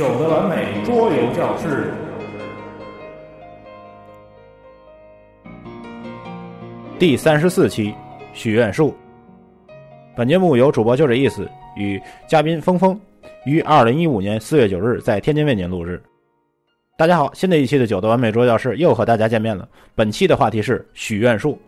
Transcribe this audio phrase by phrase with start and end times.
[0.00, 1.92] 九的完美桌游教室
[6.98, 7.94] 第三十四期
[8.32, 8.96] 许愿树。
[10.16, 11.46] 本节目由主播就这意思
[11.76, 12.98] 与嘉宾峰峰
[13.44, 16.02] 于二零一五年四月九日在天津为您录制。
[16.96, 19.68] 大家好，新的一期的九的完美桌游教室又和大家见面了。
[19.94, 21.60] 本期的话题是许愿树。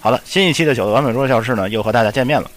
[0.00, 2.50] 好了，新一期的九的完美桌游教室呢又和大家见面了。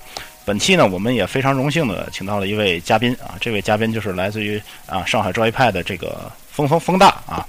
[0.43, 7.45] 本期呢，我们也非常荣幸的请到了一位嘉宾啊，这位嘉宾就是来自于啊上海 Joypad 的这个风风风大啊。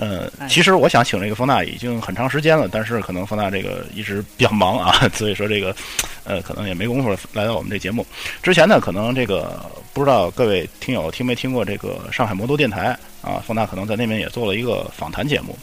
[0.00, 5.74] 呃，其实我想请这个风大已经很长时间了，但是可能风大这个一直比较忙啊， 所以说这个
[6.22, 8.06] 呃可能也没工夫来到我们这节目。
[8.40, 9.58] 之前呢，可能这个
[9.92, 15.58] 不知道各位听友听没听过这个上海魔都电台啊，风大可能在那边也做了一个访谈节目。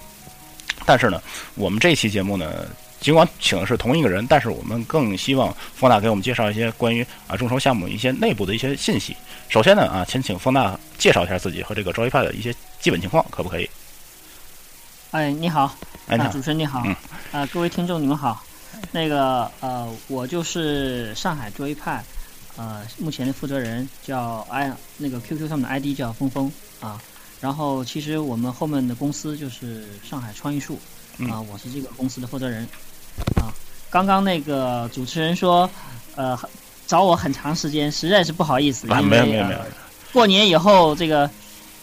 [0.86, 1.22] 但是呢，
[1.56, 2.66] 我们这期节目呢，
[3.06, 9.16] 尽管请的是同一个人，但是我们更希望方大给我们介绍一些关于啊众筹项目一些内部的一些信息。
[9.48, 13.70] 首先呢啊，先请方大介绍一下自己和这个 Joypad 的一些基本情况，可不可以？
[15.12, 16.84] 哎，你好，哎，主持人你好，
[17.32, 18.44] 啊，各位听众你们好，
[18.92, 22.04] 那个呃，我就是上海桌一派，
[22.58, 27.00] 呃，目前的负责人叫哎，那个 QQ 上面的 ID 叫峰峰啊，
[27.40, 30.80] 然后其实我们后面的公司就是上海创意树
[31.30, 32.68] 啊，我是这个公司的负责人
[33.36, 33.54] 啊。
[33.90, 35.70] 刚刚那个主持人说，
[36.16, 36.38] 呃，
[36.88, 39.60] 找我很长时间，实在是不好意思，没有没有没有，
[40.12, 41.30] 过年以后这个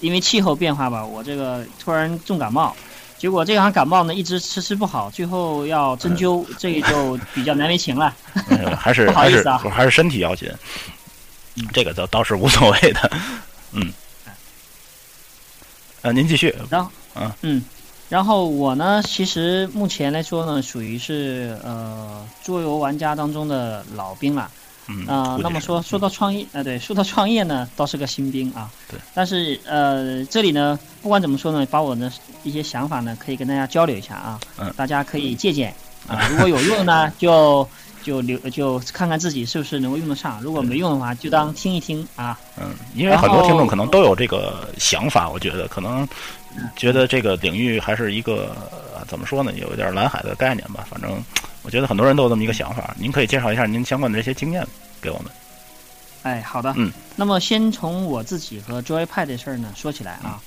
[0.00, 2.75] 因为气候变化吧，我这个突然重感冒。
[3.19, 8.12] 结果这场感冒呢，一直迟迟不好，最后要针灸， 这就比较难为情了。
[8.77, 10.50] 还是 不好意思啊，还是身体要紧。
[11.72, 13.12] 这个倒倒是无所谓的。
[13.70, 13.92] 嗯。
[16.03, 16.53] 啊，您继续。
[16.69, 17.65] 然后，嗯嗯，
[18.12, 24.50] 然后我呢，其实目前来说呢，属于是呃桌游玩家当中的老兵了。
[24.87, 28.71] 嗯啊，那么说说到创业，呃，对，说到创业呢，倒是个新兵啊。
[28.91, 29.01] 对。
[29.15, 32.12] 但是呃，这里呢，不管怎么说呢，把我的
[32.43, 34.39] 一些想法呢，可以跟大家交流一下啊。
[34.59, 34.71] 嗯。
[34.77, 35.75] 大家可以借鉴
[36.06, 37.67] 啊，如果有用呢， 就
[38.03, 42.39] 就留就看看自己是不是能够用得上；如果没用的话，就当听一听啊。
[42.59, 46.06] 嗯，因为很多听众可能都有这个想法，我觉得可能
[46.77, 48.57] 觉得这个领域还是一个
[49.09, 51.23] 怎么说呢，有一点蓝海的概念吧，反正。
[51.65, 54.67] 我觉得很多人都有这么一个想法，您可以介绍一下您相关的这些经验
[55.01, 55.27] 给我们。
[56.25, 56.75] 哎，好的。
[56.77, 56.91] 嗯。
[57.15, 60.43] 那么先从我自己和 Joypad 的事儿呢说起来啊。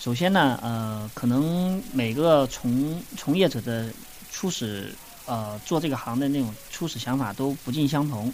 [0.00, 3.90] 首先呢，呃，可能每个从从业者的
[4.32, 4.94] 初始
[5.26, 8.32] 呃做这个行的那种初始想法都不尽相同。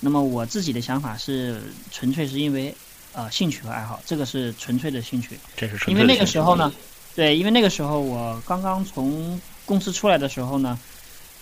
[0.00, 2.74] 那么我自己的想法是纯粹是因为
[3.12, 5.38] 呃兴趣和爱好，这个是纯粹的兴趣。
[5.56, 5.92] 这是纯粹。
[5.92, 6.72] 因为那个时候呢，
[7.14, 10.78] 对，因为那个时候我刚刚从公司出来的时候呢。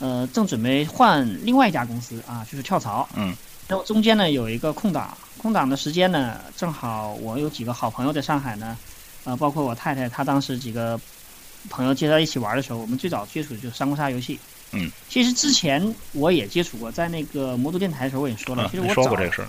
[0.01, 3.09] 呃，正准备换另外一家公司啊，就是跳槽。
[3.17, 3.37] 嗯。
[3.67, 8.79] 然后中间呢有一个空档，空档的时间呢，正好我有几个好朋友在上海呢，
[9.25, 10.97] 呃，包括我太太，她当时几个
[11.69, 14.39] 朋友接到一起玩的时候，我们最早接触的就是三国杀游戏。
[14.71, 14.89] 嗯。
[15.09, 19.49] 其实之前我也接触过，在那个魔都电台的时候我也说了，其实我说过这个事儿。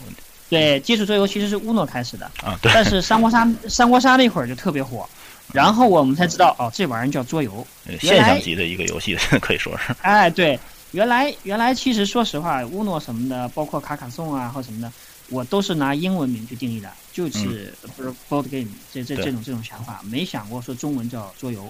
[0.49, 2.25] 对，接触桌游其实是乌诺开始的。
[2.43, 2.71] 啊，对。
[2.73, 5.07] 但是三国杀，三国杀那会儿就特别火。
[5.51, 7.65] 然后我们才知道哦，这玩意儿叫桌游，
[7.99, 9.95] 现象级的一个游戏 可以说是。
[10.03, 10.59] 哎，对，
[10.91, 14.91] 原来原来其实说实话，乌诺什么的，包括卡卡颂啊或什么的，
[15.29, 21.67] 我都是拿英文名去定义的，就是不是 board game 这这这种这种想法，没想过说中文叫桌游。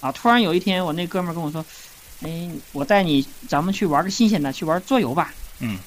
[0.00, 1.62] 啊，突然有一天我那哥们儿跟我说，
[2.22, 5.34] 哎，我带你咱们去玩个新鲜的，去玩桌游吧。
[5.58, 5.78] 嗯。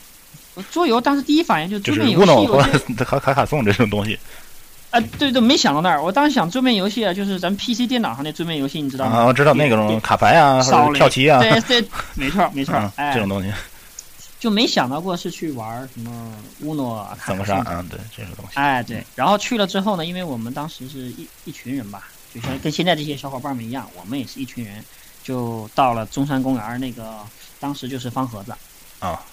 [0.71, 2.57] 桌游当时第一反应就是桌面游戏和
[3.05, 4.17] 卡卡卡颂这种东西。
[4.89, 6.03] 啊，对对，没想到那儿。
[6.03, 9.19] 我当时想桌面游戏啊，就是咱 PC 电脑上那桌面游戏，你知道吗？
[9.19, 10.61] 啊，我知道那种卡牌啊，
[10.93, 11.39] 跳棋啊。
[11.39, 12.75] 对对，没错没错。
[12.97, 13.49] 哎，这种东西，
[14.37, 18.51] 就没想到过是去玩什么乌诺、三国杀啊，对这种东西。
[18.55, 19.01] 哎，对。
[19.15, 24.83] 然后去了之后呢，因为我们当时是一一群人吧，就像跟现在这些小伙伴们一样，我们也是一群人，
[25.23, 27.19] 就到了中山公园那个，
[27.61, 28.53] 当时就是方盒子。
[28.99, 29.23] 啊。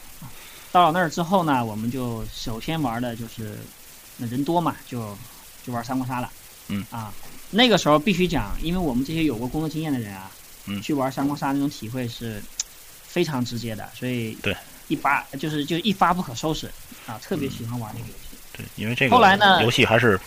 [0.72, 3.58] 到了那儿之后呢，我们就首先玩的就是
[4.16, 5.16] 那人多嘛，就。
[5.66, 6.30] 就玩三国杀了，
[6.68, 7.12] 嗯啊，
[7.50, 10.30] 那个时候必须讲，因为我们这些有过工作经验的人啊，
[10.64, 12.42] 嗯，去玩三国杀那种体会是
[13.06, 14.56] 非常直接的，所以对
[14.86, 16.66] 一发就是就一发不可收拾
[17.06, 18.36] 啊，特别喜欢玩那个游戏。
[18.56, 20.18] 对，因为这个后来呢，游戏还是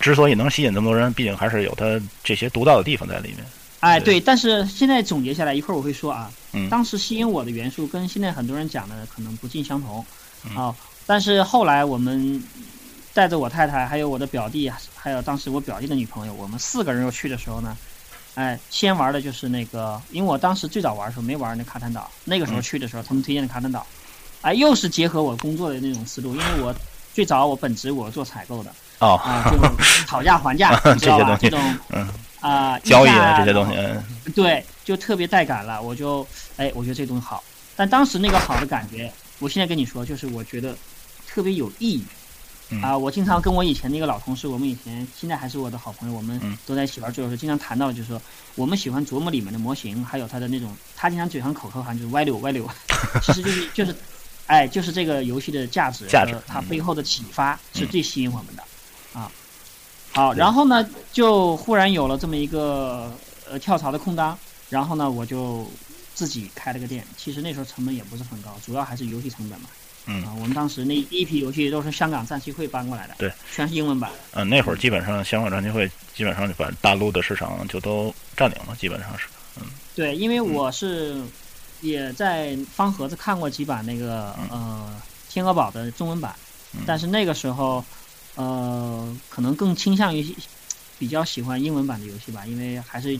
[0.00, 3.44] 之所以能吸引这么多人，毕竟还是有它这些独到的地方在里面。
[3.80, 10.04] 哎，对，但是现在总结下来，一会儿我会说啊，嗯，当时吸引我的元素跟现在很多人讲的可能不尽相同。
[10.54, 10.74] 啊，
[11.06, 12.42] 但是后来我们。
[13.14, 17.76] 带着我太太，还有我的表弟，还有当时我表弟的女朋友，我们四个人又去的时候呢，
[18.36, 23.84] 哎，先玩的就是那个，因为我当时最早玩的时候没玩那卡坦岛，那个时候去的时候他们推荐的卡坦岛，
[24.42, 26.72] 哎，又是结合我工作的那种思路，因为我
[27.12, 28.70] 最早我本职我做采购的，
[29.00, 29.16] 哦。
[29.24, 29.58] 啊，就
[30.06, 31.36] 讨价还价， 你知道吧？
[31.40, 32.08] 这种嗯
[32.40, 34.02] 啊， 交易啊这些东西，嗯，
[34.34, 35.80] 对，就特别带感了。
[35.80, 36.26] 我就
[36.56, 37.42] 哎，我觉得这东西好，
[37.76, 40.76] 但当时那个好的感觉，我现在跟你说，就是我觉得
[41.26, 42.04] 特别有意义。
[42.82, 48.20] 啊，我经常跟我以前那个老同事，我们以前现在还是我的好朋友，我们都在一起玩桌游时，经常谈到，就是说
[48.56, 52.68] 我们喜欢琢磨里面的模型，还有它的那种，他经常嘴上口头禅就是歪溜歪溜，
[53.24, 53.96] 其实就是就是，
[54.48, 58.62] 哎，就是这个游戏的价值，价值，它背后的启发是最吸引我们的，
[59.18, 59.32] 啊，
[60.18, 63.08] 好，然后呢，就忽然有了这么一个
[63.48, 64.36] 呃跳槽的空档，
[64.68, 65.64] 然后呢，我就
[66.12, 69.68] 自己开了个店，其实那时候成本也不是很高，主要还是游戏成本嘛。
[70.06, 74.10] 嗯，我们当时那第一批游戏都是香港战棋会搬过来的，对，全是英文版。
[74.32, 79.28] 嗯，那会儿基本上香港战棋会基本上就把大陆的市场就都占领了，基本上是。
[79.60, 81.22] 嗯，对，因为我是
[81.80, 85.00] 也在方盒子看过几版那个呃
[85.30, 86.34] 天鹅堡的中文版，
[86.84, 87.84] 但是那个时候
[88.38, 90.34] 呃可能更倾向于
[90.98, 93.18] 比较喜欢英文版的游戏吧，因为还是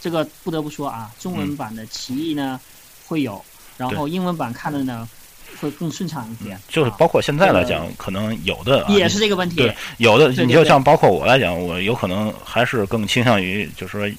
[0.00, 2.60] 这个不得不说啊，中文版的歧义呢
[3.06, 3.44] 会有，
[3.76, 5.08] 然后英文版看的呢。
[5.62, 9.56] 会更顺畅一些，就是包括现在来讲，可能有的也是这个问题。
[9.56, 14.16] 对，有的你就像包括我来讲，我有可能还是更倾向于，就是说，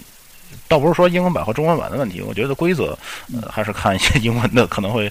[0.67, 2.97] 倒不是说英文版和中文版的问题，我觉得规则
[3.31, 5.09] 呃还是看一些英文的可能会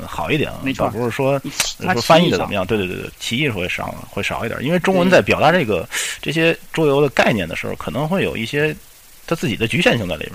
[0.00, 0.50] 嗯好一点。
[0.62, 1.40] 没错，倒不是说
[1.78, 5.88] 说翻译的怎么样，对对对对，歧义会少会少一点，因为中文在表达这个
[6.20, 8.74] 这些桌游的概念的时候，可能会有一它
[9.26, 10.34] 他自己的局限性在里边。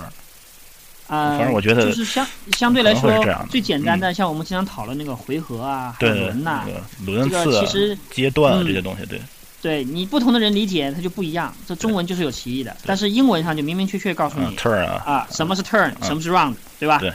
[1.07, 2.27] 啊，反正我觉得就是相
[2.57, 3.09] 相对来说
[3.49, 6.65] 最简单的，像我们经常讨论那个回合啊，还有轮呐，
[7.05, 9.19] 轮次、其实阶段啊这些东西，对。
[9.59, 16.99] 对你不同的人理解它就不一样，这中文就是有歧义的，但是英文上就明明确确告诉你，turn 啊，啊，什么是 turn，什么是 round，对吧？
[16.99, 17.11] 对。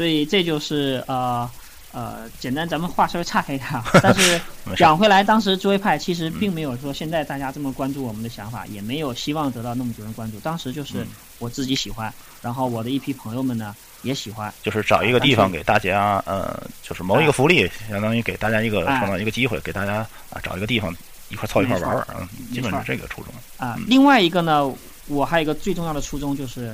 [0.00, 1.48] 哎，所以这就是呃。
[1.92, 3.68] 呃，简单，咱们话稍微岔开一点，
[4.00, 4.40] 但是
[4.76, 10.38] 讲回来，当时桌位派其实并没有说现在大家这么关注我们的想法，也没有希望得到那么多人关注。
[10.38, 11.04] 当时就是
[11.40, 20.94] 我自己喜欢，然后我的一批朋友们呢也喜欢，就是找一个地方给大家，呃，就是谋一个福利，相当于给大家一个创造一个机会，给大家啊找一个地方
[21.28, 23.34] 一块凑一块玩玩，嗯，基本是这个初衷。
[23.56, 24.72] 啊，另外一个呢，
[25.08, 26.72] 我还有一个最重要的初衷就是。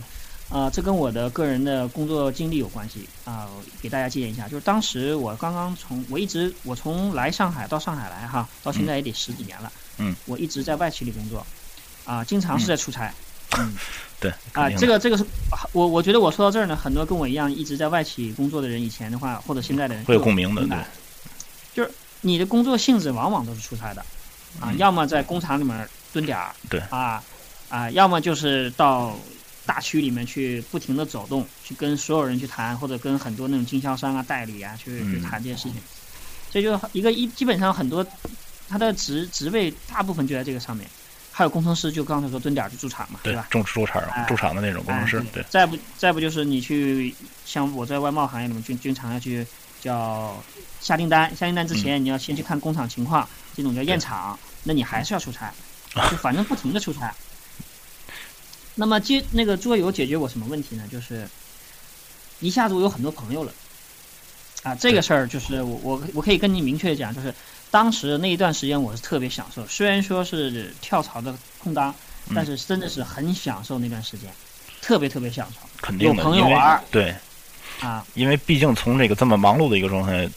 [0.49, 3.49] 呃，这跟我的个人的工作经历有关系啊，
[3.83, 4.47] 给大家借鉴一下。
[4.49, 9.73] 就是当时我刚刚从，我一直我从来上海到上海来哈，到现在也得十几年了。
[9.99, 10.15] 嗯。
[10.25, 11.45] 我一直在外企里工作，
[12.05, 13.13] 啊，经常是在出差。
[13.59, 13.75] 嗯。
[14.21, 14.33] 对。
[14.53, 15.27] 啊，这个这个是，
[15.73, 20.79] 我我觉得我说到这儿呢，很多跟我一样一直在外企工作的人，以前的话或者现在的人会有共鸣的，对。
[21.75, 21.91] 就是
[22.21, 24.07] 你的工作性质往往都是出差的，
[24.61, 26.55] 啊，要么在工厂里面蹲点儿。
[26.71, 26.79] 对。
[26.91, 27.21] 啊
[27.69, 29.13] 啊，要么就是到。
[29.67, 35.75] 大区里面去不停的走动，去跟所有人去谈，或者跟很多那种经销商啊、代理啊去去谈这件事情。
[36.51, 38.07] 这就一个一基本上很多，
[38.69, 40.89] 他的职职位大部分就在这个上面。
[41.33, 43.47] 还有工程师，就刚才说蹲点去驻场嘛，对吧？
[43.51, 45.45] 驻驻场驻场的那种工程师，对。
[45.51, 47.15] 再不再不就是你去
[47.45, 49.47] 像我在外贸行业里面经经常要去
[49.79, 50.43] 叫
[50.81, 55.53] 下订单，下订单之前你要先去看工厂情况，这种叫验厂，那你还是要出差，
[56.11, 57.15] 就反正不停的出差。
[58.79, 60.85] 那么接那个桌游解决我什么问题呢？
[60.93, 61.27] 就是
[62.41, 63.51] 一下子我有很多朋友了，
[64.63, 67.35] 啊，这个事儿就是我我我可以跟你明确的讲，就是
[67.71, 71.95] 当时那一段时间我是特别享受，虽然说是跳槽的空档，
[72.35, 74.31] 但是真的是很享受那段时间，
[74.83, 77.15] 特别特别享受，肯定的，有朋友玩，对，
[77.81, 80.29] 啊，因为毕竟从这个这么忙碌的一个状态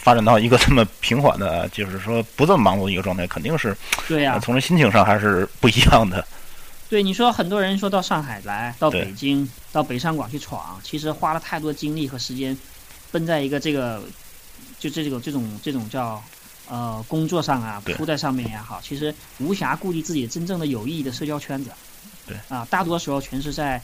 [0.00, 3.76] 发展到一个这么平缓的，就是说不这么忙碌的一个状态，肯定是
[4.08, 6.26] 对呀，从这心情上还是不一样的。
[6.88, 12.56] 对你说，很多人说到上海来，到北京，到北上广去闯，其实花了太多精力和时间，
[13.12, 14.02] 奔在一个这个，
[14.78, 16.22] 就这种这种这种叫
[16.66, 21.70] 呃工作上啊，扑在上面也好，其实无暇顾及自己真正的有意义的社交圈子。
[22.26, 23.82] 对啊，大多时候全是在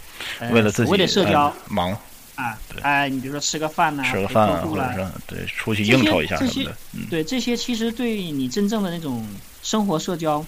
[0.51, 1.95] 为了自己为了社交忙
[2.37, 2.59] 啊。
[2.81, 6.77] 哎，你比如说吃个饭呐，吃个饭啊，或者是对出去应酬一下什么的。
[7.11, 9.29] 对这些，其实对你真正的那种
[9.63, 10.43] 生活社交。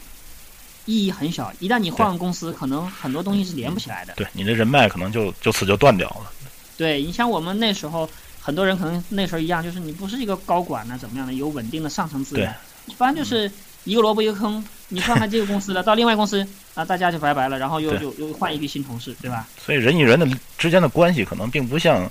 [0.87, 4.15] 意义很小，一旦你换个公司，可能很多东西是连不起来的。
[4.17, 6.33] 对，你的人脉可能就就此就断掉了。
[6.77, 8.09] 对你像我们那时候，
[8.41, 12.55] 很多人可能那时候一样，就是你不是一个高管呢，怎么样的，有稳定的上层资源，
[12.87, 13.51] 一般就是
[13.85, 14.65] 一个萝卜一个坑。
[14.89, 19.49] 你换开这个公司了， 到另外公司啊，大家就拜拜了，然后又又又换一批新同事，对吧？
[19.61, 22.09] 所以人与人的之间的关系可能并不像，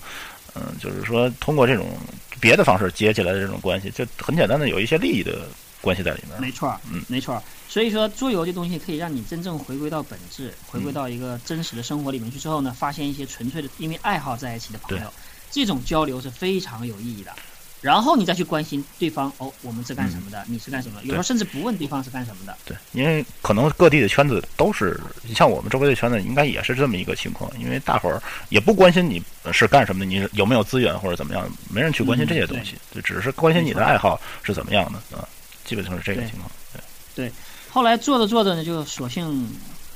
[0.55, 1.87] 嗯，就是说通过这种
[2.41, 5.47] 别的方式接起来的这种关系，就很简单的有一些利益的
[5.85, 6.41] 关系在里面。
[6.41, 7.41] 没错，嗯，没错。
[7.69, 15.13] 所以说，桌游这东西可以让你真正回归到本质，回归到一个真实的生活里面去之后呢，发现一些纯粹的因为爱好在一起的朋友，
[15.51, 17.31] 这种交流是非常有意义的。
[17.81, 20.43] 然后你再去关心对方哦，我们是干什么的？
[20.47, 20.99] 你是干什么？
[21.03, 22.57] 有时候甚至不问对方是干什么的。
[22.65, 24.99] 对，因为可能各地的圈子都是，
[25.35, 27.51] 像我们周围的圈子，应该也是这么一个情况。
[27.59, 35.27] 因为大伙儿也不关心你是干什么的，你有没有资源或者怎么样，没人去关心这些东西，就只是关心你的爱好是怎么样的啊，
[35.65, 36.49] 基本上是这个情况。
[36.71, 36.81] 对，
[37.27, 37.31] 对
[37.69, 39.49] 后来做着做着呢，就索性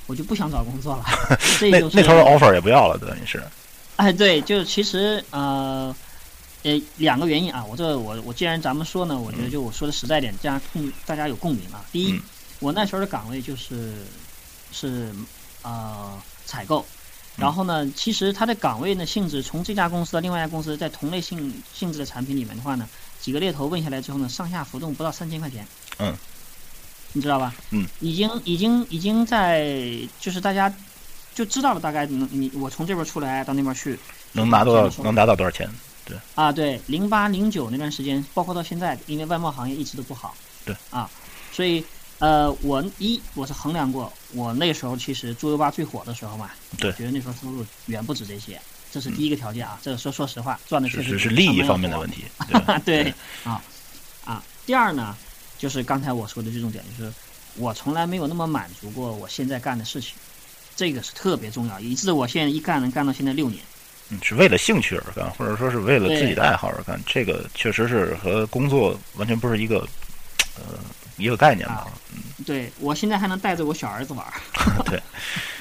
[0.07, 1.05] 我就不想找工作了。
[1.71, 3.41] 那那头的 offer 也不要了，等于是。
[3.95, 5.95] 哎，对，就其实呃。
[6.61, 11.85] 呃，两个原因啊，我这我我既然咱们说呢，我觉得就我说的实在点，这样共大家有共鸣啊。
[11.89, 12.21] 第一，
[12.59, 13.93] 我那时候的岗位就是
[14.69, 15.09] 是
[15.61, 16.85] 呃采购，
[17.37, 22.89] 然后呢，其实它的岗位呢性质，从这家公司到另外一家公司，在同类性性质的产品里面的话呢，
[23.29, 25.63] 几个猎头问下来之后呢，上下浮动不到三千块钱。
[25.99, 26.17] 嗯。
[27.13, 27.53] 你知道吧？
[27.69, 27.87] 嗯。
[27.99, 30.73] 已经已经已经在就是大家
[31.35, 33.99] 就知道了大概能你我从这边出来到那边去
[34.31, 35.69] 能拿到能拿到多少钱？
[36.05, 40.33] 对啊，对，零八零九那段时间，包括到现在，因为外贸行业一直都不好。
[40.65, 41.07] 对啊，
[41.51, 41.85] 所以
[42.17, 48.59] 呃，我一我是衡量过，我那时候其实猪油吧最火的时候嘛，对，觉得那时候收入远不止这些，
[48.91, 49.79] 这是第一个条件啊。
[49.81, 52.25] 这个说说实话，赚的确实是利益方面的问题。
[52.85, 53.61] 对啊
[54.25, 55.15] 啊，第二呢，
[55.57, 57.11] 就是刚才我说的这种点，就是
[57.55, 60.13] 我从来没有那么满足过我现在干的事情，
[60.75, 63.61] 这个是特别重要，以致我现在一干能干到现在六年。
[64.11, 69.87] 嗯，是为了兴趣而干，或者说是为了自己的爱好而干，这个确实是和工作完全不是一个，
[70.55, 70.79] 呃，
[71.17, 71.85] 一个概念吧。
[72.11, 74.25] 嗯，对我现在还能带着我小儿子玩。
[74.85, 74.99] 对，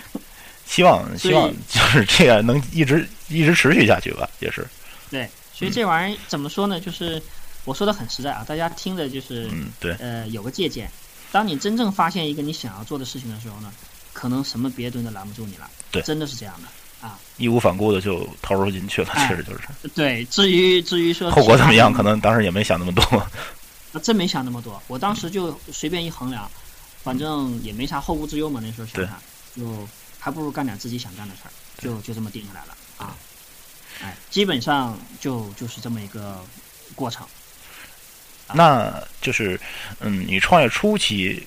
[0.69, 4.65] 希望希望 就是这样能一直一直持续下去吧，也是。
[5.11, 6.79] 对，所以这玩意儿怎么说呢？
[6.79, 7.21] 就是
[7.65, 10.89] 我说的很实在啊，大家听着就是嗯，对，呃，有个借鉴。
[11.33, 13.73] 当你真正发现一个你想要做的事情的时候呢，
[14.13, 15.69] 可能什么别的东西都拦不住你了。
[15.91, 16.69] 对，真的是这样的。
[17.07, 19.89] 啊，义无反顾的就投入进去了，其实就是。
[19.95, 23.03] 对，至于至于说 后果怎么样，可能当时也没想那么多。
[24.03, 26.49] 真没想那么多，我当时就随便一衡量，
[27.03, 28.61] 反正也没啥后顾之忧嘛。
[28.63, 29.19] 那时候想想，
[29.57, 29.89] 就
[30.29, 33.17] 还不如干点自己想干的事儿，就就这么定下来了啊。
[34.03, 36.45] 哎，基本上就就是这么一个
[36.95, 37.27] 过程。
[38.53, 39.59] 那就是，
[40.01, 41.47] 嗯，你创业初期。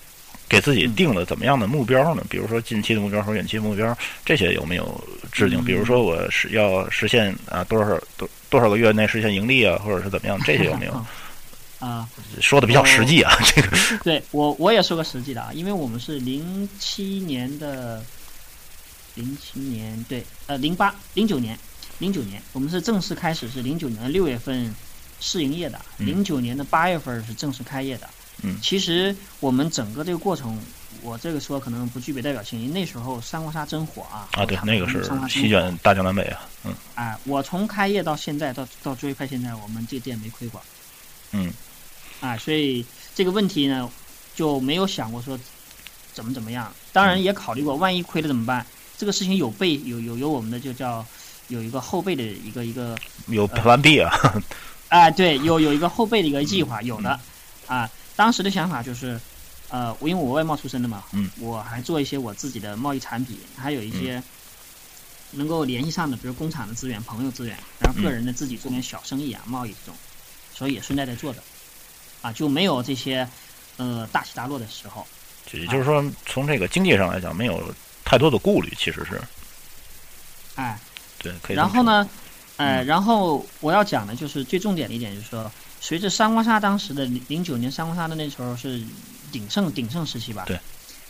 [0.49, 2.21] 给自己定了怎么样的目标呢？
[2.29, 5.63] 比如说近期的目标和远期目标，这些有没有制定？
[5.63, 10.37] 比如说我是要实现啊多少多多少个月内实现盈利啊，或者是怎么样？
[10.43, 11.05] 这些有没有？
[11.79, 12.05] 啊，
[12.41, 13.77] 说的比较实际啊，这个。
[14.03, 18.03] 对我我也说个实际的啊，因为我们是零七年的，
[19.21, 21.57] 零七年对，呃零八零九年，
[21.99, 24.73] 零九年我们是正式开始是零九年的六月份
[25.19, 28.09] 试营业的，零九年的八月份是正式开业的。
[28.41, 30.59] 嗯，其实我们整个这个过程，
[31.03, 34.27] 我这个说可能不具备代表性，因为那时候三国杀真火啊。
[34.31, 36.49] 啊，对，那个是席卷大江南北啊。
[36.63, 36.73] 嗯。
[36.95, 40.59] 哎，我从开业到现在，到到追拍现在，我们这店没亏过。
[41.33, 41.53] 嗯。
[42.19, 43.87] 啊，所以这个问题呢，
[44.33, 45.39] 就没有想过说
[46.11, 46.73] 怎么怎么样。
[46.91, 48.65] 当然也考虑过，万一亏了怎么办？
[49.01, 51.03] 这个事情有备有有有我们的就叫
[51.47, 52.95] 有一个后备的一个一个。
[53.25, 54.13] 有 Plan B 啊。
[54.89, 57.19] 啊，对，有有一个后备的一个计划，有的
[57.65, 57.89] 啊。
[58.15, 59.19] 当时的想法就是，
[59.69, 64.21] 呃，因为我外贸出身的嘛，嗯，我还做一些我自己的贸易产品，还有一些
[65.31, 69.95] 能够联系上的，比如工厂的资源、朋友资源，然后个人的自己做点小生意啊，贸易这种，
[70.53, 71.41] 所以也顺带在做的，
[72.21, 73.27] 啊，就没有这些
[73.77, 75.07] 呃大起大落的时候。
[75.53, 77.73] 也就是说，从这个经济上来讲，没有
[78.11, 79.21] 太多的顾虑，其实是。
[80.55, 80.77] 哎。
[81.17, 81.55] 对，可以。
[81.55, 82.09] 然后呢，
[82.57, 85.49] 哎，然后我要讲的就是最重点的一点，就是说。
[85.83, 88.79] 随着三国杀当时的零零九年三国杀的那时候是
[89.31, 90.43] 鼎盛鼎盛时期吧？
[90.45, 90.59] 对，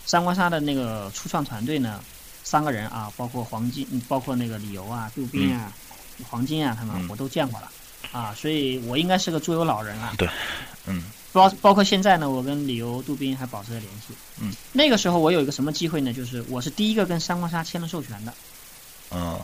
[0.06, 2.02] 三国杀的那个初创团队呢，
[2.42, 5.70] 三个人啊，包括黄金，包括那个李由啊、杜宾啊、
[6.30, 7.70] 黄金啊，他们我都见过了，
[8.12, 10.14] 啊，所以我应该是个桌游老人了。
[10.16, 10.26] 对，
[10.86, 14.14] 嗯，包包括现在呢，我跟李由、杜宾还保持着联系。
[14.40, 16.12] 嗯，那个时候我有一个什么机会呢？
[16.12, 18.34] 就是我是第一个跟三国杀签了授权的。
[19.10, 19.38] 嗯。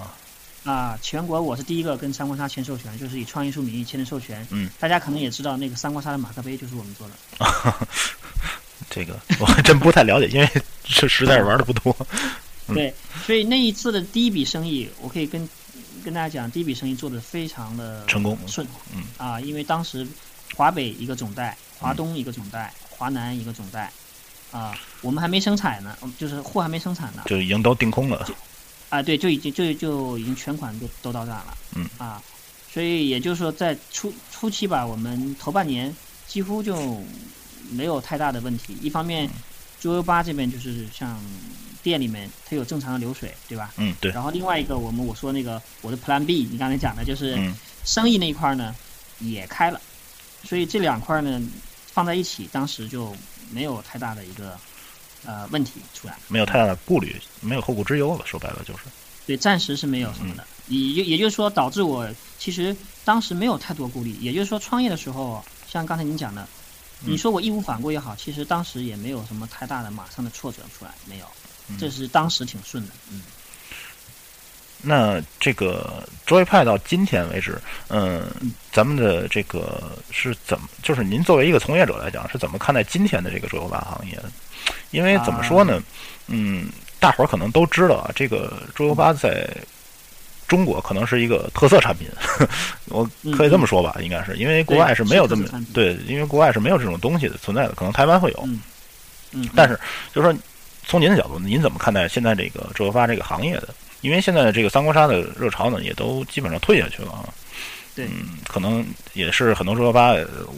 [0.64, 4.47] 啊，全国我是第一个跟三国杀签授权，就是以创意树名义签的授权。
[4.50, 7.14] 嗯，大家可能也知道，那个三国杀的马克杯就是我们做的。
[8.90, 10.49] 这个我还真不太了解，因为
[10.85, 11.97] 是实在是玩的不多。
[12.66, 12.92] 对，
[13.25, 15.49] 所以那一次的第一笔生意，我可以跟
[16.04, 18.66] 跟大家讲，第一笔生意做的非常的成功顺。
[18.95, 20.07] 嗯啊，因为当时
[20.54, 23.90] 华北一个总代，华东一个总代，华南一个总代，
[24.50, 28.28] 啊，我们还没生产呢，就是货还没生产呢，就已经都定空了。
[28.90, 32.23] 啊，对，就已经就就已经全款都都到账了，嗯啊，
[32.73, 35.94] 所以也就是说，在初初期吧，我们头半年
[36.26, 37.02] 几乎就
[37.70, 38.75] 没有太大的问题。
[38.80, 39.28] 一方面，
[39.78, 41.20] 猪油吧这边就是像
[41.82, 43.75] 店里面它有正常的流水，对吧？
[43.76, 44.11] 嗯，对。
[44.12, 47.38] 然后另外一个，我们我说那个我的 Plan B，你刚才讲的就是
[47.85, 48.75] 生意那一块呢
[49.18, 49.78] 也开了，
[50.44, 51.42] 所以这两块呢
[51.99, 53.12] 放在一起，当时就
[53.50, 54.57] 没有太大的一个
[55.26, 58.25] 呃问题出来，没有太大的顾虑，没有后顾之忧了。
[58.25, 58.85] 说白了就是，
[59.26, 60.47] 对，暂时是没有什么的。
[60.69, 64.12] 也也就是说，导致我其实当时没有太多顾虑。
[64.21, 66.47] 也就是说，创业的时候，像刚才您讲的，
[67.00, 71.26] 你说我义无反顾也好，其实当时也没有什么太大的马上的挫折出来，没有，
[71.81, 73.23] 这是当时挺顺的，嗯。
[74.80, 78.30] 那这个桌游派到今天为止，嗯，
[78.73, 80.68] 咱们的这个是怎么？
[80.82, 84.30] 就是您作为一个从业者来讲，是怎么看待今天的这个桌游吧行业的？
[84.90, 85.82] 因为怎么说呢？
[86.28, 86.68] 嗯，
[87.00, 89.49] 大伙儿可能都知道啊，这个桌游吧在
[90.47, 92.08] 中国可能是一个特色产品，
[92.87, 93.04] 我
[93.37, 95.44] 可以这么说吧，应该是因为国外是没有这么
[95.75, 98.49] 对，因为国外是没有这种东西的存在的，可能台湾会有，
[99.32, 99.78] 嗯，但是
[100.14, 100.38] 就是说，
[100.87, 103.68] 从您的角度，您怎么看待现在这个桌游吧这个行业的？
[104.00, 107.28] 因为现在这个三国杀的热潮呢，也都基本上退下去了啊。
[107.95, 110.12] 对，嗯，可能也是很多桌游吧，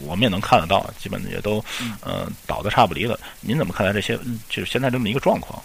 [0.05, 1.63] 我们也能看得到，基本也都
[2.05, 3.19] 嗯倒的差不离了。
[3.39, 4.15] 您怎么看待这些？
[4.47, 5.59] 就是现在这么一个状况？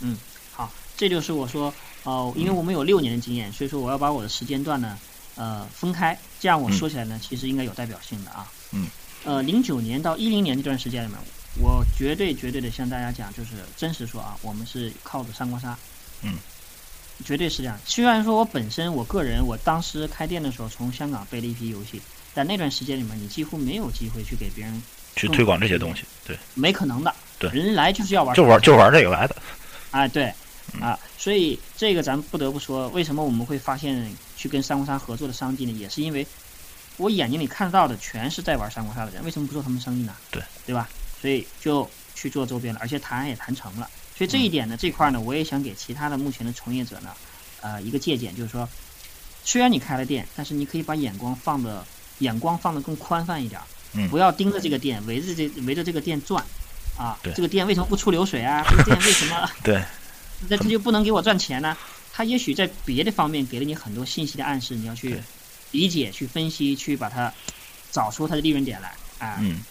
[0.00, 0.18] 嗯，
[0.52, 1.72] 好，这就是我说
[2.02, 4.98] 哦，因为我们有六年的经验，所以说我要把我的时间段呢
[5.34, 8.46] 呃分开，这样我说起来呢，其实应该有代表性的啊。
[8.72, 8.88] 嗯。
[9.24, 11.18] 呃，零九年到一零年这段时间里面，
[11.58, 15.74] 我绝对绝对的向大家讲，就是真实说啊，我们是靠着三国杀。
[16.20, 16.34] 嗯。
[17.24, 17.78] 绝对是这样。
[17.84, 22.00] 虽然说我本身我个人，我当时开店的时候从香港背了一批游戏，
[22.34, 24.82] 但那段时间里面，你几乎没有机会去给别人
[25.16, 26.04] 去推广这些东西。
[26.26, 27.14] 对，没可能的。
[27.38, 29.36] 对，人来就是要玩，就玩就玩这个来的。
[29.90, 30.32] 哎，对，
[30.80, 35.72] 啊，所以这个咱不得不说，为什么我们会发现去跟三国杀合作的商机呢？
[35.72, 36.26] 也是因为
[36.96, 40.14] 我眼睛里看到的全是在玩三国杀的人，为什么不做他们生意呢？
[40.30, 40.88] 对，对吧？
[41.20, 43.88] 所以就去做周边了，而且谈也谈成了。
[44.18, 47.10] 所以这一点呢，这块呢，我也想给其他的目前的从业者呢，
[47.60, 48.68] 呃，一个借鉴，就是说，
[49.44, 51.86] 虽然你开了店，但是你可以把眼光放的，
[52.18, 53.60] 眼光放的更宽泛一点，
[53.92, 56.44] 嗯，不要盯着这个店，围着这围着这个店转，
[56.98, 58.64] 啊，对，这个店为什么不出流水啊？
[58.68, 59.48] 这个店为什么？
[59.62, 59.80] 对，
[60.48, 61.76] 那这就不能给我赚钱呢？
[62.12, 65.16] 他也许在别的方面给了你很多信息的暗示，你要去
[65.70, 67.32] 理解、去分析、去把它
[67.92, 69.62] 找出它的利润点来，啊，嗯，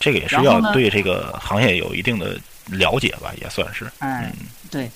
[0.00, 2.40] 这个也是要对这个行业有一定的。
[2.66, 3.90] 了解吧，也算是。
[3.98, 4.32] 哎，
[4.70, 4.90] 对，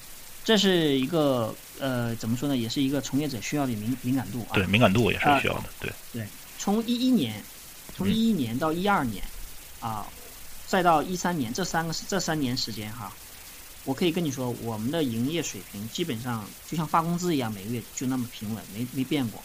[0.44, 2.56] 这是一个呃，怎么说呢？
[2.56, 4.54] 也是一个从业者需要的敏敏感度啊。
[4.54, 5.64] 对，敏感度也是需要的。
[5.80, 5.92] 对。
[6.12, 6.26] 对，
[6.58, 7.42] 从一一年，
[7.96, 9.22] 从一一年到一二年，
[9.80, 10.06] 啊，
[10.66, 13.12] 再到一三年，这三个这三年时间哈，
[13.84, 19.42] 我可以跟你说，我们的营业水平基本上就像发工资一样，每个月就那么平稳，没没变过。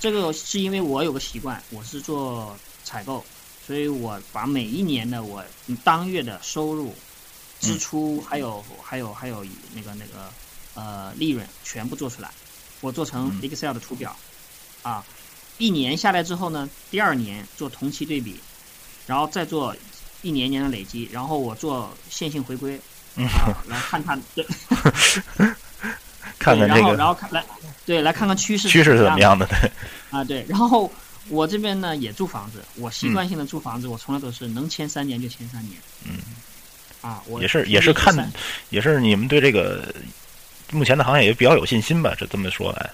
[0.00, 3.24] 这个是因为我有个习惯，我是做采购，
[3.66, 5.44] 所以我把每一年的我
[5.84, 6.94] 当月的收入。
[7.60, 9.44] 支出还有还有还有
[9.74, 10.32] 那个那个
[10.74, 12.30] 呃利润全部做出来，
[12.80, 14.16] 我做成 Excel 的图表，
[14.82, 15.04] 啊，
[15.58, 18.40] 一年下来之后呢，第二年做同期对比，
[19.06, 19.76] 然后再做
[20.22, 22.80] 一年年的累积，然后我做线性回归，
[23.16, 24.46] 啊，来看看对，
[26.38, 27.44] 看看这个，然后看来
[27.84, 29.70] 对来看看趋势趋势是怎么样的对，
[30.10, 30.90] 啊对，然后
[31.28, 36.16] 我这边呢也租房子，我习惯性的租房子，我从来都是能签三年就签三年，嗯。
[37.00, 38.30] 啊，我也是也是看，
[38.68, 39.94] 也是你们对这个
[40.70, 42.14] 目前的行业也比较有信心吧？
[42.18, 42.90] 这这么说来，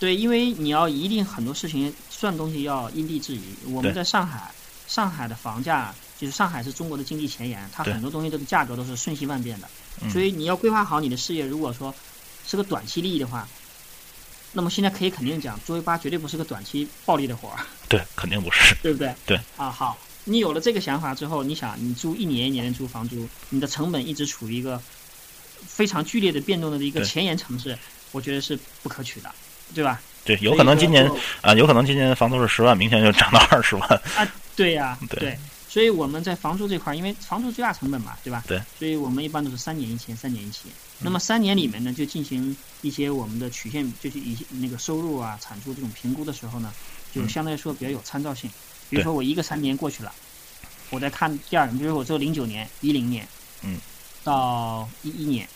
[0.00, 3.42] 对，因为你要一定很多事情算东西要因地制宜。
[3.66, 4.50] 我们在上海，
[4.86, 9.68] 上海的房价就是上海是中国的经济前沿，它很多东西这个价格都是瞬息万变的，
[10.10, 11.46] 所以你要规划好你的事业。
[11.46, 11.94] 如果说
[12.46, 13.46] 是个短期利益的话，
[14.52, 17.58] 那么现在可以肯定讲，作为八绝对不是个短期暴利的活儿。
[17.88, 19.14] 对，肯定不是，对不对？
[19.24, 19.96] 对，啊，好。
[20.28, 24.80] 你有了这个想法之后，你想你租一年一年的租房租，你的成本一直处于一个
[25.66, 27.76] 非常剧烈的变动的一个前沿城市，
[28.12, 29.34] 我觉得是不可取的，
[29.74, 30.00] 对吧？
[30.24, 31.10] 对，有可能今年
[31.40, 34.28] 啊，有可能今年房租是十万，明天就涨到 二十万啊！
[34.54, 38.44] 对呀，对，所以我们在房租这块，因为房租最大成本嘛，对吧？
[38.46, 40.70] 对，所以我们一般都是三年一签，三年一签。
[40.98, 46.70] 那么三年里面呢，就进行一些我们的曲线，就是一些那个收入啊、产出这种评估的时候呢，
[47.14, 48.50] 就相对来说比较有参照性。
[48.88, 50.12] 比如说我一个三年过去了，
[50.90, 53.28] 我在看第二年，比如说我做零九年、一零年，
[53.62, 53.78] 嗯，
[54.24, 55.48] 到一一年，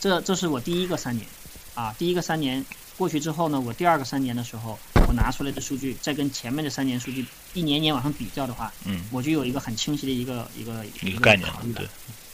[0.00, 1.26] 这这是我第一个三年，
[1.74, 2.64] 啊，第一个三年
[2.96, 11.86] 过去之后呢，我第二个三年的时候，我拿出来的数据再跟前面的三年数据一年年往上比较的话，嗯，我就有一个很清晰的一个一个一个概念，对，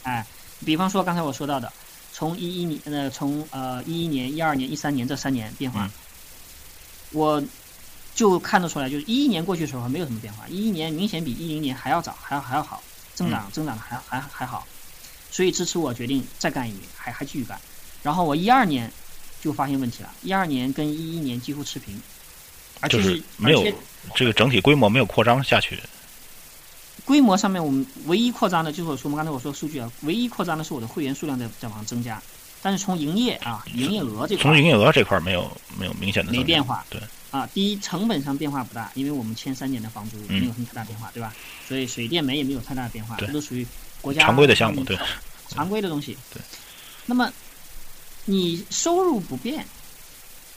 [0.03, 0.25] 哎，
[0.65, 1.71] 比方说刚才我说到的，
[2.13, 5.89] 从一一年呃从呃一一年、一二年、一三年这三年变化，
[7.11, 7.43] 我。
[8.19, 12.83] 就看得出来，就是一一年过去的时候没有什么变化，一一年明显比一零年还要早，还要还要好，
[13.15, 14.67] 增长增长的还还还好，
[15.31, 17.57] 所以支持我决定再干一年，还还继续干。
[18.03, 18.91] 然后我一二年
[19.39, 22.01] 就发现问题了，一二年跟一一年几乎持平，就
[22.81, 23.65] 而且是没有
[24.13, 25.79] 这个整体规模没有扩张下去。
[27.05, 32.21] 规模上面，我们唯一扩张的就是我说我们刚才我说数据啊，唯一扩张的是我的会员数量在在往上增加，
[32.61, 36.85] 但是从营业啊营业额这块从营业额这块没有没有明显的没变化。
[36.89, 41.33] 对，啊，第一成本上变化不大，因为我们签三年的房租嗯没有什么太大变化，对吧？
[41.67, 43.65] 所以水电煤也没有太大的变化，这都属于
[44.01, 44.97] 国家常规的项目，对，
[45.49, 46.17] 常规的东西。
[46.33, 46.41] 对。
[47.05, 47.31] 那么
[48.25, 49.65] 你收入不变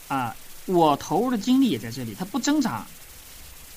[0.09, 0.35] 啊，
[0.67, 2.87] 我投入的精力也在这里，它不增长，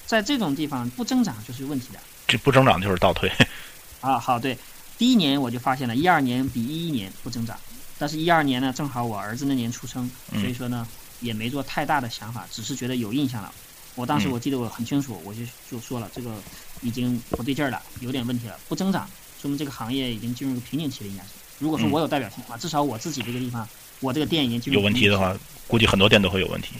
[0.05, 1.99] 在这种地方不增长就是有问题的。
[2.27, 3.31] 这不增长就是倒退。
[4.01, 4.57] 啊，好，对，
[4.97, 7.57] 第一年我就发现了，一二年比一一年不增长，
[7.97, 10.87] 但是一二年呢，正好我儿子那年出生，嗯所以说呢，
[11.19, 13.53] 也没做太大的想法，只是觉得有印象了。
[13.95, 16.35] 我当时嗯我记得我很清楚，我就就说了，这个
[16.81, 19.09] 已经不对劲儿了，有点问题了，不增长，
[19.41, 21.29] 说明这个行业已经进入瓶颈期了，应该是。
[21.59, 23.67] 如果说嗯我有代表性的话，至少我自己这个地方，
[24.01, 26.75] 我这个店已经进入有问题的话，估计很多店都会有问题。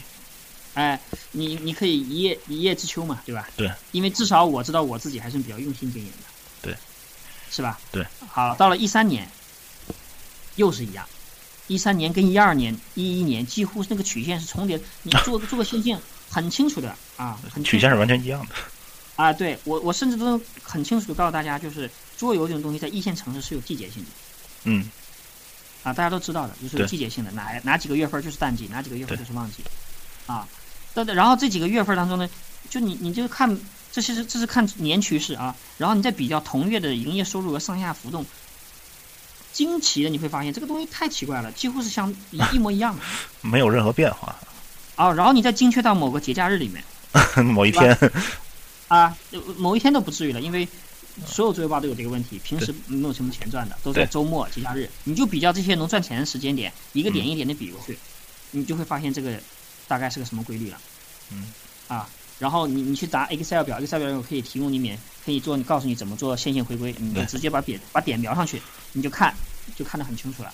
[0.74, 1.00] 哎，
[1.32, 3.48] 你你可以一叶一叶知秋嘛，对吧？
[3.56, 3.70] 对。
[3.92, 6.24] 因为至少我知道我自己还是比较用心经营的。
[6.60, 6.76] 对。
[7.50, 7.80] 是吧？
[7.90, 8.04] 对。
[8.28, 9.26] 好，到了一三年，
[10.56, 11.08] 又是一样，
[11.68, 15.98] 一三年跟一二年、一一年几乎是那个曲线是重叠，你 做做个线性
[16.30, 18.54] 很清楚的啊，很曲线是完全一样的。
[19.16, 24.10] 啊，对我我甚至都很清楚的告诉大家，就是桌游这种东西在一线城市是有季节性的。
[24.64, 24.90] 嗯，
[25.82, 29.62] 啊，大家都知道的，就是有季节性的，哪哪几个月份就是淡季，哪几个月份就是旺季，
[30.26, 30.46] 啊，
[30.94, 32.28] 对对，然后这几个月份当中呢，
[32.68, 33.58] 就你你就看，
[33.90, 38.26] 这是这是看年趋势啊，然后你再比较同月的营业收入和上下浮动，
[39.56, 43.02] 惊奇的你会发现这个东西太奇怪了，几乎是像一 一模一样的
[43.40, 44.36] 没有任何变化。
[44.96, 46.84] 啊，然后你再精确到某个节假日里面
[47.54, 47.96] 某一天，
[48.88, 50.68] 啊，呃某一天都不至于了，因为。
[51.26, 54.86] 所有桌游吧都有这个问题，平时没有什么钱赚的，都在周末、节假日。
[55.04, 57.98] 你就比较这些能赚钱的时间点，一个点一点的比过去，
[58.50, 59.32] 你就会发现这个
[59.88, 60.78] 大概是个什么规律了。
[61.32, 61.50] 嗯。
[61.88, 62.06] 啊，
[62.38, 68.60] 然后你你去答 Excel 表，Excel 表可以提供你免，可以做，你告诉你怎么做线性回归，你就直接把点把点描上去，
[68.92, 69.34] 你就看，
[69.74, 70.52] 就看得很清楚了。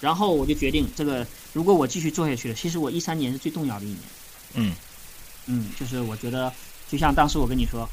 [0.00, 4.00] 然后我就决定，这个如果我继续做下去了，其实我一三年是最动摇的一年。
[4.54, 4.74] 嗯
[5.46, 6.52] 嗯，就是我觉得，
[6.88, 7.88] 就像当时我跟你说，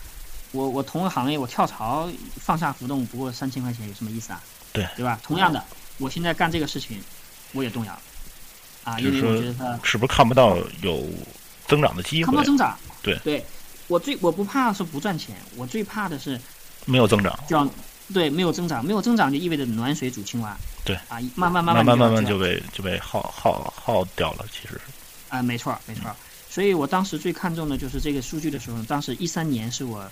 [0.52, 4.44] 我我同个行业我跳槽放下浮动不过三千块钱有什么意思啊？
[4.74, 5.20] 对对吧？
[5.24, 5.64] 同样的，
[5.98, 7.02] 我现在干这个事情，
[7.54, 8.02] 我也动摇了
[8.84, 11.08] 啊，因为我觉得他是不是看不到有
[11.70, 12.44] 增长的机会看不到？
[12.44, 12.78] 增长。
[13.02, 13.46] 对对，
[13.88, 16.40] 我最我不怕是不赚钱，我最怕的是
[16.86, 17.66] 没有增长，叫
[18.14, 20.58] 对没有增长，没有增长就意味着暖水煮青蛙。
[20.84, 24.46] 对啊，慢慢慢慢慢慢慢就被就被耗耗耗掉了。
[24.52, 24.82] 其实是，
[25.30, 26.16] 啊，没错儿没错儿。
[26.50, 30.10] 所以我当时最看重的就是这个数据的时候，当时一三年是我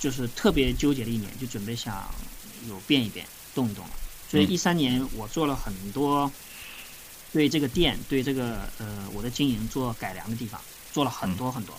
[0.00, 2.02] 就是特别纠结的一年，就准备想
[2.68, 3.90] 有变一变，动一动了。
[4.30, 6.30] 所以嗯一三年我做了很多
[7.34, 10.60] 对这个店、对这个呃我的经营做改良的地方，
[10.92, 11.74] 做了很多很多，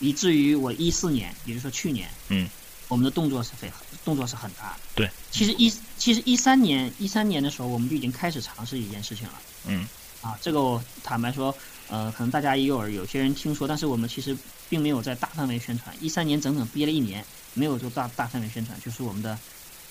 [0.00, 2.48] 以至于我一四年，也就是说去年，嗯，
[2.88, 3.70] 我们的动作是非
[4.06, 4.78] 动作是很大的。
[4.94, 9.34] 对，其实一其实一三年一三年的时候，我们就已经开始尝试一件事情了。
[9.66, 9.86] 嗯
[10.22, 11.54] 啊，这个我坦白说，
[11.88, 14.34] 呃，可能大家也有有些人听说，但是我们其实
[14.70, 15.94] 并没有在大范围宣传。
[16.00, 19.38] 一三年整整憋了一年，没有做大大范围宣传，就是我们的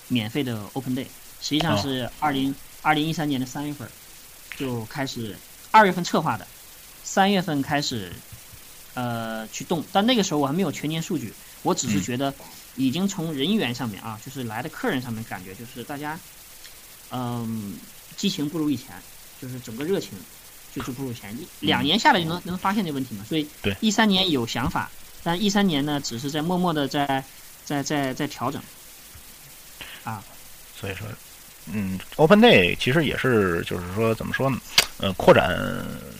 [0.08, 1.06] 免费的 Open Day，
[1.42, 3.88] 实际上哦是二零二零一三年的三月份
[4.58, 5.36] 就开始，
[5.72, 6.48] 二月份策划的，
[7.04, 8.12] 三月份开始
[8.94, 12.34] 呃去动，但那个时候我还没有全年数据，我只是嗯觉得
[12.76, 16.20] 已经从人员上面啊，就是来的客人上面感觉就是大家
[17.12, 17.78] 嗯、
[18.18, 18.96] 激情不如以前。
[19.42, 20.12] 就是整个热情
[20.74, 23.26] 就是不如前，一两年下来就能能发现这问题嘛。
[23.28, 24.90] 所以对一三年有想法，
[25.24, 27.22] 但一三年呢，只是在默默的在
[27.66, 28.64] 在在在调整。
[30.06, 30.24] 啊
[30.80, 31.06] 所以说，
[31.72, 34.58] 嗯，Open Day 其实也是就是说怎么说呢？
[34.98, 35.58] 呃，扩展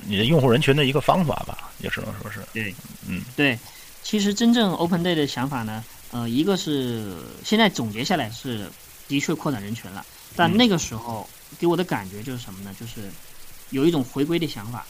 [0.08, 2.74] 你的用户人群的一个方法吧，也只能说是，对，
[3.08, 3.58] 嗯对，
[4.04, 8.70] 其实真正 Open Day 的想法呢，呃，一个是现在总结下来是
[9.08, 10.06] 的确扩展人群了，
[10.36, 11.30] 但嗯那个时候
[11.60, 12.76] 给我的感觉就是什么呢？
[12.80, 13.10] 就是
[13.70, 14.86] 有一种回归的想法。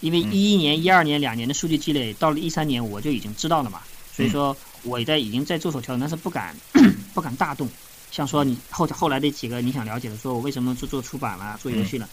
[0.00, 3.80] 因为嗯一一年、一二年两年的数据积累，到了一三年我就已经知道了嘛，
[4.14, 6.54] 所以说我也在已经在做手调整，但是不敢
[7.12, 7.68] 不敢大动。
[8.10, 12.08] 像说你后后来的几个你想了解的，说我为什么做做出版了、做游戏了，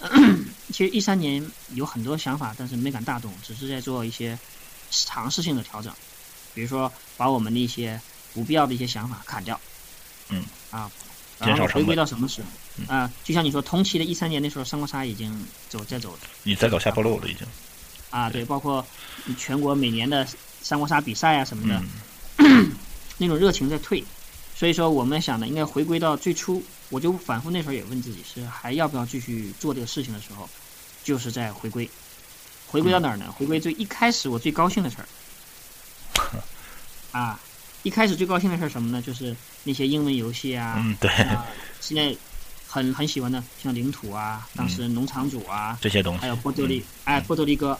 [0.72, 4.38] 其实一三年有很多想法，但是没敢大动，只是在做一些
[4.90, 5.92] 尝试性的调整，
[6.54, 8.00] 比如说把我们的一些
[8.32, 9.60] 不必要的一些想法砍掉，
[10.30, 10.90] 嗯，啊，
[11.40, 12.48] 减少回归到什么时候？
[12.76, 12.86] 嗯。
[12.86, 17.46] 啊，就像你说，同期的一三年那时候，三国杀已经走在走你在走下坡路了已经，
[18.10, 18.86] 啊，对，包括
[19.36, 20.26] 全国每年的
[20.62, 21.82] 三国杀比赛啊什么的，
[22.38, 22.72] 嗯。
[23.20, 24.04] 那种热情在退，
[24.58, 26.60] 所以说我们想的，应该回归到最初。
[26.90, 30.48] 我就反复那时候也问自己，是还要不要继续做这个事情的时候，
[31.04, 31.88] 就是在回归，
[32.66, 33.30] 回归到哪儿呢？
[33.30, 35.06] 回归最一开始我最高兴的事儿。
[37.12, 37.38] 啊，
[37.84, 39.00] 一开始最高兴的事儿什么呢？
[39.00, 41.46] 就是那些英文游戏啊，嗯，对，啊，
[41.80, 42.16] 现在
[42.66, 47.78] 很很喜欢的，像领土啊，当时农场主啊，这些东西，还有波多黎，哎，波多黎各，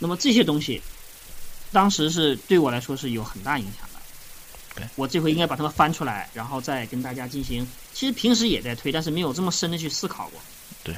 [0.00, 0.82] 那么这些东西，
[1.72, 3.89] 当时是对我来说是有很大影响的。
[4.80, 7.68] 对，我这回应该把它们翻出来，然后再跟大家进行。
[7.92, 10.40] 其实平时也在推，但是没有这么深的去思考过。
[10.82, 10.94] 对。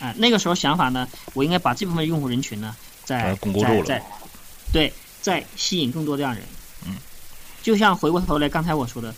[0.00, 3.84] 啊，那个时候想法呢，我应该把这部分用户人群呢，再巩固住了。
[3.84, 4.04] 再，
[4.72, 6.44] 对，再吸引更多这样人。
[6.86, 6.96] 嗯。
[7.62, 9.14] 就像回过头来，刚才我说的，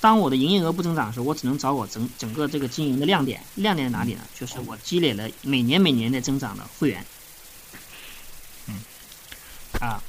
[0.00, 3.42] 当我的营业额不增长的时候，我只能找我整整个这个经营的亮点。
[3.54, 4.22] 亮点在哪里呢？
[4.38, 7.04] 就是我积累了每年每年在增长的会员。
[8.68, 8.80] 嗯。
[9.80, 10.02] 啊。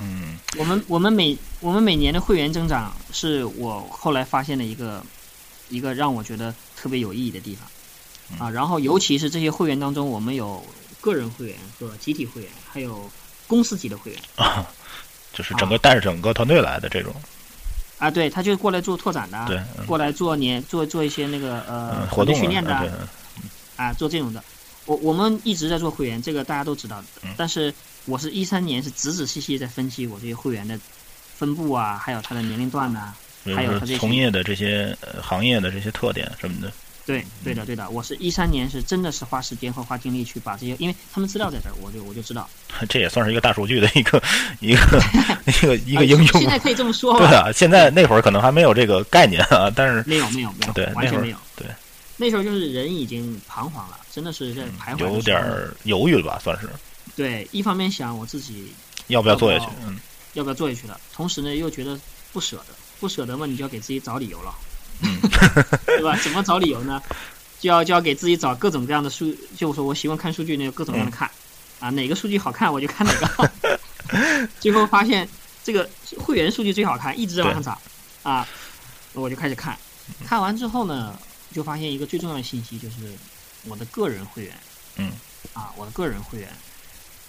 [0.00, 0.38] 嗯。
[0.58, 5.02] 我们我们每我们每年的会员增长，是我后来发现的一个
[5.68, 7.68] 一个让我觉得特别有意义的地方。
[8.38, 10.64] 啊，然后尤其是这些会员当中，我们有
[11.00, 13.10] 个人会员和集体会员，还有
[13.46, 14.20] 公司级的会员。
[14.36, 14.66] 啊，
[15.34, 17.14] 就是整个带着整个团队来的这种。
[17.98, 23.08] 啊，对，他就过来做拓展的，对，过来做年做做一些那个呃活动训练的，
[23.76, 24.42] 啊，做这种的。
[24.86, 27.06] 我我们一直在做会员，这个大家都知道的。
[27.36, 27.72] 但是
[28.06, 30.78] 我是一三年是仔仔细细在分析我这些会员的
[31.36, 33.12] 分布啊，还有他的年龄段呐，
[33.54, 36.72] 还有他这从业的这些行业的这些特点什么的。
[37.06, 42.48] 对，对的，对的，我是一三年是真的是花时间和花精力去把这些，因为他们资料在这儿，我就我就知道。
[42.88, 44.22] 这也算是一个大数据的一个
[44.60, 45.02] 一个
[45.44, 46.40] 一个一个应用。
[46.40, 47.18] 现在可以这么说。
[47.18, 51.36] 对啊，现在那会儿可能还没有这个概念啊，但是没有没有没有，对，完全没有。
[51.56, 51.66] 对，
[52.16, 55.42] 那时候就是人已经彷徨了，真的是在徘徊，有点
[55.82, 56.68] 犹豫了吧，算是。
[57.16, 58.72] 对，一方面想我自己
[59.06, 59.98] 要不要做下去，嗯，
[60.32, 61.98] 要不要做下去了，同时呢又觉得
[62.32, 64.54] 不舍得，不舍得嘛，你就要给自己找理由了，
[65.86, 66.16] 对吧？
[66.22, 67.02] 怎么找理由呢？
[67.60, 71.30] 就要就要给自己找各种各样的数，就说我喜欢看数据，那就各种各样的看，
[71.80, 73.50] 啊，哪个数据好看我就看哪个。
[74.60, 75.26] 最后发现
[75.62, 77.78] 这个会员数据最好看，一直在往上涨，
[78.22, 78.46] 啊，
[79.14, 79.78] 我就开始看。
[80.26, 81.18] 看完之后呢，
[81.52, 82.96] 就发现一个最重要的信息，就是
[83.64, 84.54] 我的个人会员，
[84.96, 85.10] 嗯，
[85.54, 86.48] 啊，我的个人会员，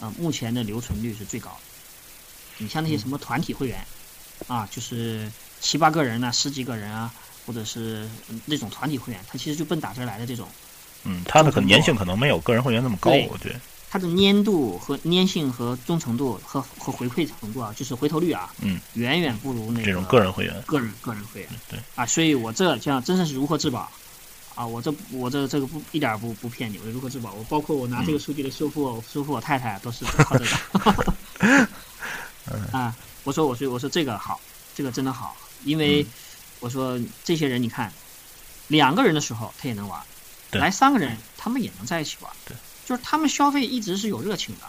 [0.06, 1.58] 啊，目前的留存率是最高的。
[2.60, 3.86] 你像那些什么团体会员，
[4.48, 7.12] 啊，就是七八个人啊，十几个人啊。
[7.48, 8.10] 或者是
[8.46, 10.48] 那种团体会员，他其实就奔打折来的这种。
[11.04, 13.62] 嗯，他的可粘性可能没有个人会员那么高，我觉得。
[13.88, 20.60] 它的粘度和粘性和忠诚度和和回馈程度啊，就是回头率啊，嗯，远远不如那这种个人会员。
[20.64, 21.80] 个人个人会员，对。
[21.94, 23.92] 啊，所以我这叫真正是如获至宝，
[24.56, 27.32] 啊，我这我这这个不一点不不骗你，我如获至宝。
[27.34, 31.68] 我包括我拿这个数据的收付收付我太太都是靠这个。
[32.72, 34.40] 啊，我说我说我说这个好，
[34.74, 36.06] 这个真的好，因为。
[36.62, 37.92] 我说这些人，你看，
[38.70, 40.02] 两个人的时候他也能玩，
[40.52, 44.62] 来三个人他们也能在一起玩，对，就是他们消费一直是有热情的，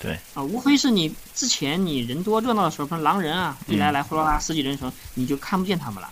[0.00, 6.10] 对，啊，无非是你之前你人多热闹的时候，像狼人啊，一来来呼啦啦十几人的时候，你就看不见他们了，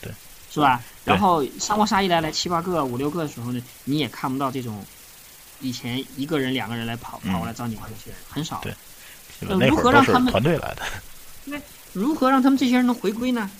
[0.00, 0.10] 对，
[0.50, 0.82] 是吧？
[1.04, 4.84] 然后三国杀一来来七八个五六个的时候呢，你也看不到这种
[5.60, 10.82] 以前一个人两个人来跑跑过来找你玩这些人很少，对，如何让他们团队来的？
[11.46, 11.58] 那
[11.92, 13.50] 如何让他们这些人能回归呢？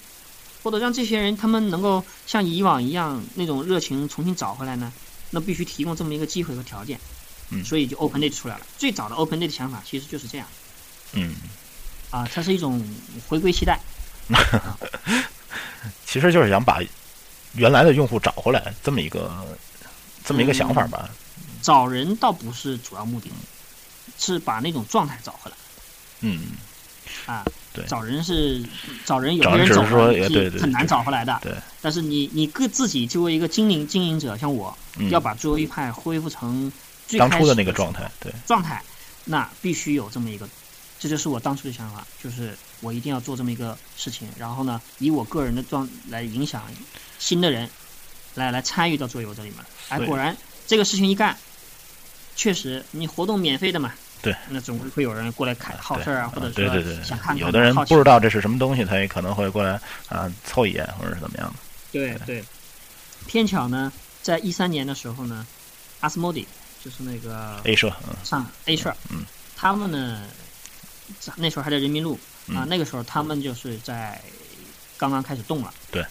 [0.62, 4.92] 或者让这些人他们能够像以往一样那种热情重新找回来呢？
[5.30, 7.00] 那必须提供这么一个机会和条件。
[7.48, 8.66] 嗯，所以就 Open Day 出来了。
[8.76, 10.46] 最早的 Open Day 的想法其实就是这样。
[11.14, 11.34] 嗯，
[12.10, 12.86] 啊，它是一种
[13.26, 13.80] 回归期待。
[16.04, 16.80] 其实就是想把
[17.54, 19.30] 原来的用户找回来，这么一个
[20.24, 21.08] 这么一个想法吧。
[21.62, 23.30] 找人倒不是主要目的，
[24.18, 25.56] 是把那种状态找回来。
[26.20, 26.52] 嗯。
[27.26, 27.44] 啊。
[27.72, 28.60] 对，找人是
[29.06, 31.38] 找人，有的人找是很难找回来的。
[31.40, 34.76] 对，但是你你各自己作为一个经营经营者，像我，
[35.08, 36.72] 要把桌游派恢复成
[37.16, 38.82] 当初的那个状态，对状态，
[39.24, 40.48] 那必须有这么一个，
[40.98, 46.64] 这就是我当初的想法，就是我一定要做这么一个事情，然后呢，以我个人的状来影响
[47.20, 47.70] 新的人，
[48.34, 49.58] 来来参与到桌游这里面。
[49.90, 51.36] 哎，果然这个事情一干，
[52.34, 53.92] 确实你活动免费的嘛。
[54.22, 57.36] 对，那总会有人过来看好事儿啊，或者说想看。
[57.36, 61.54] 有的人不知道这是什么东西，他也可能会过来啊凑一眼，或者是怎么样的。
[61.92, 62.44] 对对，
[63.26, 63.90] 偏巧呢，
[64.22, 65.46] 在一三年的时候呢，
[66.00, 66.46] 阿斯莫迪
[66.84, 67.90] 就是那个 A 社，
[68.22, 69.24] 上 A 社，嗯，
[69.56, 70.22] 他们呢，
[71.36, 74.20] 那时候还在人民路啊，那个时候他们就是在
[74.98, 75.72] 刚刚开始动了。
[75.90, 76.04] 对，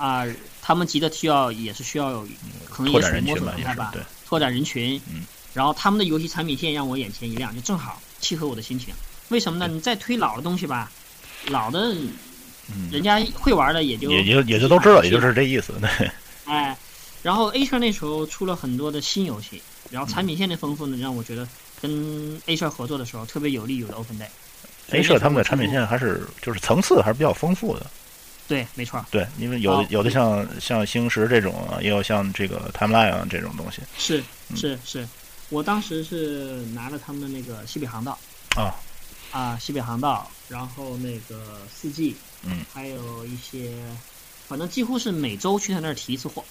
[0.00, 0.26] 啊，
[0.62, 2.24] 他们急的需要也是需要，
[2.70, 3.92] 可能也是摸索状态吧，
[4.26, 5.26] 拓展人群，嗯。
[5.52, 8.94] 然后他们的游戏产品线让我眼前一亮，就正好契合我的心情。
[9.28, 9.68] 为什么呢？
[9.68, 10.90] 你再推老的东西吧，
[11.48, 11.94] 老的，
[12.90, 15.74] 人家会玩的也就也就也就都知道，也就是这意思。
[15.80, 16.10] 对。
[16.46, 16.76] 哎，
[17.22, 19.60] 然后 A 社那时候出了很多的新游戏，
[19.90, 21.46] 然后产品线的丰富呢，让我觉得
[21.82, 24.28] 跟 A 社合作的时候特别有利于我的 Open Day。
[24.92, 27.86] A 社他们的产品线还是就是层次还是比较丰富的。
[28.50, 29.06] 对，没错。
[29.12, 33.80] 对，因为有的有的像像星石这种，也有像这个 Timeline 啊这种东西。
[33.96, 34.20] 是
[34.56, 35.06] 是是，
[35.50, 38.18] 我当时是拿了他们的那个西北航道。
[38.56, 38.74] 啊。
[39.30, 43.70] 啊，西北航道，然后那个四季，嗯，还有一些，
[44.48, 46.44] 反正几乎是每周去他那儿提一次货。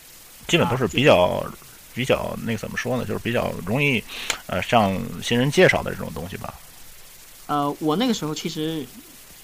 [0.47, 1.45] 基本都是比较、
[1.93, 4.01] 比较那个怎么说呢，就是比较容易
[4.47, 6.53] 呃向新人介绍的这种东西吧。
[7.47, 8.85] 呃，我那个时候其实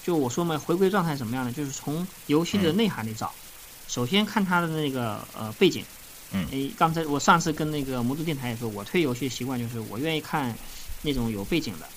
[0.06, 3.32] 就我说嘛，回归状态什么样呢，就是从游戏的内涵里找。
[3.88, 5.84] 首先看它的那个呃背景。
[6.30, 6.46] 嗯。
[6.52, 10.56] 诶，刚才我上次跟那个魔都电台也说，我推游戏习惯就是我愿意看
[11.02, 11.88] 那种有背景的。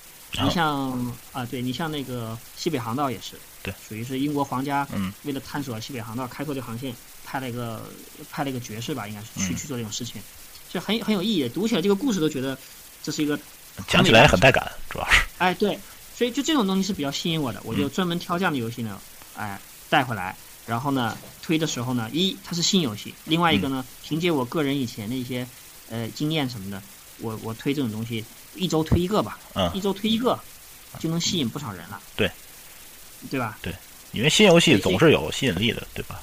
[0.43, 0.91] 你像
[1.31, 6.91] 啊，对你像那个西北航道也是，对，属于是英国皇家嗯为了探索西北航道开拓这航线，
[7.23, 7.83] 派了一个
[8.31, 10.19] 派了一个爵士吧，应该是去、嗯去做这种事情，
[10.67, 11.47] 就很很有意义。
[11.49, 12.57] 读起来这个故事都觉得
[13.03, 13.39] 这是一个
[13.87, 15.19] 讲起来很带感，主要是。
[15.39, 15.79] 哎，对，
[16.19, 18.99] 所以就这种东西是比较吸引我的，我就嗯专门挑这样的游戏呢，
[19.37, 19.57] 哎
[19.89, 25.47] 带回来，然后呢推的时候呢，一它是新游戏，另外一个呢，凭借我个人以前的一些
[25.89, 26.83] 呃经验什么的，
[27.19, 28.25] 我我推这种东西。
[28.55, 30.37] 一周推一个吧，嗯，一周推一个，
[30.99, 32.01] 就能吸引不少人了。
[32.17, 32.29] 对，
[33.29, 33.57] 对吧？
[33.61, 33.73] 对，
[34.11, 36.19] 因为新游戏总是有吸引力的，对吧？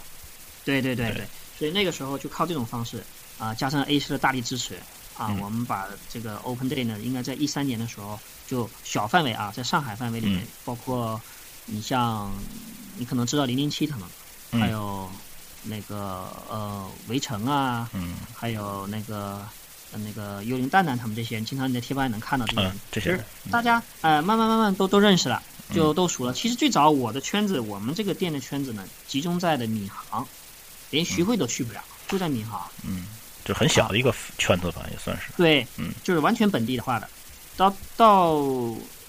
[0.65, 3.03] 对对对对对，所以那个时候就靠这种方式
[3.39, 4.75] 啊、加上 A 市的大力支持
[5.17, 5.41] 啊，嗯。
[5.41, 10.49] 我们把这个 Open Day 呢，应该在一三年的时候就小范围啊，在上海范围里面，嗯。
[10.65, 11.21] 包括
[11.67, 12.33] 你像
[12.97, 14.09] 你可能知道零零七他们，
[14.53, 14.61] 嗯。
[14.61, 15.09] 还有
[15.65, 18.15] 那个呃围城啊，嗯。
[18.35, 19.47] 还有那个。
[19.93, 22.73] 呃那个幽灵蛋蛋他们这些人，经常你在贴吧也能看到这些人。
[22.73, 25.41] 嗯，，这些人，大家呃慢慢慢慢都都认识了，
[25.73, 26.35] 就嗯都熟了。
[26.35, 30.27] 其实最早我的圈子，我们这个店的圈子呢，集中在的闵行，
[30.91, 32.61] 连徐汇都去不了，就在闵行。
[32.83, 33.07] 嗯，
[33.47, 35.31] 就很小的一个圈子吧，也算是。
[35.37, 37.09] 对，嗯，就是完全本地化的。
[37.57, 38.33] 到到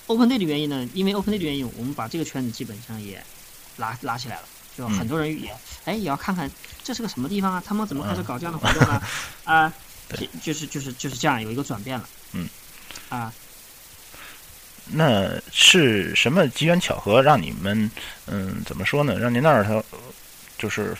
[0.06, 3.22] Open Day 的原因呢，因为 Open Day 的原因，我们把这个圈子基本上也
[3.76, 4.44] 拉拉起来了，
[4.78, 5.50] 就很多人也、
[5.86, 6.50] 哎也要看看
[6.84, 9.02] 这是个什么地方啊，他们怎么开始搞这样的活动呢？
[9.44, 9.74] 啊，
[10.14, 12.08] 就就是就是就是这样有一个转变了。
[12.34, 12.48] 嗯，
[13.10, 13.34] 啊，
[14.86, 17.90] 那是什么机缘巧合让你们，
[18.28, 19.18] 嗯，怎么说呢？
[19.18, 19.84] 让您那儿他
[20.58, 20.96] 就是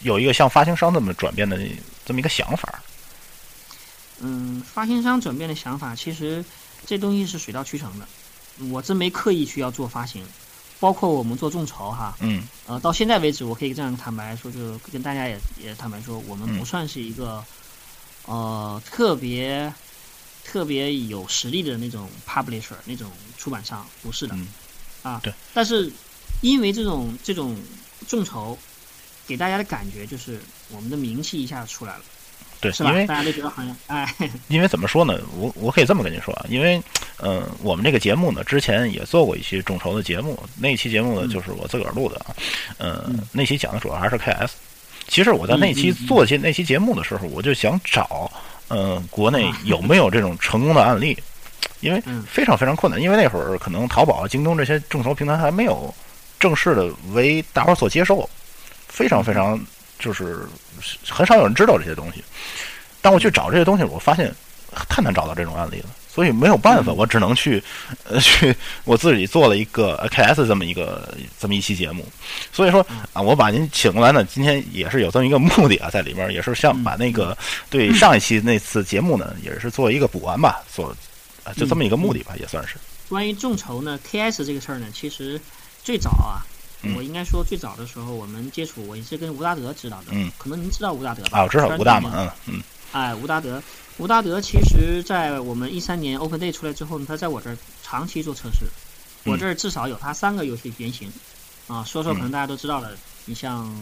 [0.00, 1.58] 有一个像发行商这么转变的
[2.10, 2.82] 这么一个想法？
[4.18, 6.44] 嗯，发行商转变的想法，其实
[6.84, 8.08] 这东西是水到渠成的。
[8.68, 10.26] 我真没刻意去要做发行，
[10.80, 17.44] 包括我们做众筹哈，嗯呃，到现在为止，我可以这样坦白说，就跟大家也也坦白说，我们嗯不算是一个、
[18.24, 19.72] 呃特别
[20.44, 24.48] 特别有实力的那种 publisher 那种出版商，不是的、嗯
[25.04, 25.20] 啊。
[25.22, 25.32] 对。
[25.54, 25.92] 但是
[26.40, 27.56] 因为这种这种
[28.08, 28.58] 众筹，
[29.30, 30.40] 给大家的感觉就是
[30.74, 32.00] 我们的名气一下出来了，
[32.60, 32.90] 对，是吧？
[32.90, 33.06] 因为？
[33.06, 34.12] 大家都觉得好像哎，
[34.48, 36.82] 因为怎么说呢，我我可以这么跟您说啊，因为，
[37.22, 41.30] 嗯、我们这个节目呢，之前也做过一期众筹的节目，那期节目呢嗯。
[41.30, 42.34] 就是我自个儿录的啊，
[42.78, 43.20] 呃，嗯。
[43.30, 44.50] 那期讲的主要还是 KS。
[45.06, 46.06] 其实我在那期嗯嗯嗯。
[46.08, 48.28] 做些那期节目的时候，我就想找，
[48.66, 51.16] 呃，国内有没有这种成功的案例，
[51.78, 52.24] 因为嗯。
[52.24, 55.94] 非常非常困难，因为那会儿可能淘宝、京东这些众筹平台还没有
[56.38, 58.28] 正式的为大伙儿所接受，
[58.90, 59.58] 非常非常
[59.98, 60.40] 就是
[61.08, 62.22] 很少有人知道这些东西。
[63.00, 64.30] 当我去找这些东西，我发现
[64.88, 67.62] 太难找到这种案例了，所以没有办法，嗯我只能去
[68.04, 72.06] 呃去我自己做了一个 KS 这么一个这么一期节目。
[72.52, 77.36] 所以说嗯啊，我把您请过来呢，今天也是有这么一个目的啊，在里面也是想嗯把那个
[77.70, 80.94] 对上一期那次节目呢，也是做一个补完吧，做
[81.42, 82.76] 啊就这么一个目的吧，也算是。
[83.08, 85.40] 关于众筹呢，KS 这个事儿呢，其实
[85.82, 86.49] 最早啊，嗯
[86.96, 90.06] 我应该说最早的时候，我们接触我也是跟吴大德知道的。
[90.12, 91.40] 嗯，可能您知道吴大德吧？
[91.40, 92.62] 啊，我知道吴大嘛，嗯嗯。
[92.92, 93.62] 哎，吴大德，
[93.98, 98.66] 吴大德其实在我们一三年 Open Day 出来之后呢，他在我这儿长期做测试，
[99.24, 101.12] 我嗯这儿至少有他三个游戏原型，
[101.68, 102.96] 啊，说说可能大家都知道的，
[103.26, 103.72] 你像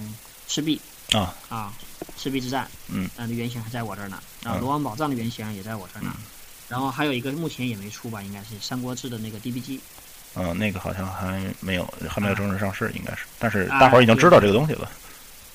[0.46, 0.80] 赤壁
[1.12, 1.34] 啊。
[1.48, 1.72] 啊，
[2.18, 4.60] 赤壁之战，嗯，那，的原型还在我这儿呢，然后嗯。
[4.60, 6.22] 罗王宝藏的原型也在我这儿呢，嗯。
[6.68, 9.80] 然后还有一个目前也没出吧，应该是三国志的那个 DBG，
[10.38, 14.90] 嗯，那个好像还没有还没有正式上市，应该是，但是啊大伙儿已经知道这个东西了。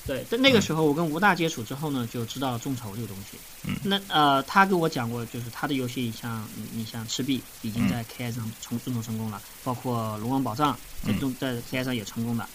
[0.06, 3.38] 对，在那个时候我跟吴大接触之后呢，就知道众筹这个东西。
[3.66, 12.50] 嗯那呃，他跟我讲过，就是他的游戏像你你像赤壁已经嗯在 KS 上成众筹成功了，包括龙王宝藏在在 KS 上也成功了，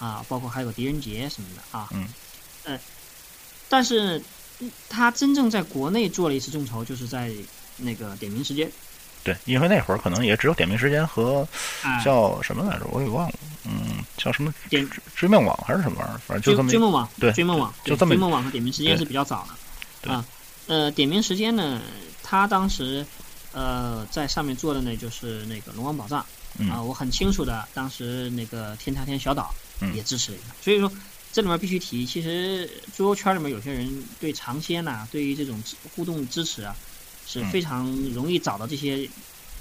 [0.00, 1.88] 啊，包括还有狄仁杰什么的啊。
[1.92, 2.08] 嗯。
[2.64, 2.76] 呃，
[3.68, 4.20] 但是
[4.58, 7.30] 嗯他真正在国内做了一次众筹，就是在
[7.76, 8.68] 那个点名时间。
[9.28, 11.46] 对，因为那会儿可能也只有点名时间和
[11.82, 19.54] 啊，叫什么来着，我给忘了，嗯，叫什么点追追梦网还是什么玩意儿，反正就追这么追梦网，对追梦网，对就这么追梦网和点名时间是比较早的
[20.00, 20.24] 对啊。
[20.66, 21.80] 呃，点名时间呢，
[22.22, 23.04] 他当时
[23.52, 26.20] 呃在上面做的呢就是那个龙王宝藏
[26.70, 29.54] 啊，我很清楚的，当时那个天塌天小岛
[29.94, 30.90] 也支持了一下，所以说
[31.32, 35.62] 这里面必须提，其实桌游圈里面有些人对尝鲜呐，对于这种
[35.94, 36.74] 互动支持啊
[37.28, 39.08] 是非常容易找到这些。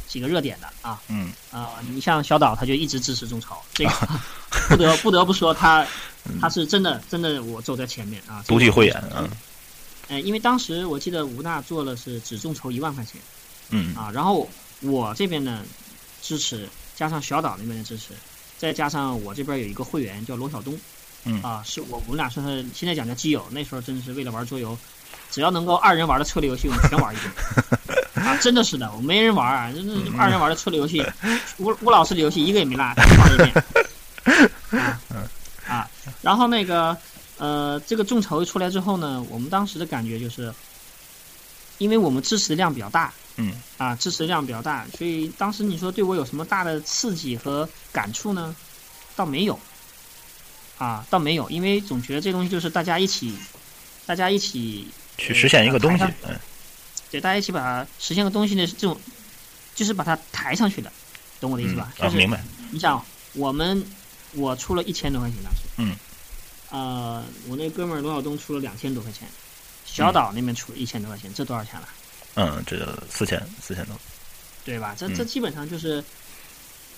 [0.07, 1.34] 几个热点的啊，嗯。
[1.51, 3.91] 啊，你像小岛，他就一直支持众筹，这个
[4.70, 5.86] 不得不得不说他
[6.39, 9.30] 他是真的真的我走在前面啊，独具慧眼嗯，
[10.07, 13.20] 哎，因为当时我记得吴娜做了是只众筹一万块钱，
[13.72, 13.93] 嗯。
[13.97, 14.49] 啊，然后
[14.80, 15.65] 我这边呢
[16.22, 18.13] 支持加上小岛那边的支持，
[18.57, 20.80] 再加上我这边有一个会员叫罗晓东，
[21.28, 24.78] 嗯啊，是我我们俩算是现在讲叫基友，那时候真的是为了玩桌游，
[25.30, 28.26] 只要能够二人玩的策略游戏，我们全玩一遍。
[28.26, 31.06] 啊，真的是的，我没人玩啊，真是二人玩的策略游戏，
[31.58, 33.64] 吴吴老师的游戏一个也没落，玩一遍。
[34.72, 35.00] 啊
[35.68, 35.90] 啊，
[36.22, 36.98] 然后那个
[37.38, 40.54] 呃，这个众筹出来之后呢，我们当时的感觉就是，
[41.78, 48.56] 因为我们支持的量比较大，嗯，啊，支持量比较大，所以当时你说对我有什么大的刺激和感触呢？
[49.16, 49.60] 倒没有，
[50.78, 53.36] 啊，倒没有，因为总觉得这东西就是大家一起，
[54.06, 56.38] 大家一起去实现一个东西，嗯。
[57.10, 59.00] 对，大家一起把它实现个东西的这种，
[59.74, 60.92] 就是把它抬上去的，
[61.40, 61.94] 懂我的意思吧？
[62.00, 62.44] 啊，明白。
[62.70, 63.02] 你想，
[63.32, 63.82] 我们
[64.34, 65.96] 我出了一千多块钱当时，嗯，
[66.70, 69.26] 呃，我那哥们儿罗晓东出了两千多块钱，
[69.86, 71.88] 小岛那边出了一千多块钱，这多少钱了？
[72.36, 73.98] 嗯，这四千四千多，
[74.66, 74.94] 对吧？
[75.00, 76.04] 这这基本上就是，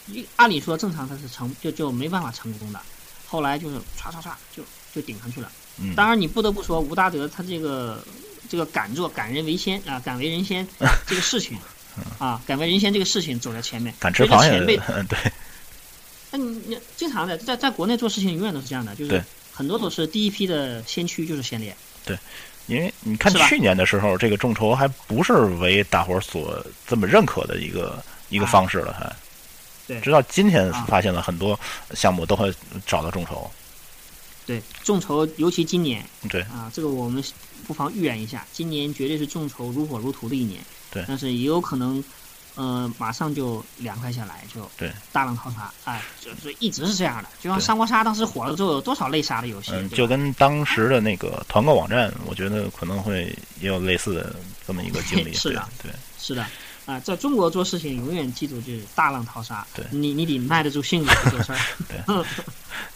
[0.08, 2.82] 一按理说正常它是成就就没办法成功的，
[3.30, 4.64] 后来就是唰唰唰就
[4.94, 5.52] 就顶上去了。
[5.82, 8.04] 嗯，当然你不得不说吴大德他这个。
[8.50, 10.68] 这个敢做敢人为先啊，敢为人先
[11.06, 11.56] 这个事情
[12.18, 13.94] 啊，敢为人先这个事情走在前面。
[14.00, 14.80] 敢吃螃蟹，对。
[16.32, 21.78] 那你你经常的在在国内做事情永远都是这样的，就是很多都是第一批的先驱就是先烈。
[22.04, 22.18] 对，
[22.66, 29.16] 因为你看去年的时候，这个众筹还不是为大伙儿所这么认可的一个一个方式了，还。
[29.90, 30.00] 对。
[30.00, 31.60] 直到今天发现了很多
[31.94, 32.54] 项目都会
[32.86, 33.52] 找到众筹。
[34.46, 36.08] 对，众筹尤其今年。
[36.30, 36.42] 对。
[36.44, 37.22] 啊，这个我们。
[37.68, 40.60] 不妨预言一下，今年绝对是众筹如火如荼的一年。
[40.90, 42.04] 对，但是也有可能，
[42.56, 45.72] 呃，马上就凉快下来，就对大浪淘沙。
[45.84, 47.30] 哎，就是一直是这样的。
[47.40, 49.72] 就像三国杀当时火了之后，有多少类杀的游戏？
[49.74, 53.26] 嗯，就跟当时的那个团购网站，我觉得可能会
[53.62, 54.36] 也有类似的
[54.66, 55.32] 这么一个经历。
[55.38, 56.44] 是的，对，是的。
[56.90, 59.66] 啊，在中国做事情，永远记住就是大浪淘沙。
[59.76, 61.60] 对，你你得耐得住性子做事儿。
[61.88, 62.26] 对。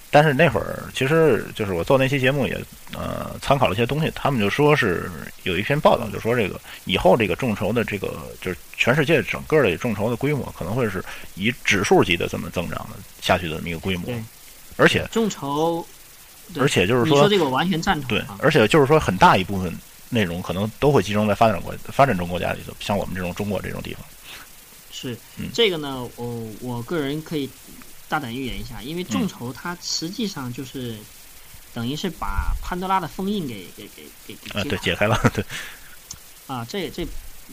[0.09, 2.55] 但是那会儿，其实就是我做那期节目也
[2.95, 5.09] 呃参考了一些东西，他们就说是
[5.41, 14.07] 有一篇报道，就说这个以后这个众筹的这个就是全世界整个的众筹的规模可能会是以指数级的这么增长的下去的这么一个规模，
[14.77, 15.83] 而且众筹，
[16.59, 19.75] 而且就是说这个我完全赞同，对，而且就是说很大一部分
[20.13, 24.03] 内容可能都会集中在发展国发展中国家里头，像我们这种中国这种地方，
[24.91, 25.17] 是
[25.53, 27.49] 这个呢，我我个人可以。
[28.09, 30.95] 大胆预言一下，因为众筹它实际上就是，
[31.73, 35.43] 等于是把潘多拉的封印给给给给给啊，对，解开了， 对。
[36.45, 37.07] 啊，这这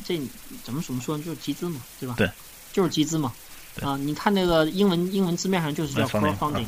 [0.04, 0.20] 这
[0.62, 1.24] 怎么怎么说呢？
[1.24, 2.14] 就是集资嘛，对吧？
[2.18, 2.30] 对，
[2.74, 3.32] 就是集资嘛。
[3.80, 6.66] 啊，你看那个英文英文字面上就是叫 crowdfunding，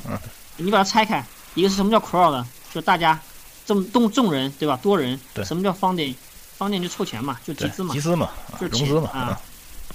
[0.57, 1.23] 你把它拆开，
[1.55, 3.21] 一个是什么叫 crowd，就大家
[3.67, 4.79] 这么众众人对吧？
[4.83, 5.19] 多人。
[5.35, 5.45] 对。
[5.45, 7.95] 什么叫 funding？funding 就凑钱嘛，就集资嘛。
[7.95, 9.11] 集资嘛，就融资嘛。
[9.11, 9.41] 啊。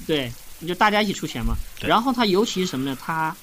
[0.05, 0.31] 对，
[0.67, 1.55] 就大家一起出钱嘛。
[1.81, 2.97] 然后它尤其是什么呢？
[3.01, 3.35] 它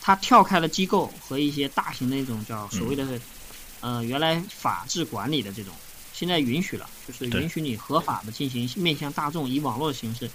[0.00, 3.06] 它跳开了机构和一些大型的那种叫所谓的，
[3.80, 5.74] 呃，原来法制管理的这种，
[6.14, 10.30] 现在允许了，就是允许你合法的进行面向大众以网络的形式，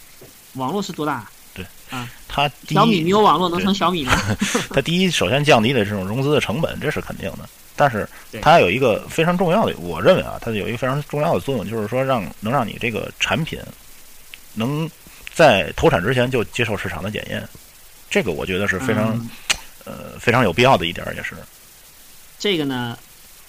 [0.53, 1.27] 网络是多大？
[1.55, 4.13] 对，啊，它小米没有网络能成小米吗？
[4.69, 7.49] 它第一首先降低了这种融资的成本，这是肯定的。
[7.75, 8.07] 但是
[8.41, 13.59] 它有一个非常重要的，我认为啊，它有一个非常重要的作用，就是说让能让你这个产品
[14.53, 14.89] 能
[15.33, 17.47] 在投产之前就接受市场的检验，
[18.09, 19.29] 这个我觉得是非常。
[19.85, 21.35] 呃，非常有必要的一点也是，
[22.39, 22.97] 这个呢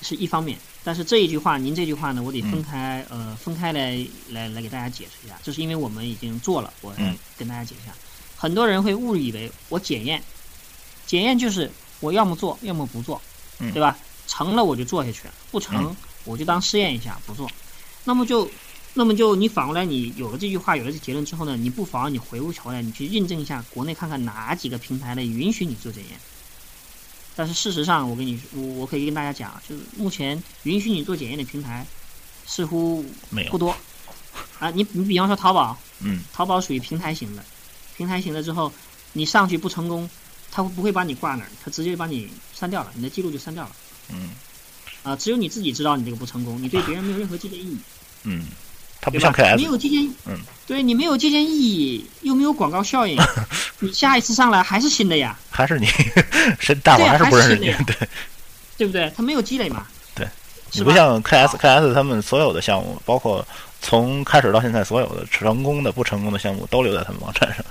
[0.02, 5.38] 是一方面，但是这一句话，您这句话呢，我得分开，呃，分开来来来给大家解释一下。
[5.44, 6.92] 这是因为我们已经做了，我
[7.38, 7.94] 跟大家解释一下。
[8.36, 10.20] 很多人会误以为我检验，
[11.06, 11.70] 检验就是
[12.00, 13.22] 我要么做，要么不做，
[13.72, 13.96] 对吧？
[14.34, 17.50] 成了我就做下去，不成我就当试验一下不做。
[18.04, 18.50] 那么就。
[18.96, 26.20] 那么就你反过来，你有了这句话，有了这结论之后呢，你不妨你回过头来，你去印证一下国内看看哪几个平台呢允许你做检验。
[27.34, 31.84] 但是事实上，我跟你我我可以跟大家讲，就是目前允许你做检验的平台
[32.46, 33.74] 似乎没有不多。
[34.60, 37.44] 啊，你你比方说淘宝，嗯，淘宝属于平台型的，
[37.96, 38.72] 平台型的之后，
[39.12, 40.08] 你上去不成功，
[40.52, 43.72] 他不会把你挂那儿，他直接把你删掉了，你的记录就删掉了。
[44.10, 44.30] 嗯。
[45.02, 47.78] 啊，只有你自己知道你这个不成功，你对别人没有任何借鉴意义。
[48.24, 48.46] 嗯。
[49.00, 53.20] 它不像 KS，没有借鉴，嗯，对你没有借鉴意义，又没有广告效应，
[53.80, 55.38] 你下一次上来还是新的呀？
[55.50, 55.86] 还是你
[56.58, 57.66] 是大伙还是不认识你？
[57.84, 58.08] 对，
[58.78, 59.12] 对不对？
[59.14, 59.86] 他没有积累嘛？
[60.14, 60.26] 对，
[60.72, 63.46] 你不像 KS，KS 他们所有的项目，包括
[63.82, 67.62] 从开始到现在所有的成功的、不成功的项目，都留在他们网站上。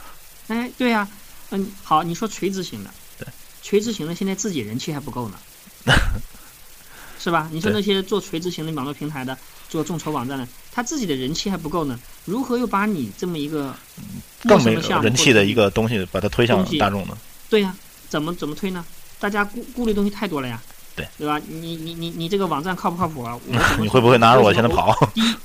[0.50, 1.08] 哎，对呀，
[1.50, 3.28] 嗯，好，你说垂直型的，对，
[3.64, 5.40] 垂直型的现在自己人气还不够呢。
[7.20, 7.48] 是吧？
[7.52, 9.38] 你说那些做垂直型的网络平台的，
[9.70, 13.74] 做众筹网站的，他自己的人气还不够呢，如何又把你这么一个
[14.44, 17.18] 更没人气的一个东西把它推向大众呢？
[17.50, 17.74] 对呀，
[18.10, 18.84] 怎么怎么推呢？
[19.20, 20.62] 大家顾顾虑东西太多了呀。
[20.96, 21.40] 对，对吧？
[21.48, 23.40] 你你你你这个网站靠不靠谱啊？
[23.80, 24.94] 你会不会拿着我现在跑？
[25.14, 25.36] 第一，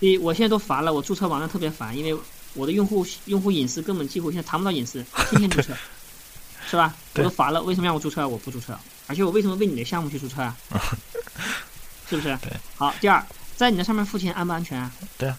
[0.00, 2.20] 第一，我现在都烦了，我注册网站特别烦，因为
[2.54, 5.72] 我的用户用户隐私根本几乎现在谈不到隐私，天天注册，
[6.68, 6.94] 是吧？
[7.14, 8.26] 我都烦了，为什么让我注册？
[8.28, 8.76] 我不注册。
[9.12, 10.56] 而且我为什么为你的项目去注册啊？
[12.08, 12.34] 是不是？
[12.40, 12.50] 对。
[12.76, 13.22] 好，第二，
[13.54, 14.90] 在你那上面付钱安不安全啊？
[15.18, 15.38] 对啊。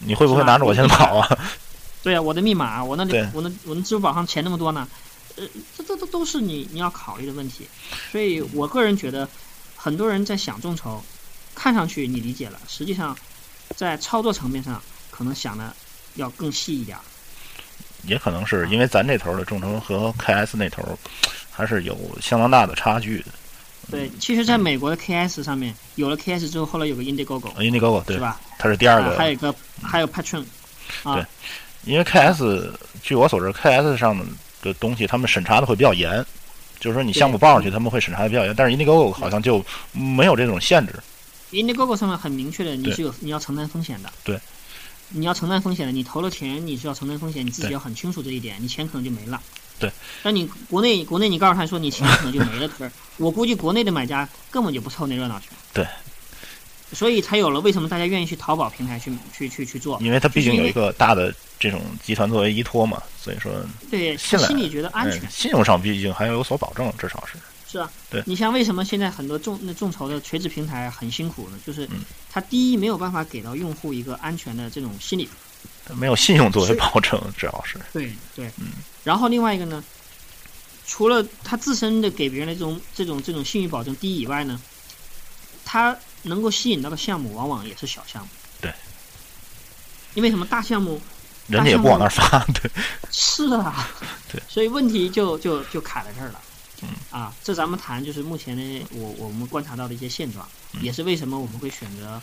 [0.00, 1.38] 你会不会拿着我钱跑啊？
[2.04, 4.86] 对啊，我的密码，我那里，我那我那支付宝上钱那么多呢，
[5.36, 7.66] 呃，这这都都是你你要考虑的问题。
[8.10, 9.26] 所以我个人觉得，
[9.74, 11.02] 很多人在想众筹，
[11.54, 13.16] 看上去你理解了，实际上
[13.74, 15.74] 在操作层面上可能想的
[16.16, 16.98] 要更细一点。
[18.04, 20.98] 也可能是因为咱这头的众筹和 KS 那头。
[21.52, 23.26] 还是有相当大的差距的。
[23.90, 28.40] 对，其实，在美国的 KS 上面有了 KS 之后，后来有个 Indiegogo，Indiegogo 对是吧？
[28.58, 29.16] 它是第二个。
[29.18, 30.44] 还有一个，还有 Patron。
[31.04, 31.24] 对，
[31.84, 32.70] 因为 KS，
[33.02, 34.16] 据我所知，KS 上
[34.62, 36.24] 的东西他们审查的会比较严，
[36.80, 38.54] 就是说你项目报上去，他们会审查的比较严。
[38.56, 40.94] 但是 Indiegogo 好像就没有这种限制。
[41.50, 44.10] Indiegogo 上面很明确的，你是有你要承担风险的。
[44.24, 44.38] 对。
[45.14, 49.38] 你要承担风险的，你投了钱，你是要承担风险，你自己要很清楚这一点，你钱可能就没了。
[49.82, 55.48] 对，那你国内国内你告诉他说你钱可能就没了，可 是我估计国内的买家根本就不凑那热闹去。
[55.74, 55.86] 对，
[56.92, 63.52] 所以才有了为什么大家愿意去淘宝平台去去去去做，因为它毕竟有一个大的这种集团作为依托嘛，所以说
[63.90, 67.38] 对心里觉得安全，信用上毕竟还要有所保证，至少是。
[67.66, 71.58] 是啊，对你像为什么现在很多众那众筹的垂直平台很辛苦呢？
[71.66, 71.88] 就是
[72.30, 75.26] 它第一没有办法给到用户一个安全的这种心理。
[75.94, 77.78] 没有信用作为保证，主要是。
[77.92, 78.68] 对 对，嗯，
[79.04, 79.82] 然后另外一个呢，
[80.86, 84.60] 除了他自身的给别人的这种这种这种信誉保证低以外呢，
[85.64, 88.28] 他能够吸引到的项目往往也是小项目，
[88.60, 88.72] 对，
[90.14, 91.00] 因为什么大项目，
[91.48, 92.70] 人家也不往那儿发，对，
[93.10, 93.88] 是啊，
[94.30, 96.40] 对，所以问题就就就卡在这儿了，
[96.82, 96.88] 嗯。
[97.10, 100.48] 啊，这咱们谈就是目前的我我们观察到的一些现状，
[100.80, 102.20] 也是为什么我们会选择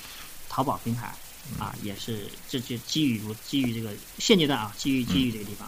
[0.49, 1.13] 淘宝平台。
[1.57, 5.67] 啊，也是，这就基于基于这个现阶段啊，基于基于这个地方，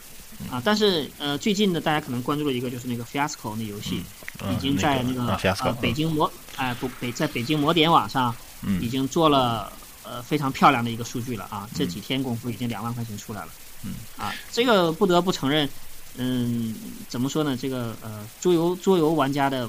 [0.50, 4.04] 啊，但是呃，最近呢，大家可能关注了一个，就是那个 Fiasco 那游戏，
[4.52, 8.36] 已经在那个呃北京魔哎不北在北京魔点网上，
[8.80, 13.52] 已经做了呃非常漂亮的一个数据了啊，这几天功夫已经两万块钱出来了，
[13.84, 13.94] 嗯。
[14.18, 15.68] 啊，这个不得不承认，
[16.16, 16.76] 嗯，
[17.10, 17.58] 怎么说呢？
[17.60, 19.68] 这个呃桌游桌游玩家的，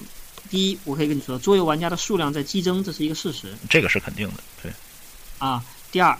[0.50, 4.72] 第一，我可以跟你说，桌游玩家的数量在激增，这是一个事实，这个是肯定的，对，
[5.38, 5.64] 啊。
[5.92, 6.16] 第二，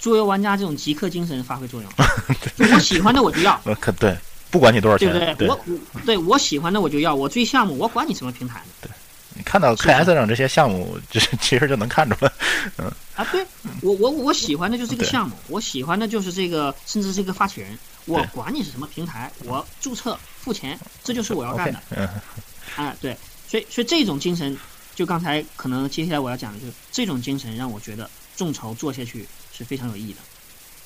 [0.00, 1.90] 桌游玩家这种极客精神发挥作用，
[2.56, 3.60] 就我喜欢的我就要。
[3.78, 4.16] 可对，
[4.50, 5.48] 不管你多少钱，对不对？
[5.48, 8.62] 我我对我喜欢的我就要，我追项目，我管你什么平台。
[8.80, 8.90] 对，
[9.34, 12.32] 你看到 KS 上这些项目，就是其实就能看出来。
[12.78, 13.44] 嗯啊，对
[13.82, 21.82] 我我我喜欢的就是这个项目，我喜欢的就是这个，甚至是一个发起人，我管你是什么平台，我注册付钱，这就是我要干的。
[21.90, 22.08] 嗯，
[22.76, 23.14] 啊，对，
[23.46, 24.56] 所以所以这种精神，
[24.94, 28.08] 就刚才可能接下来我要讲的就是这种精神，让我觉得。
[28.38, 30.20] 众筹做下去是非常有意义的，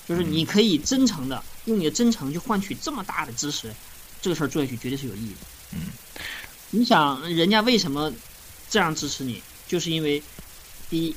[0.09, 3.71] 就是你可以真诚的用你的真诚去换取这么大的支持，
[4.23, 5.47] 这个事儿做下去绝对是有意义的。
[5.73, 5.81] 嗯，
[6.71, 8.11] 你想人家为什么
[8.71, 9.43] 这样支持你？
[9.69, 10.23] 就是因为
[10.89, 11.15] 第一，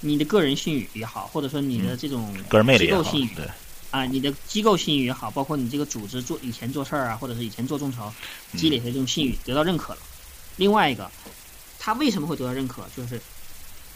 [0.00, 2.34] 你的个人信誉也好，或者说你的这种
[2.76, 3.48] 机构信誉，对
[3.92, 8.12] 啊，你的机构信誉也好，包括你这个组织做以前做事儿啊，或者是以前做众筹
[8.56, 10.00] 积累的这种信誉得到认可了。
[10.56, 11.08] 另外一个，
[11.78, 12.84] 他为什么会得到认可？
[12.96, 13.22] 就是。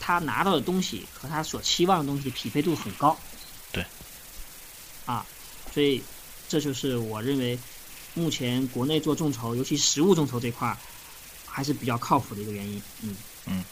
[0.05, 3.17] 他拿到的东西和他所期望的东西匹配度很高，
[3.71, 3.87] 对，
[5.07, 5.25] 啊，
[5.73, 6.03] 所以
[6.49, 7.57] 这就是我认为
[8.13, 10.77] 目前国内做众筹，尤其实物众筹这块儿
[11.47, 12.83] 还是比较靠谱的一个原因。
[13.03, 13.65] 嗯嗯，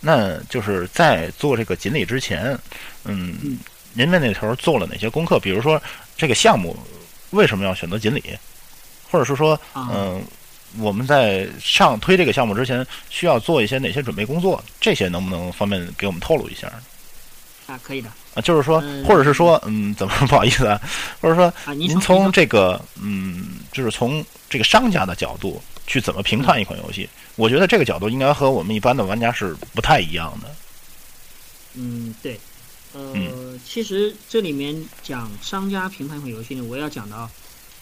[0.00, 2.58] 那就是在做这个锦鲤之前，
[3.04, 3.58] 嗯，
[3.92, 5.38] 您们那头做了哪些功课？
[5.38, 5.80] 比如说
[6.16, 6.74] 这个项目
[7.32, 8.22] 为什么要选择锦鲤，
[9.10, 10.24] 或者是说，嗯。
[10.78, 14.62] 我们在上推这个项目之前，需要做一些哪些准备工作？
[14.80, 16.70] 这些能不能方便给我们透露一下？
[17.66, 18.08] 啊，可以的。
[18.34, 20.80] 啊，就是说，或者是说，嗯，怎么不好意思啊？
[21.20, 27.08] 或者说，您从这个，嗯，就是从这个商家的角度去怎么评判一款游戏？
[27.34, 30.54] 我觉得这个角度应该和我们一般的玩家是不太一样的。
[31.74, 32.38] 嗯，对。
[32.92, 37.28] 呃，其实这里面讲商家评判一款游戏呢，我要讲到，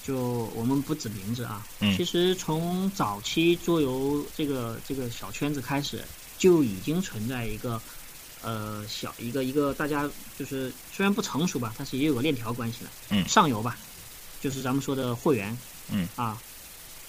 [0.07, 1.67] 就我们不指名字啊。
[1.81, 6.05] 嗯其实从早期桌游这个这个小圈子开始，
[6.39, 7.81] 就已经存在一个
[8.43, 12.91] 呃小一个一个大家就是虽然不成熟吧，但是也有个链条关系了。
[13.11, 13.79] 嗯上游吧，
[14.41, 15.57] 就是咱们说的货源。
[15.91, 16.41] 嗯啊，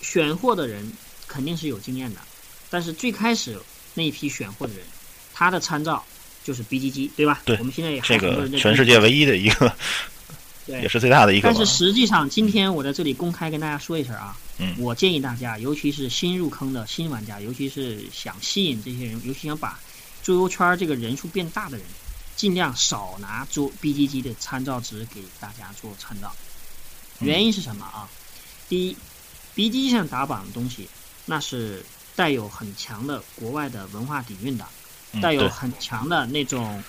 [0.01, 0.91] 选货的人
[1.27, 2.19] 肯定是有经验的，
[2.69, 3.57] 但是最开始
[3.93, 4.83] 那一批选货的人，
[5.33, 6.03] 他的参照
[6.43, 7.41] 就是 BGG，对吧？
[7.45, 9.73] 对我们现在也还这个很多人在全世界唯一的一个，
[10.65, 11.47] 对也是最大的一个。
[11.47, 19.79] 但是实际上，今天我在这里公开跟大家说一声啊，嗯我建议大家，尤其是新入坑的新玩家，尤其是想吸引这些人，尤其想把
[20.23, 21.85] 桌游圈这个人数变大的人，
[22.35, 26.33] 尽量少拿桌 BGG 的参照值给大家做参照。
[27.19, 28.09] 嗯原因是什么啊？
[28.67, 28.97] 第一
[29.55, 30.85] ，BGG 上打榜的东西，
[31.25, 31.81] 那是
[32.13, 34.65] 带有很强的国外的文化底蕴的，
[35.21, 36.83] 带有很强的那种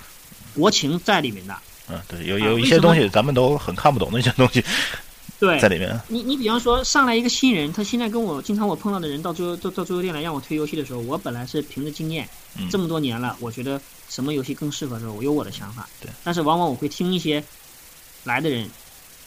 [0.53, 1.55] 国情在里面的。
[1.55, 1.61] 嗯，
[2.09, 4.65] 对，有啊有一些东西咱们都很看不懂的一些东西
[5.39, 6.01] 对在，里面。
[6.09, 12.27] 你你比方说上来一个新人，他现在跟我经常我碰到的人到桌游到到桌游店来让我推游戏的时候，我本来是凭着经验，
[12.59, 15.87] 嗯这么多年了，我觉得什么游戏更适合的时候，我有我的想法。
[16.01, 16.11] 对。
[16.25, 17.45] 但是往往我会听一些
[18.25, 18.69] 来的人，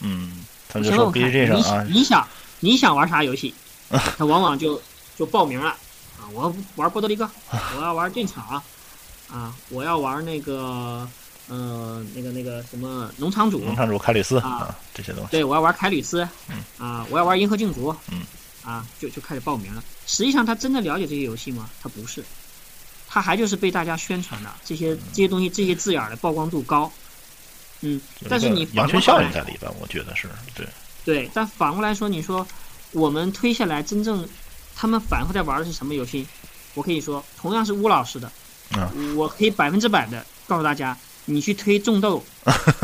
[0.00, 3.54] 嗯，他们就说先问我看 BGG 上你啊，你想你想玩啥游戏，
[4.18, 4.82] 他往往就
[5.16, 5.70] 就报名了
[6.18, 7.30] 啊，我要玩波多黎各，
[7.76, 8.60] 我要玩电厂，
[9.32, 11.08] 啊，我要玩那个
[11.50, 15.30] 呃那个那个什么农场主，农场主凯里斯啊啊这些东西。
[15.32, 18.22] 对，我要玩凯里斯，嗯啊，我要玩银河竞逐，嗯，
[18.64, 19.82] 啊，就就开始报名了。
[20.06, 21.68] 实际上，他真的了解这些游戏吗？
[21.82, 22.24] 他不是，
[23.08, 26.90] 他还就是被大家宣传的这些这些东西，这些字眼儿的曝光度高，
[27.80, 30.66] 嗯，但是你羊群效应在里边，我觉得是对。
[31.04, 32.46] 对，但反过来说，你说
[32.92, 34.28] 我们推下来，真正
[34.76, 36.26] 他们反复在玩的是什么游戏？
[36.74, 38.30] 我可以说，同样是乌老师的，
[38.76, 42.24] 嗯我可以百分之百的告诉大家，你去推种豆，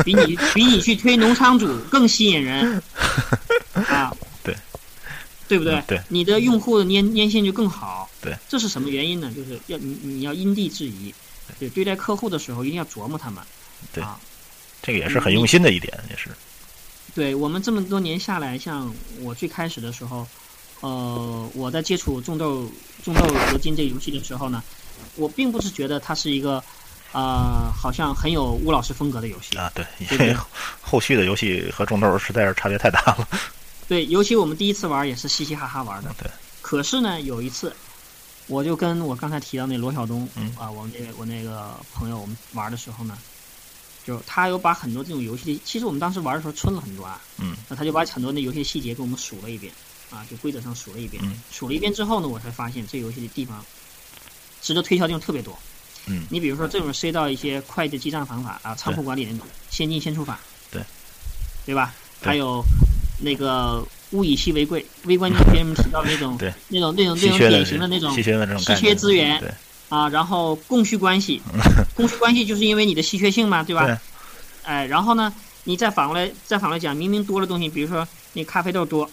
[0.05, 2.81] 比你比你去推农场主更吸引人
[3.73, 4.15] 啊！
[4.43, 4.55] 对，
[5.47, 5.75] 对不对？
[5.75, 8.09] 嗯对，你的用户的粘粘性就更好。
[8.21, 9.31] 对，这是什么原因呢？
[9.35, 11.13] 就是要你你要因地制宜，
[11.59, 13.43] 对，对待客户的时候一定要琢磨他们。
[13.93, 14.19] 对啊，
[14.81, 16.29] 这个也是很用心的一点，也是。
[17.15, 20.27] 对我们这么多年下来，像我最开始的时候，
[20.81, 22.69] 呃，我在接触种豆
[23.03, 23.21] 种豆
[23.51, 24.63] 合金这个游戏的时候呢，
[25.15, 26.63] 我并不是觉得它是一个，
[27.11, 29.57] 呃，好像很有吴老师风格的游戏。
[29.57, 30.35] 啊，对，因为
[30.81, 33.27] 后续的游戏和种豆实在是差别太大了。
[33.87, 36.13] 对，尤其我们第一次玩也是嘻嘻哈哈玩的。
[36.17, 36.29] 对。
[36.61, 37.73] 可是呢，有一次，
[38.47, 43.17] 我就跟我刚才提到那罗晓东，嗯啊，我那我那个朋友，我们玩的时候呢，
[44.05, 49.71] 就他有把很多这种游戏的，其实我们当时玩的时候村了很多啊，嗯那他就把很多那游戏细节给我们数了一遍，
[50.11, 53.63] 啊，就规则上数了一遍，嗯数了一遍之后呢，我才发现这游戏的地方
[54.61, 55.57] 值得推销的地方特别多。
[56.07, 56.23] 嗯。
[56.29, 60.39] 你比如说这种涉及到一些会计记账方法啊，仓库管理那种先进先出法，
[60.71, 60.81] 对，
[61.65, 61.93] 对吧？
[62.21, 62.63] 还有
[63.21, 66.51] 那个物以稀为贵，微观经济学里面提到的那种对。
[66.69, 69.51] 那种那种那种典型的那种稀缺资源对。
[69.89, 71.41] 啊，然后供需关系，
[71.95, 73.85] 供需关系就是因为你的稀缺性嘛，对吧？
[73.85, 73.97] 对。
[74.63, 75.33] 哎，然后呢，
[75.63, 79.09] 你再反过来再反过来讲，明明多的东西，比如说那咖啡豆多，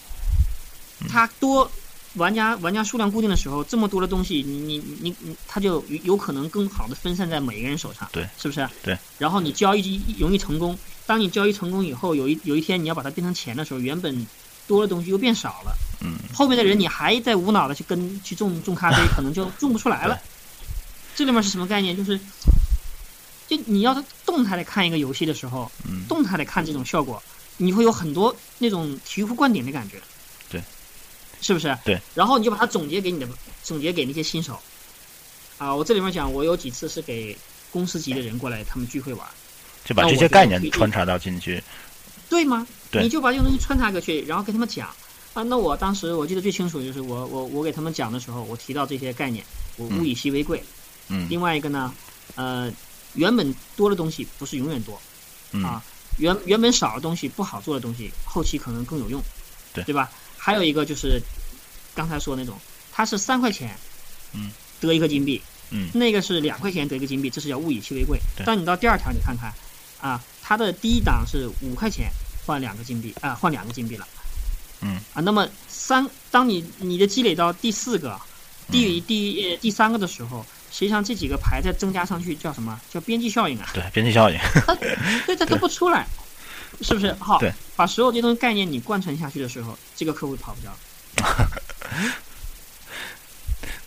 [1.01, 1.09] 嗯。
[1.09, 1.71] 它多，
[2.15, 8.69] 玩家玩家数量固定的时候，这么多的东西，你你你你，它就有有可能更好的分散在每个人手上，对，是不是？
[8.83, 8.97] 对。
[9.19, 14.27] 然后你交易容易成功，当你交易成功以后，有一有一天你要把它变成钱的时候，原本
[14.67, 20.19] 多的东西又变少了，嗯，后面的人你还在无脑的去跟去种种咖啡， 可能就种不出来了。
[21.17, 21.97] 这里面是什么概念？
[21.97, 22.19] 就是，
[23.47, 27.23] 就你要动态的看一个游戏的时候，嗯动态的看这种效果，
[27.57, 30.01] 你会有很多那种醍醐灌顶的感觉。
[30.51, 30.63] 对，
[31.45, 31.77] 是不是？
[31.85, 32.01] 对。
[32.15, 33.29] 然后你就把它总结给你的，
[33.63, 34.59] 总结给那些新手。
[35.59, 37.37] 啊，我这里面讲，我有几次是给
[37.71, 39.29] 公司级的人过来，他们聚会玩，
[39.85, 41.63] 就把这些概念穿插到进去。
[42.31, 42.67] 对吗？
[42.91, 44.89] 对你就把这个东西穿插过去，然后跟他们讲。
[45.35, 49.45] 啊，那我当时我记得最清楚就是我我我给他们讲的时候，我提到这些概念，
[49.77, 50.63] 我嗯物以稀为贵。
[51.09, 51.93] 嗯另外一个呢，
[52.35, 52.73] 呃，
[53.13, 54.99] 原本多的东西不是永远多，
[55.53, 55.83] 嗯啊，
[56.19, 59.21] 原原本少的东西不好做的东西，后期可能更有用，
[59.75, 60.11] 对对吧？
[60.45, 61.19] 还有一个就是
[61.95, 62.55] 刚才说的那种，
[62.93, 63.75] 它是三块钱，
[64.35, 65.41] 嗯，得一个金币，
[65.71, 68.45] 嗯那个是两块钱得一个金币，这是叫物以稀为贵对。
[68.45, 69.51] 但你到第二条你看看，
[70.03, 72.11] 啊，它的第一档是五块钱
[72.45, 74.07] 换两个金币啊，换两个金币了，
[74.83, 78.21] 嗯啊，那么三，当你你的积累到第四个、
[78.71, 82.79] 第第呃第三个的时候，实际上这几个牌再增加上去叫什么？
[82.93, 83.71] 叫边际效应啊。
[83.73, 84.39] 对，边际效应。
[85.25, 86.07] 对，它都不出来，
[86.81, 87.13] 是不是？
[87.15, 90.73] 好对，把所有这些东西概念你贯穿下去的时候，这个客户跑不掉。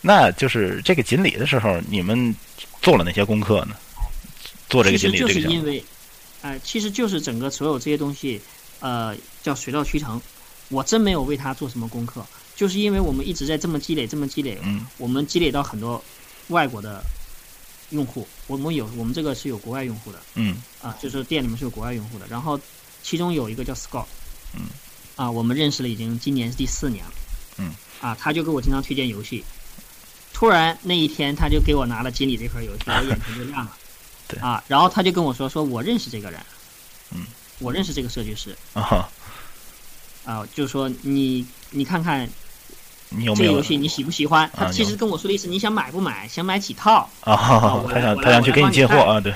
[0.00, 2.34] 那就是这个锦鲤的时候，你们
[2.80, 3.74] 做了哪些功课呢？
[4.68, 5.84] 做这个锦鲤这个项目，是因为
[6.40, 8.40] 哎、其实就是整个所有这些东西，
[8.78, 10.20] 呃，叫水到渠成。
[10.68, 12.24] 我真没有为他做什么功课，
[12.54, 16.02] 就是因为我们一直在这么积累，这么积累，嗯我们积累到很多
[16.48, 17.02] 外国的
[17.90, 22.26] 用户，我们有我们这个是有国外用户的嗯啊，就是店里面是有国外用户的。
[22.28, 22.60] 然后
[23.08, 24.04] 其中有一个叫 Scott，
[24.54, 24.66] 嗯，
[25.16, 27.10] 啊，我们认识了已经今年是第四年了，
[27.56, 29.42] 嗯，啊，他就给我经常推荐游戏。
[30.34, 33.74] 突然那一天，他就给我拿了经理这款游戏， 我眼前就亮了。
[34.28, 34.38] 对。
[34.40, 36.38] 啊，然后他就跟我说：“说我认识这个人，
[37.12, 37.24] 嗯，
[37.60, 38.54] 我认识这个设计师。
[38.74, 38.82] 啊。
[38.82, 39.08] 哈，
[40.26, 42.28] 啊，就是说你你看看
[43.08, 43.52] 你有没有？
[43.52, 44.50] 这个游戏你喜不喜欢？
[44.54, 46.28] 他其实跟我说的意思，你想买不买？
[46.28, 47.08] 想买几套？
[47.22, 49.32] 啊 他想他想去给你进货啊，对，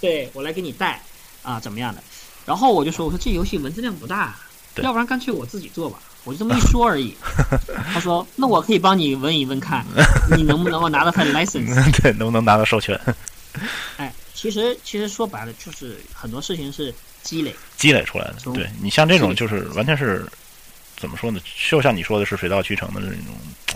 [0.00, 1.00] 对我来给你带。
[1.42, 2.02] 啊，怎么样的？
[2.46, 4.36] 然后我就说，我说这游戏文字量不大，
[4.76, 5.98] 要不然干脆我自己做吧。
[6.24, 7.14] 我就这么一说而已。
[7.92, 9.84] 他说，那我可以帮你问一问看，
[10.36, 11.74] 你能不能够拿到他的 license？
[12.02, 12.98] 对，能不能拿到授权？
[13.96, 16.92] 哎，其实其实说白了，就是很多事情是
[17.22, 17.54] 积累。
[17.76, 18.34] 积累出来的。
[18.54, 20.26] 对你像这种就是完全是
[20.96, 21.40] 怎么说呢？
[21.70, 23.16] 就像你说的是水到渠成的这种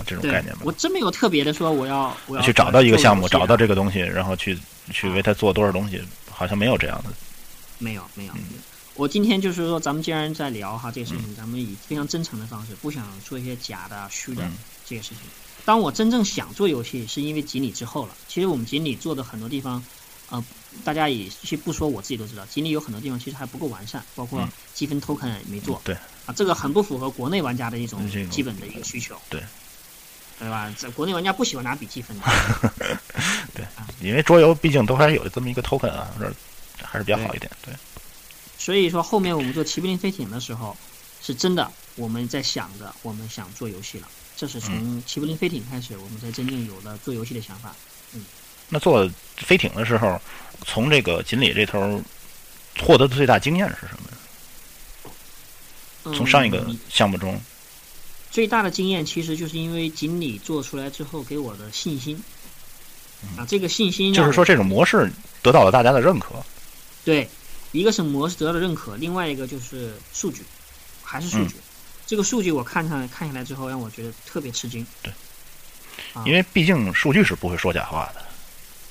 [0.05, 0.73] 这种概念吧我。
[0.73, 4.59] 真没有特别的说我要我要去找到一个项目，找到这个东西，然后去
[4.91, 7.11] 去为他做多少东西，好像没有这样的。
[7.81, 8.33] 没有没有。
[8.95, 14.57] 我今天就是说，咱们既然在聊哈这个事情，咱们以非常真诚的方式，不想做一些假的、虚的嗯
[14.87, 15.19] 这个事情。
[15.65, 18.15] 当我真正想做游戏，是因为锦鲤之后了。
[18.29, 19.83] 其实我们锦鲤做的很多地方，
[20.29, 20.45] 呃，
[20.85, 25.81] 大家也其实不说，我自己都知道，锦鲤有很多地方其实还不够完善，包括嗯积分 token 也没做。
[25.85, 25.95] 对
[26.27, 29.17] 啊，这个很不符合国内玩家的一种基本的一个需求。
[29.29, 29.43] 对。
[30.39, 30.75] 对吧？
[30.79, 32.25] 这国内玩家不喜欢拿笔记分的。
[33.55, 33.63] 对
[34.01, 36.33] 因为桌游毕竟都还是有这么一个 token 啊，这
[36.87, 37.51] 还是比较好一点。
[37.65, 37.75] 对，
[38.59, 40.77] 所以说，后面我们做齐柏林飞艇的时候，
[41.23, 44.09] 是真的我们在想着我们想做游戏了。
[44.37, 47.75] 这是嗯从齐柏林飞艇开始，我们才真正有了做游戏的想法。
[48.15, 48.25] 嗯
[48.69, 50.21] 那做飞艇的时候，
[50.65, 52.01] 从这个锦鲤这头
[52.81, 54.11] 获得的最大经验是什么？
[56.05, 57.39] 嗯从上一个项目中，
[58.31, 62.23] 最大的经验，其实就是因为锦鲤做出来之后给我的信心。
[63.37, 65.13] 啊，这个信心就是说这种模式
[65.43, 66.43] 得到了大家的认可。
[67.05, 67.29] 对，
[67.73, 70.43] 一个是模式得到的认可，另外一个就是数据，
[71.03, 71.55] 还是数嗯据。
[72.07, 74.87] 这个数据我看上看下来之后，让我觉得特别吃惊。
[75.03, 75.13] 对
[76.15, 78.23] 啊因为毕竟数据是不会说假话的。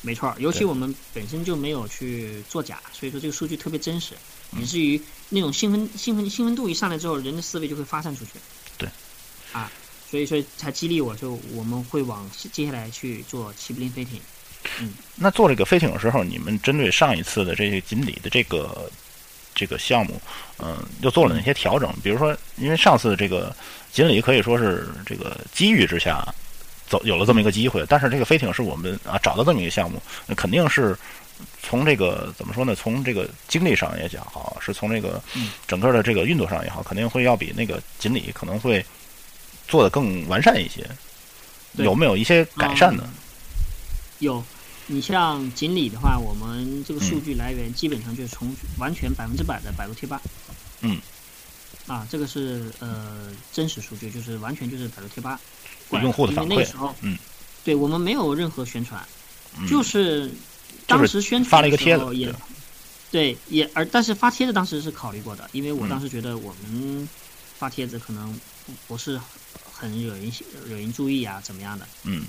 [0.02, 4.16] 没错儿，尤其我们本身就没有去作假，所以说这个数据特别真实，
[4.54, 8.32] 嗯以至于那种兴奋、兴奋、兴奋度一上来之后，人的思维就会发散出去。
[8.78, 8.88] 对，
[9.52, 9.70] 啊，
[10.10, 14.22] 所以说才激励我，就我们会往接下来去做齐柏林飞艇。
[15.16, 18.90] 那做这个飞艇的时候，你们针对上一次的这个锦鲤的这个
[19.54, 20.22] 这个项目，
[20.60, 21.94] 嗯、又做了哪些调整？
[22.04, 23.56] 比如说，因为上次这个
[23.92, 26.26] 锦鲤可以说是这个机遇之下
[26.88, 30.98] 走有了这么一个机会，但是这个飞艇是我们啊找到这么一个项目，那肯定是
[31.62, 32.74] 从这个怎么说呢？
[32.76, 38.86] 从这个精力上也讲好，是从这个嗯整个的这个运作上也好，肯定会要比那个锦鲤可能会
[39.68, 40.86] 做的更完善一些。
[41.74, 43.08] 有没有一些改善呢？
[44.20, 44.44] 有，
[44.88, 50.22] 你像锦鲤的话，我们这个嗯数据来源基本上就是从完全百分之百的百度贴吧。
[50.82, 51.02] 嗯。
[51.88, 55.40] 啊，这个是呃真实数据，就是完全就是百度贴吧。
[55.92, 57.18] 用户的反馈因为那个时候，嗯，
[57.64, 59.04] 对我们没有任何宣传，
[59.58, 60.30] 嗯就是
[60.86, 62.28] 当时宣传发了一个帖子的时候也
[63.10, 67.10] 对对，也而但是发帖子当时是考虑过的，因为我嗯当时觉得我们
[67.58, 69.20] 发帖子可能不不是
[69.74, 70.32] 很惹人
[70.68, 72.24] 惹人注意啊，怎么样的，嗯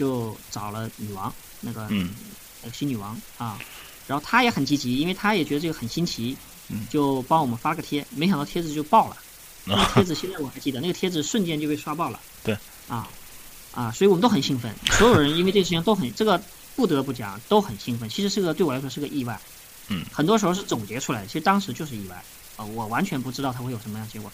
[0.00, 1.30] 就找了女王
[1.60, 2.14] 那个嗯。
[2.62, 3.58] 那个新女王啊，
[4.06, 6.36] 然后她也很积极，因为她也觉得这个很新奇
[6.68, 9.16] 嗯，就帮我们发个贴，没想到贴子就爆了。
[9.64, 12.20] 那个啊贴子现在我还记得，那个贴子瞬间就被刷爆了。
[12.44, 12.54] 对，
[12.88, 13.08] 啊。
[13.72, 16.42] 啊，所以我们都很兴奋，所有人因为这个事情都很这个
[16.76, 18.08] 不得不讲都很兴奋。
[18.08, 19.40] 其实是个对我来说是个意外，
[19.88, 22.22] 嗯，很多时候是总结出来的，其实当时就是意外。
[22.56, 24.30] 啊、我完全不知道它会有什么样结果。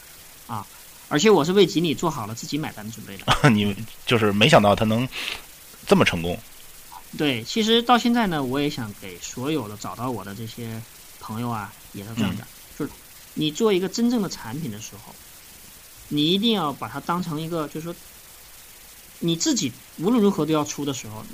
[0.49, 0.67] 啊，
[1.09, 3.27] 而且我是为锦鲤做好了自己买单的准备的。
[3.51, 5.09] 你就是没想到他能
[5.87, 6.39] 这么成功。
[7.17, 10.83] 对，其实到现在呢，我也想给所有的找到我的这些
[11.21, 12.47] 朋友啊，也是这样讲，
[12.79, 12.91] 就是
[13.35, 15.15] 你做一个真正的产品的时候，
[16.09, 17.95] 你一定要把它当成一个，就是说，
[19.21, 21.25] 你自己无论如何都要出的时候，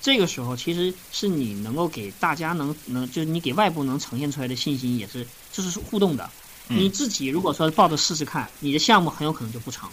[0.00, 6.30] 这个时候其实是你能够给大家能能，就是你给外部能呈现出来的信心，也是这是互动的。
[6.68, 9.90] 嗯你自己如果说抱着试试看，你的项目很有可能就不成。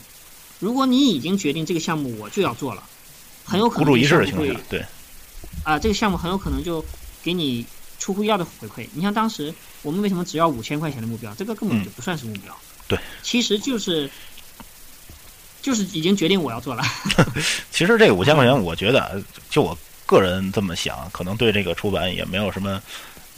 [0.60, 2.84] 如果你已经决定这个项目我就要做了，
[3.50, 4.86] 很有可能孤注一掷的这个项目会情况下，对，
[5.64, 6.84] 啊，这个项目很有可能就
[7.24, 7.66] 给你
[7.98, 8.88] 出乎意料的回馈。
[8.94, 12.56] 你像当时我们为什么只要五千块钱的目标，这个根本嗯就不算是目标。
[12.88, 14.10] 对，其实就是
[15.62, 16.84] 就是已经决定我要做了。
[17.72, 22.82] 其实这个五千块钱，我觉得就我个人这么想，可能对这个出版也没有什么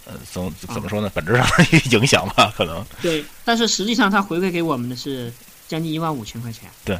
[0.05, 1.12] 呃，怎怎么说呢？
[1.14, 2.86] 本质上的影响吧，可能。
[3.01, 5.32] 对，但是实际上他回馈给我们的是
[5.68, 6.70] 将近一万五千块钱。
[6.86, 6.97] 对，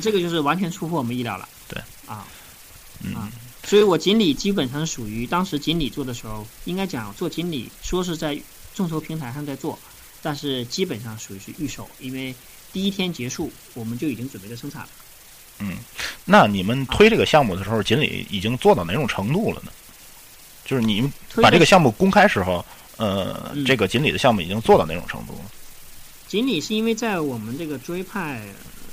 [0.00, 1.48] 这个就是完全出乎我们意料了。
[1.68, 2.26] 对，啊，
[3.02, 3.30] 嗯，
[3.64, 8.38] 所以我锦鲤基本上属于当时锦鲤做的时候，应该讲做锦鲤说是在
[8.74, 9.78] 众筹平台上在做，
[10.22, 12.34] 但是基本上属于是预售，因为
[12.72, 14.88] 第一天结束我们就已经准备着生产了。
[15.60, 15.76] 嗯，
[16.24, 19.72] 那你们推这个项目的时候，锦鲤已经做到哪种程度了呢？
[20.64, 22.64] 就是你们把这个项目公开时候，
[22.96, 25.50] 呃，这个锦鲤的项目已经做到哪种程度了？
[26.28, 28.46] 锦鲤是因为在我们这个追派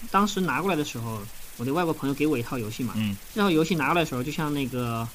[0.10, 1.22] 当时拿过来的时候，
[1.58, 5.08] 我的外国朋友给我一套游戏嘛，嗯，这套游戏拿过来的时候，就像那个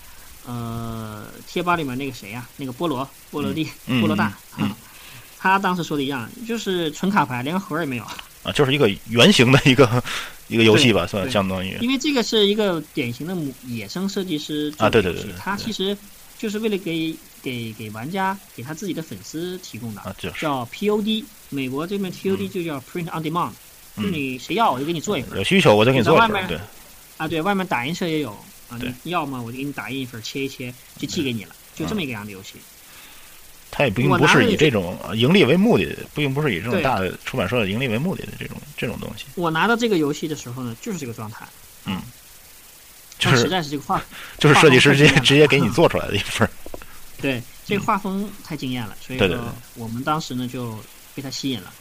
[0.47, 4.37] 呃贴吧里面那个谁呀，那个菠萝菠萝地菠萝大，
[5.39, 8.05] 他当时说的一样，就是纯卡牌，连个盒也没有
[8.43, 10.03] 啊，就是一个圆形的一个
[10.49, 11.77] 一个游戏吧，算相当于。
[11.81, 13.37] 因为这个是一个典型的
[13.67, 15.97] 野生设计师啊，对对对，他其实。
[16.39, 23.53] 就是为了给给给玩家给他自己的粉丝提供的，啊，叫 POD，美国这边 POD 就叫 Print on Demand，
[23.97, 26.59] 就你谁要我就给你做一份，有需求我就给你做一份，对，
[27.19, 28.31] 啊对，外面打印社也有
[28.69, 32.55] 啊，你要么我就给你打印一份，切一切就寄给你了，就这么一个样的游戏。
[33.71, 39.25] 它也并不是以这种盈利为目的，并不是以这种大的出版社的盈利为目的的这种这种东西。
[39.35, 41.47] 我拿到这个游戏的时候呢，就是这个状态，
[41.87, 42.01] 嗯。
[43.19, 44.03] 就是实在是这个画，
[44.39, 46.49] 就是设计师直接直接给你做出来的一份。
[47.23, 50.77] 对，这个画风太惊艳了，所以说我们当时呢就
[51.15, 51.73] 被他吸引了。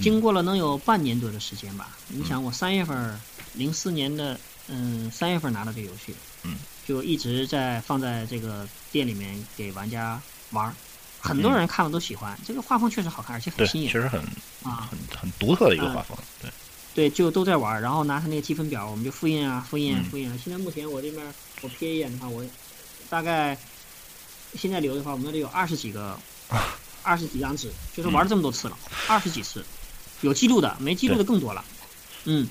[0.00, 3.18] 经过了能有半年多的时间吧，你想我三月份，
[3.54, 4.38] 零四年的
[4.68, 10.20] 嗯三月份拿到这个游戏，嗯，就一直在放在这个店里面给玩家
[10.50, 10.74] 玩，
[11.20, 12.38] 很多人看了都喜欢。
[12.46, 14.20] 这个画风确实好看，而且很新颖，确实很
[14.62, 16.50] 啊，很很独特的一个画风，对。
[16.94, 20.28] 对，就都在玩，然后拿他那个积分表，我们就复印啊，复印，复印。
[20.28, 21.24] 啊现在目前我这边
[21.60, 22.44] 我瞥一眼的话，我
[23.08, 23.56] 大概
[24.54, 26.18] 现在留的话，我们那里有二十几个，
[27.04, 28.76] 二十几张纸，就是玩了这么多次了，
[29.06, 29.64] 二十几次，
[30.20, 31.64] 有记录的，没记录的更多了。
[32.24, 32.48] 嗯，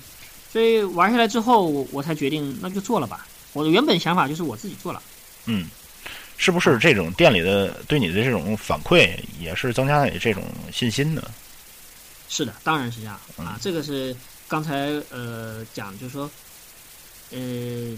[0.51, 3.27] 所以玩下来之后，我我才决定那就做了吧。
[3.53, 5.01] 我的原本想法就是我自己做了。
[5.45, 5.69] 嗯，
[6.37, 11.21] 是不是这种店里的对你的这种反馈，也是增加你这种信心呢？
[12.29, 14.15] 是的，当然是这样啊，这个是。
[14.49, 16.31] 刚才呃讲就是说，
[17.31, 17.93] 呃，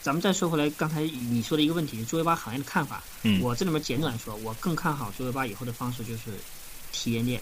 [0.00, 3.02] 咱们再说回来，刚才你说的一个问题，桌游吧行业的看法。
[3.22, 3.38] 嗯。
[3.42, 6.22] 我这里面简短说，我更看好桌游吧以后的方式就是
[6.90, 7.38] 体验店。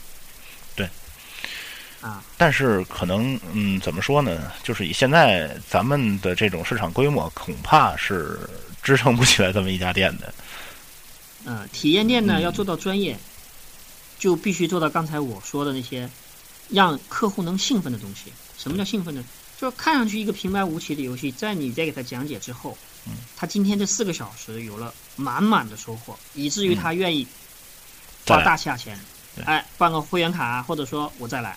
[2.00, 2.08] 对。
[2.08, 2.22] 啊。
[2.36, 4.50] 但是可能嗯，怎么说呢？
[4.62, 8.38] 就是以现在咱们的这种市场规模，恐怕是
[8.82, 10.32] 支撑不起来这么一家店的。
[11.44, 13.18] 嗯，体验店呢要做到专业，
[14.18, 16.08] 就必须做到刚才我说的那些
[16.68, 18.32] 让客户能兴奋的东西。
[18.58, 19.24] 什么叫兴奋呢？
[19.56, 27.26] 就是看上去一个平白无奇的游戏，在你再给他讲解之后，嗯，他今天这四个小时有了满满的收获，以至于他愿意
[28.26, 28.96] 花大价钱，
[29.44, 31.56] 哎，办个会员卡，或者说我再来，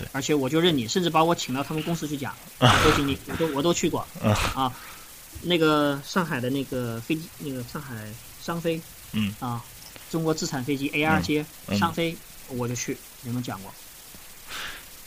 [0.00, 4.06] 对，而且我就认你，甚至把我请到他们公司去讲，都经历，我都我都去过，
[4.54, 4.72] 啊，
[5.42, 7.94] 那个上海的那个飞机，那个上海
[8.42, 8.80] 商飞，
[9.12, 9.62] 嗯，啊，
[10.10, 11.44] 中国自产飞机 AR 街
[11.78, 12.16] 商飞，
[12.48, 13.70] 我就去，你们讲过。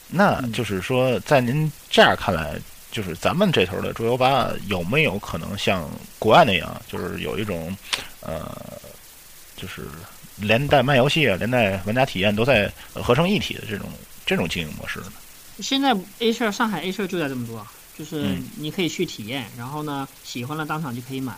[0.07, 2.59] 那就是说，在您这样看来，
[2.91, 5.89] 就是咱们这头的桌游吧，有没有可能像
[6.19, 7.75] 国外那样，就是有一种，
[8.19, 8.55] 呃，
[9.55, 9.87] 就是
[10.37, 13.89] 连带卖游戏啊，连带玩家体验都在合成一体的这种
[14.25, 15.13] 这种经营模式呢？
[15.59, 17.65] 现在 A 社上海 A 社就在这么做，
[17.97, 21.33] 就是你可以去体验，然后呢喜欢了当场就可以买，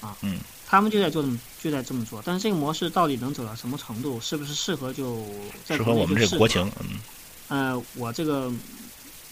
[0.00, 5.24] 啊，嗯，他们就在做这么就在这么做，但是这个模式到底能走到什么程度，是不是适合就
[5.66, 7.00] 适合我们这个国情，嗯。
[7.48, 8.50] 呃，我这个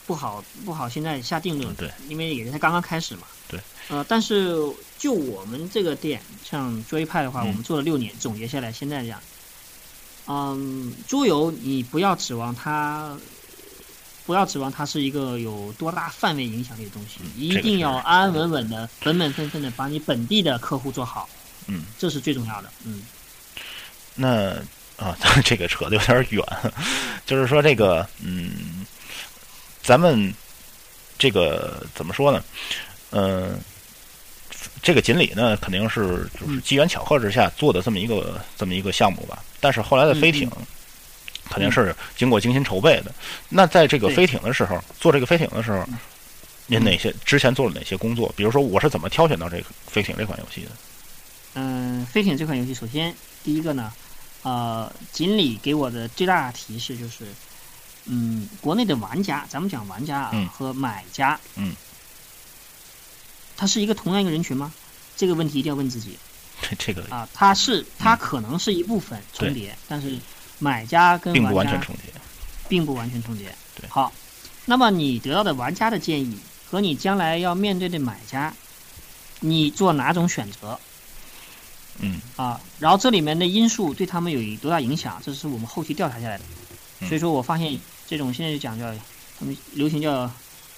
[0.07, 3.59] 不好不好，现在下定论，对，因为也是才刚刚开始嘛，对，
[3.89, 4.55] 呃，但是
[4.99, 9.21] 就我们这个店，像 Joy 派的话，我们做了六年，总结下来，现在这样，
[10.27, 13.17] 嗯，桌游你不要指望它，
[14.27, 21.29] 不要指望它是一个有多大范围影响力的东西，一定要安安稳稳的、本本分分的把你本地的客户做好，
[21.67, 23.03] 嗯，这是最重要的，嗯，
[24.15, 24.57] 那。
[24.97, 25.13] 啊，
[25.45, 26.47] 这个扯的有点远，
[27.27, 28.87] 就是说这个，嗯，
[29.83, 30.33] 咱们
[31.19, 32.45] 这个怎么说呢？
[33.11, 33.59] 嗯，
[34.85, 39.43] 这个锦鲤呢，肯定是就是机缘巧合之下做的这么一个这么一个项目吧。
[39.59, 40.49] 但是后来的飞艇
[41.51, 43.13] 肯定是经过精心筹备的。
[43.49, 45.85] 那在这个飞艇的时候，做这个飞艇的时候，
[46.67, 48.33] 您哪些之前做了哪些工作？
[48.37, 50.71] 比如说，我是怎么挑选到这个飞艇这款游戏的？
[51.55, 53.93] 嗯，飞艇这款游戏，首先第一个呢。
[54.43, 57.25] 呃，锦鲤给我的最大提示就是，
[58.05, 61.75] 嗯，国内的玩家，咱们讲玩家啊和买家，嗯，
[63.57, 64.73] 他是一个同样一个人群吗？
[65.17, 66.19] 这个问题一定要问自己。
[66.61, 70.19] 这这个啊，它是它可能是一部分重叠，但是
[70.59, 72.13] 买家跟并不玩家完全重叠。
[72.69, 73.55] 并不完全重叠。
[73.79, 74.13] 对好，
[74.65, 76.39] 那么你得到的玩家的建议
[76.71, 78.55] 和你将来要面对的买家，
[79.41, 80.79] 你做哪种选择
[81.99, 82.59] 嗯啊？
[82.79, 86.45] 然后这里面的因素对他们有多大影响，这是我们后期调查下来的。
[87.01, 88.91] 嗯所以说我发现这种现在就讲叫
[89.39, 90.31] 他们流行叫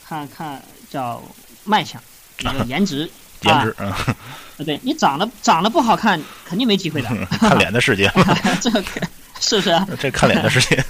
[0.04, 0.60] 看看
[0.90, 1.22] 叫
[1.62, 2.02] 卖相，
[2.66, 3.10] 颜值。
[3.42, 4.16] 颜值，嗯，啊，
[4.64, 7.08] 对你长得长得不好看，肯定没机会的。
[7.38, 8.10] 看脸的世界，
[8.62, 8.82] 这个
[9.38, 9.86] 是不是啊？
[10.00, 10.82] 这看脸的世界。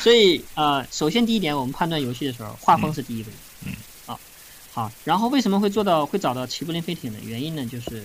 [0.00, 3.28] 所以呃，首先第一点，我们判断游戏的时候，画风是第一位。
[3.64, 3.72] 嗯。
[4.06, 4.18] 啊，
[4.74, 7.64] 好，然后为什么会做到会找到齐柏林飞艇的原因呢？
[7.64, 8.04] 就是，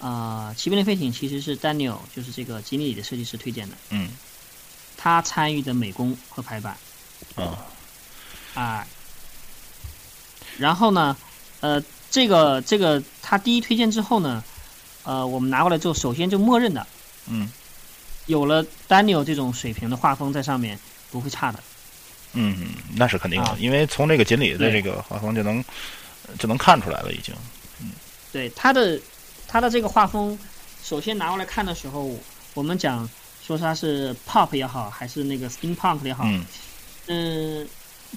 [0.00, 4.08] 啊，齐柏林飞艇其实是 Daniel，就是这个吉米里的设计师推荐的，嗯
[4.96, 6.76] 他参与的美工和排版
[7.36, 7.58] 啊
[8.54, 8.86] 啊。
[10.58, 11.16] 然后呢，
[11.60, 14.44] 呃，这个这个他第一推荐之后呢，
[15.04, 16.86] 呃，我们拿过来之后，首先就默认的
[17.28, 17.50] 嗯。
[18.26, 20.78] 有了 Daniel 这种水平的画风在上面，
[21.10, 21.58] 不会差的。
[22.34, 25.64] 嗯，那是肯定的啊，因为从这个锦鲤的这个画风就能
[26.38, 27.34] 就能看出来了，已经。
[27.80, 27.92] 嗯。
[28.30, 29.00] 对他的
[29.46, 30.38] 他的这个画风，
[30.84, 32.14] 首先拿过来看的时候，
[32.52, 33.08] 我们讲
[33.42, 36.44] 说它是 pop 也好，还是那个 steampunk 也好，嗯。
[37.06, 37.66] 嗯，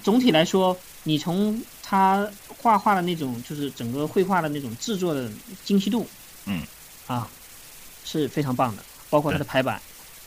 [0.02, 1.58] 总体来说，你从
[1.92, 2.26] 他
[2.56, 5.30] 画画的那种，就是整个绘画的那种制作的
[5.62, 6.08] 精细度，
[6.46, 6.62] 嗯，
[7.06, 7.28] 啊，
[8.02, 9.78] 是非常棒的，包括它的排版，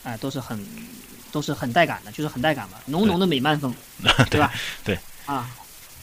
[0.04, 0.64] 哎、都是很
[1.32, 3.74] 都是很带感的，就是很带感嘛，浓浓的美漫风，
[4.30, 4.52] 对吧？
[4.84, 5.50] 对啊，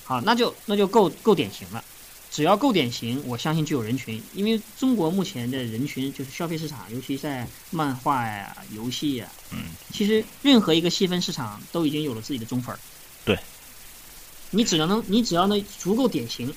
[0.04, 1.82] 好，那就那就够够典型了。
[2.30, 4.22] 只要够典型，我相信就有人群。
[4.34, 9.60] 因为中国目前的人群就是消费市场，尤其在漫画呀、游戏呀，嗯，
[9.94, 12.80] 其实任何一个细分市场都已经有了自己的忠粉儿。
[13.24, 13.40] 对，
[14.54, 16.48] 你只要能，你只要能足够典型，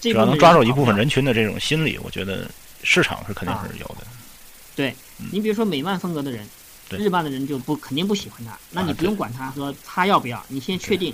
[0.00, 2.48] 这只要能抓住一部分人群的这种心理，我觉得
[2.82, 4.06] 市场是肯定是有的。
[4.76, 6.48] 对嗯你比如说美漫风格的人，
[6.88, 11.12] 对日漫的人就不肯定不喜欢他，那啊你不用管他说他要不要，你先确定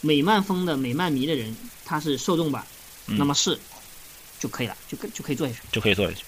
[0.00, 1.54] 美漫风的美漫迷的人
[1.84, 2.66] 他是受众吧，
[3.06, 3.58] 嗯那么是
[4.38, 5.60] 就可以了，就可就可以做下去。
[5.72, 6.24] 就可以做下去。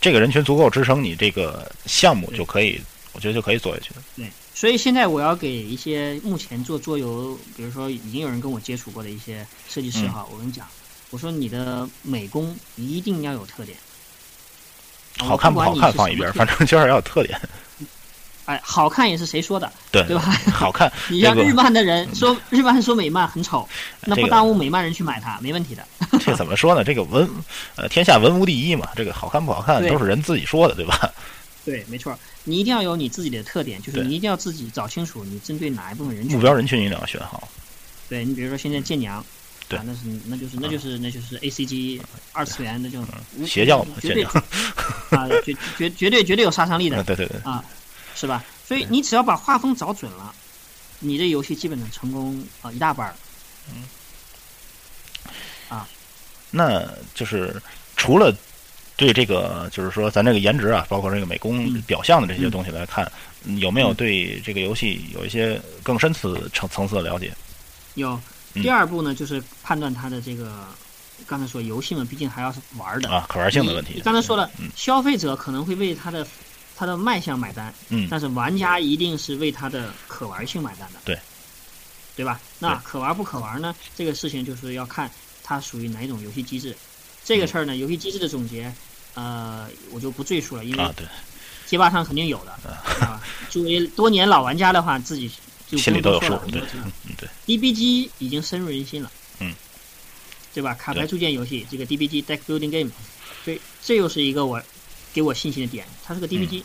[0.00, 2.80] 这个人群足够支撑你这个项目，就可以，
[3.12, 4.02] 我觉得就可以做下去的。
[4.16, 10.66] 对，所以现在我要给一些目前做桌游，比如说已经有人跟我接触过的一些设计嗯师哈，我跟你讲，
[11.10, 13.76] 我说你的美工一定要有特点。
[15.18, 17.38] 啊好看不好看放一边，反正就是要有特点。
[18.46, 20.22] 哎，好看也是谁说的，对对吧？
[20.50, 23.68] 好看， 你让日漫的人说日漫说美漫很丑，
[24.06, 25.86] 那不耽误美漫人去买它，没问题的。
[26.18, 26.82] 这怎么说呢？
[26.82, 27.28] 这个文，
[27.76, 28.88] 呃，天下文无第一嘛。
[28.96, 31.12] 这个好看不好看都是人自己说的，对吧？
[31.66, 36.36] 对，没错，你一定要有你自己的特点，就是你一定要自己找清楚你针对哪一部分人群。
[36.36, 37.48] 目标人群一定要选好。
[38.08, 39.22] 对你比如说现在剑娘，
[39.68, 42.00] 对啊，那是那就是那就是那就是 A C G
[42.32, 43.04] 二次元那就
[43.36, 44.22] 无邪教嘛，绝对。
[44.22, 47.62] 啊，绝绝绝对绝对有杀伤力的嗯，对对对，啊，
[48.14, 48.44] 是吧？
[48.66, 50.32] 所以你只要把画风找准了，
[51.00, 53.14] 你这游戏基本上成功啊一大半儿。
[56.52, 57.60] 那就是
[57.96, 58.34] 除了
[58.96, 63.10] 对这个，就是说咱这个颜值啊，包括这个美工嗯表象的这些东西来看，
[63.44, 67.30] 嗯有没有对这个游戏有一些更深次层层次的了解？
[67.94, 68.18] 有
[68.54, 70.66] 嗯第二步呢，就是判断它的这个，
[71.26, 73.92] 刚才说游戏嘛，毕竟还要是玩的啊，可玩性的问题。
[73.96, 76.26] 你刚才说了，嗯消费者可能会为它的
[76.74, 81.18] 它的卖相买单，嗯但是玩家一定是为它的可玩性买单的，对，
[82.16, 82.40] 对吧？
[82.58, 83.74] 那可玩不可玩呢？
[83.94, 85.10] 这个事情就是要看
[85.44, 86.74] 它属于哪一种游戏机制。
[87.24, 88.72] 这个事儿呢，游戏机制的总结，
[89.16, 91.06] 呃，我就不赘述了，因为啊，对，
[91.66, 92.52] 贴吧上肯定有的，
[93.04, 95.30] 啊，作为多年老玩家的话，自己
[95.66, 99.10] 就心里都有数对嗯嗯对，DBG 已经深入人心了，
[99.40, 99.54] 嗯，
[100.54, 100.74] 对吧？
[100.74, 101.08] 卡牌对。
[101.08, 102.90] 铸剑游戏，这个 DBG Deck Building Game，
[103.44, 104.62] 所以这又是一个我
[105.12, 106.62] 给我信心的点，它是个 DBG，、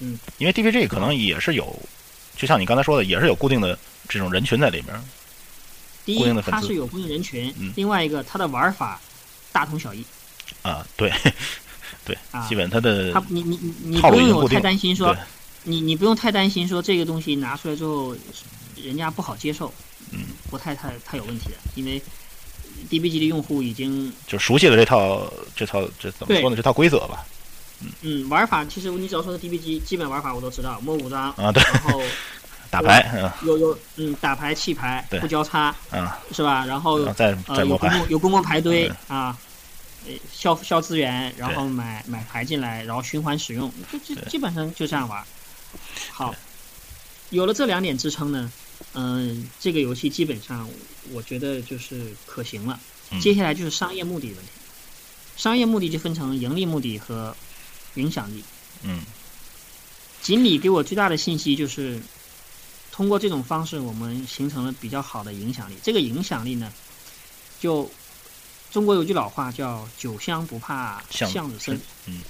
[0.00, 0.18] 嗯。
[0.38, 1.80] 因为 DBG 可能也是有，
[2.36, 4.94] 就像你刚才说的，也是有固定的这种人群在里面。
[6.04, 7.72] 第一它是有固定人群，嗯。
[7.76, 9.00] 另外一个它的玩法
[9.52, 10.04] 大同小异，
[10.62, 11.10] 啊，对，
[12.04, 15.16] 对，啊基本它的它你你你不用有太担心说，
[15.64, 18.14] 你你不用太担心说这个东西拿出来之后
[18.76, 19.72] 人家不好接受，
[20.10, 22.00] 嗯，不太太太有问题的，因为
[22.90, 26.56] DBG 的用户已经就熟悉了这套这套这怎么说呢？
[26.56, 27.24] 这套规则吧。
[28.00, 32.00] 嗯玩法其实你只要说是 DBG 基本玩法我都知道，摸五张，啊，对，然后
[32.70, 36.64] 打牌，嗯有有嗯打牌弃牌对不交叉嗯，是吧？
[36.64, 39.36] 然后再呃有公再摸牌，共有公共牌堆嗯啊，呃
[40.32, 45.24] 消消资源，然后买买牌进来，然后循环使用，就基基本上就这样玩。
[46.10, 46.34] 好，
[47.30, 48.52] 有了这两点支撑呢，
[48.94, 50.68] 嗯、这个游戏基本上
[51.12, 52.78] 我觉得就是可行了。
[53.10, 54.50] 嗯接下来就是商业目的的问题。
[55.36, 57.34] 商业目的就分成盈利目的和
[57.94, 58.42] 影响力。
[58.82, 59.02] 嗯
[60.20, 62.00] 锦鲤给我最大的信息就是，
[62.90, 65.76] 通过这种方式，我们形成了比较好的影响力。
[65.82, 66.72] 这个影响力呢，
[67.58, 67.90] 就
[68.72, 72.22] 中国有句老话叫“酒香不怕巷巷子深”，嗯，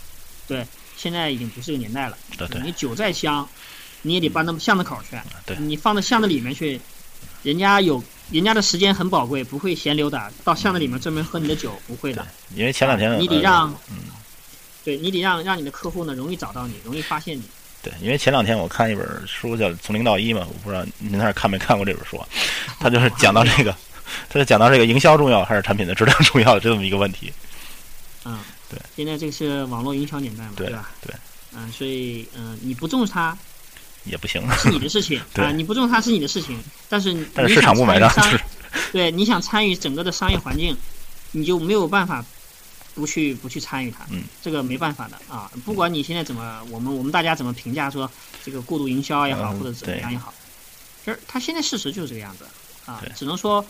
[0.49, 0.67] 对，
[0.97, 2.19] 现在已经不是个年代了。
[2.37, 3.49] 对对你酒再香，
[4.03, 5.17] 你也得搬到巷子口去。
[5.47, 6.81] 对你放到巷子里面去，
[7.45, 12.27] 人家有人家的时间很宝贵，不会闲溜达到巷子里面专门喝你的酒，不会的。
[12.57, 13.97] 因为前两天你得呃让，嗯
[14.85, 17.45] 对你得让让你的客户呢容易找到你，容易发现你。
[17.81, 22.27] 对，因为前两天我看一本书叫《从零到一》嘛，我不知道您那儿看没看过这本书啊，
[22.81, 23.77] 他就是讲到这个，
[24.29, 27.33] 他就讲到这个营销重要还是产品的质量重要的这么一个问题。
[28.25, 28.39] 嗯，
[28.71, 28.79] 对。
[28.97, 30.91] 现在这个是网络营销年代嘛，对吧？
[31.01, 31.15] 对，
[31.55, 33.37] 嗯，所以嗯、你不重视它
[34.05, 38.47] 也不行，是你的事情对啊，你不重视它是你的事情，但是但是市场不买单，想参与是商
[38.93, 40.77] 对，你想参与整个的商业环境，
[41.33, 42.25] 你就没有办法
[42.95, 45.51] 不去不去参与它，嗯，这个没办法的啊。
[45.65, 48.11] 不管你现在怎么，我们我们大家怎么评价说
[48.45, 50.33] 这个过度营销也好，嗯或者怎么样也好，
[51.07, 52.45] 就是它现在事实就是这个样子
[52.87, 53.65] 啊，只能说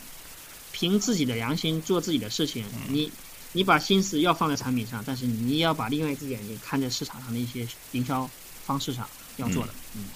[0.91, 3.13] 凭自己的良心做自己的事情，嗯你。
[3.55, 8.27] 你把心思要放在产品上，但是你也要把另外一只眼睛看在市场上的一些营销
[8.65, 9.07] 方式上
[9.37, 9.75] 要做的。
[9.95, 10.07] 嗯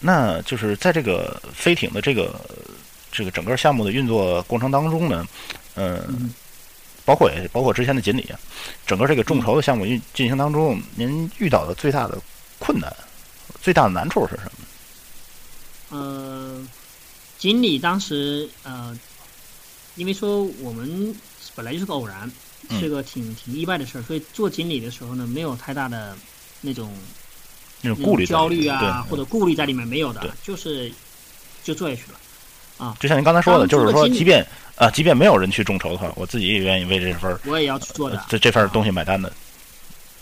[0.00, 2.44] 那就是在这个飞艇的这个
[3.12, 5.24] 这个整个项目的运作过程当中呢，
[5.76, 6.34] 呃，嗯
[7.04, 8.40] 包括也包括之前的锦鲤啊，
[8.84, 12.20] 整个这个众筹的项目运进行当中，您遇到的最大的
[12.58, 12.92] 困难、
[13.60, 15.96] 最大的难处是什么？
[15.96, 16.66] 呃，
[17.42, 18.96] 锦鲤当时呃，
[19.96, 21.12] 因为说我们
[21.56, 22.30] 本来就是个偶然，
[22.68, 26.16] 嗯是个挺挺意外的事儿，所以做锦鲤的时候呢，没有太大的
[26.60, 26.96] 那种
[27.80, 30.88] 那种顾虑焦虑啊或者顾虑在里面没有的，就是
[31.64, 32.18] 就做下去了。
[32.78, 38.24] 啊就像您刚才说的，就是说，即便啊，即便没有人去众筹的话，我自己也愿意为这份儿我也要去做的呃。
[38.28, 39.32] 这这份儿东西买单的。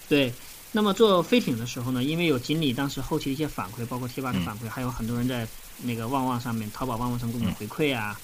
[0.09, 0.33] 对，
[0.73, 5.47] 那么做飞艇的时候呢，因为有锦鲤当时后期的一些反馈，包括贴吧的嗯反馈，还有很多人在
[5.83, 8.19] 那个旺旺上面、淘宝旺旺上给我们回馈啊，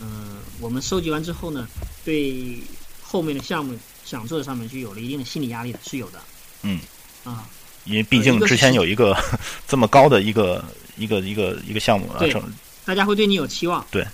[0.00, 1.68] 嗯、我们收集完之后呢，
[2.04, 2.58] 对
[3.02, 6.20] 后面的项目想做的上面就有了一定的心理压力的，是有的。
[6.62, 6.80] 嗯。
[7.24, 7.48] 啊，
[7.84, 9.16] 因为毕竟之前有一个
[9.66, 10.64] 这么高的一个
[10.96, 12.42] 一个一个一个项目啊，对成
[12.84, 13.84] 大家会对你有期望。
[13.90, 14.06] 对。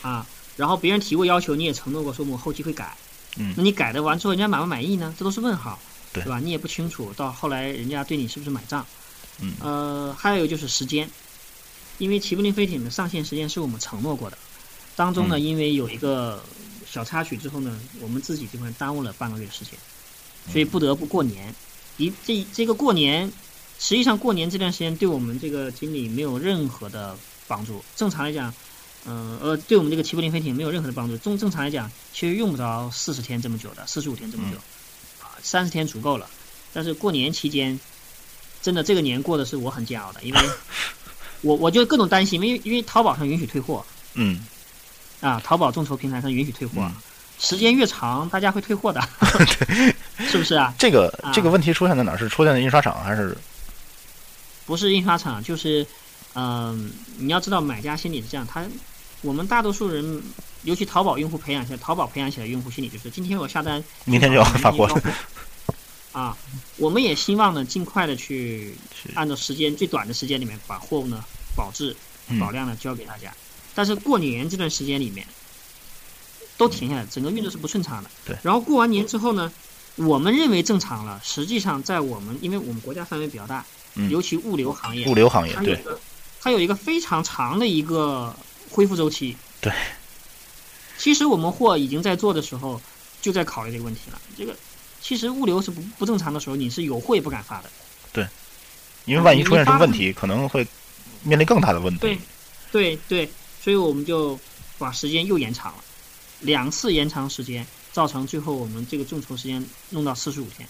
[0.00, 0.26] 啊，
[0.56, 2.96] 然后别人提过要求，你也承诺过说我们后期会改。
[3.36, 5.14] 嗯那你改的完之后，人家满不满意呢？
[5.18, 5.78] 这都是问号，
[6.12, 6.40] 对吧？
[6.40, 8.84] 你也不清楚，到后来人家对你是不是买账？
[9.40, 11.08] 嗯呃，还有就是时间，
[11.98, 14.38] 因为齐柏林飞艇的上线时间是我们承诺过的，
[14.96, 16.42] 当中呢，嗯因为有一个
[16.90, 19.74] 小插曲之后呢，我们自己这块耽误了半个月的时间，
[20.50, 21.54] 所以不得不过年。
[21.96, 23.32] 一这这个过年，
[23.80, 27.18] 实际上过年这段时间对我们这个经理没有任何的
[27.48, 27.84] 帮助。
[27.96, 28.54] 正常来讲，
[29.04, 31.18] 嗯呃，对我们这个齐柏林飞艇没有任何的帮助。
[31.18, 34.58] 正正常来讲，其实用不着四十天这么久的，四十五天这么久，
[35.20, 36.30] 啊，三十天足够了。
[36.72, 37.80] 但是过年期间，
[38.62, 40.40] 真的这个年过的是我很煎熬的，因为
[41.42, 43.84] 我我就各种担心，因为因为淘宝上允许退货
[44.14, 44.44] 嗯，
[45.20, 46.92] 啊，淘宝众筹平台上允许退货，嗯
[47.40, 49.00] 时间越长，大家会退货的，
[50.28, 50.74] 是不是啊？
[50.76, 52.18] 这个啊这个问题出现在哪儿？
[52.18, 53.38] 是出现在印刷厂还是？
[54.66, 55.86] 不是印刷厂，就是，
[56.34, 58.66] 嗯、你要知道买家心理是这样，他
[59.22, 60.20] 我们大多数人，
[60.64, 64.88] 尤其淘宝用户培养起来，淘宝培养起来用户心理就是，今天我下单，明天就要发货
[66.10, 66.36] 啊，
[66.76, 68.74] 我们也希望呢，尽快的去
[69.14, 71.24] 按照时间最短的时间里面把货物呢
[71.58, 71.94] 保质
[72.28, 73.34] 嗯保量的交给大家。
[73.74, 75.26] 但是过年这段时间里面，
[76.56, 78.10] 都停下来，整个运作是不顺畅的。
[78.24, 79.52] 对然后过完年之后呢，
[79.96, 83.64] 我们认为正常了，实际上在我们因为我们国家范围比较大，
[83.94, 85.78] 嗯尤其物流行业，物流行业对
[86.40, 88.34] 它有一个非常长的一个
[88.70, 89.36] 恢复周期。
[89.60, 89.72] 对。
[90.96, 92.80] 其实我们货已经在做的时候，
[93.22, 94.20] 就在考虑这个问题了。
[94.36, 94.56] 这个
[95.00, 97.70] 其实物流是不不正常的时候，你是有货也不敢发的。
[98.12, 98.26] 对
[99.04, 100.66] 因为万一出现什么问题，可能会
[101.22, 102.00] 面临更大的问题。
[102.00, 102.18] 对
[102.70, 103.30] 对对，
[103.62, 104.38] 所以我们就
[104.78, 105.84] 把时间又延长了，
[106.40, 110.68] 两次延长时间，造成最后我们这个众筹时间弄到四十五天。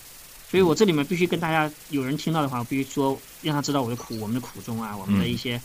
[0.50, 5.60] 所以我这里面必须跟大家有人听到的话，我必须说让他知道我的苦，我们的苦衷啊，我们的一些、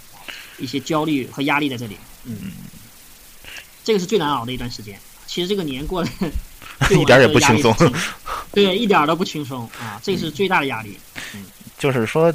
[0.57, 1.95] 一些焦虑和压力在这里。
[2.25, 2.51] 嗯，
[3.83, 4.99] 这个是最难熬的一段时间。
[5.25, 6.09] 其实这个年过得
[6.91, 7.73] 一点也不轻松
[8.51, 10.99] 对，一点都不轻松啊，这是最大的压力。
[11.33, 11.45] 嗯
[11.79, 12.33] 就是说，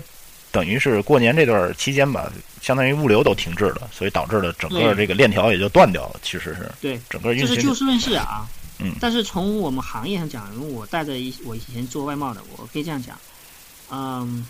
[0.51, 6.21] 等于是过年这段期间吧，相当于物流都停滞了，所以导致了整个这个链条也就断掉了。
[6.23, 8.49] 其实是对，整个运行这是就事论事啊。
[8.81, 13.19] 嗯但是从我们行业上讲，因为我带着一我以前做外贸的，我可以这样讲，
[13.91, 14.47] 嗯，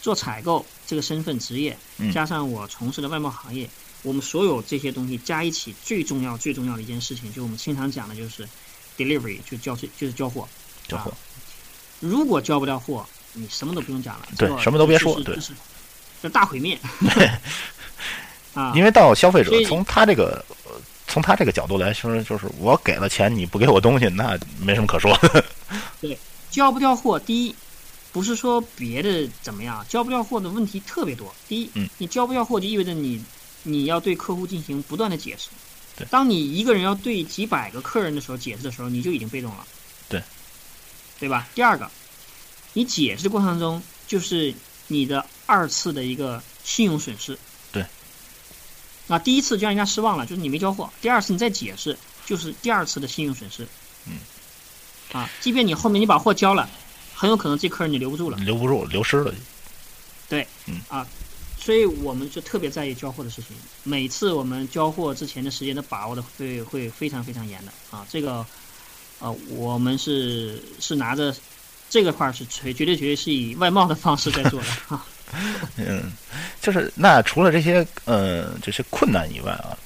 [0.00, 3.68] 做采购这个身份职业，嗯加上我从事的外贸行业，
[4.02, 8.48] 我们所有这些东西加一起，最重要最重要的一件事情，就我们经常讲的就是
[8.96, 10.48] ，delivery 就交就是交货，
[10.86, 11.12] 交货。
[11.98, 13.04] 如果交不掉货，
[13.34, 15.36] 你什么都不用讲了，对，什么都别说，对，
[16.22, 16.78] 这大毁灭。
[18.54, 20.44] 啊，因为到消费者从他这个
[21.08, 25.44] 从他这个角度来说，就是我给了钱你不给我东西，那没什么可说的。
[26.00, 26.16] 对，
[26.50, 27.54] 交不掉货，第一
[28.12, 31.34] 不是说别的怎么样，交不掉货的问题特别多。
[31.48, 33.20] 第一，嗯，你交不掉货就意味着你
[33.64, 35.48] 你要对客户进行不断的解释。
[35.96, 39.66] 对，当你一个人要对几百个客人的时候解释的时候，你就已经被动了。
[40.08, 40.22] 对，
[41.18, 41.48] 对吧？
[41.56, 41.90] 第二个，
[42.74, 44.52] 你解释的过程中就是
[44.88, 47.38] 你的二次的一个信用损失。
[47.72, 47.86] 对
[49.06, 51.96] 那第一次就让人家失望了，就是你没交货；第二次你再解释，
[52.26, 53.66] 就是第二次的信用损失。
[54.06, 54.18] 嗯。
[55.12, 56.68] 啊，即便你后面你把货交了，
[57.14, 58.36] 很有可能这客人你留不住了。
[58.38, 59.34] 留不住，流失了。
[60.28, 60.46] 对。
[60.66, 60.80] 嗯。
[60.88, 61.06] 啊，
[61.58, 63.56] 所以我们就特别在意交货的事情。
[63.82, 68.06] 每次我们交货之前的时间的把握的会会非常非常严的啊。
[68.10, 68.44] 这个，
[69.18, 71.34] 呃，我们是是拿着
[71.90, 75.06] 这个块是绝绝对绝对是以外贸的方式在做的 啊。
[75.76, 76.12] 嗯，
[76.60, 79.76] 就是那除了这些呃这些困难以外啊，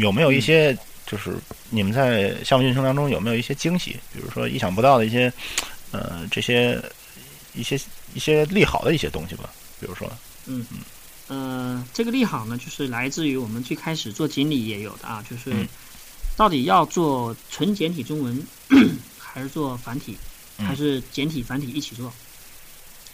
[0.00, 0.76] 有没有一些
[1.06, 1.36] 就是
[1.70, 3.92] 你们在项目运行当中有没有一些惊喜？
[4.12, 5.32] 比如说意想不到的一些
[5.92, 6.82] 呃这些
[7.54, 7.78] 一些
[8.14, 9.50] 一些利好的一些东西吧？
[9.78, 10.10] 比如说，
[10.46, 10.78] 嗯嗯
[11.28, 15.52] 呃，这个利好呢，就是来自于我们最开始做锦鲤也有的啊，就是
[16.36, 18.46] 到底要做纯简体中文
[19.18, 20.16] 还是做繁体，
[20.58, 22.12] 还是简体繁体一起做？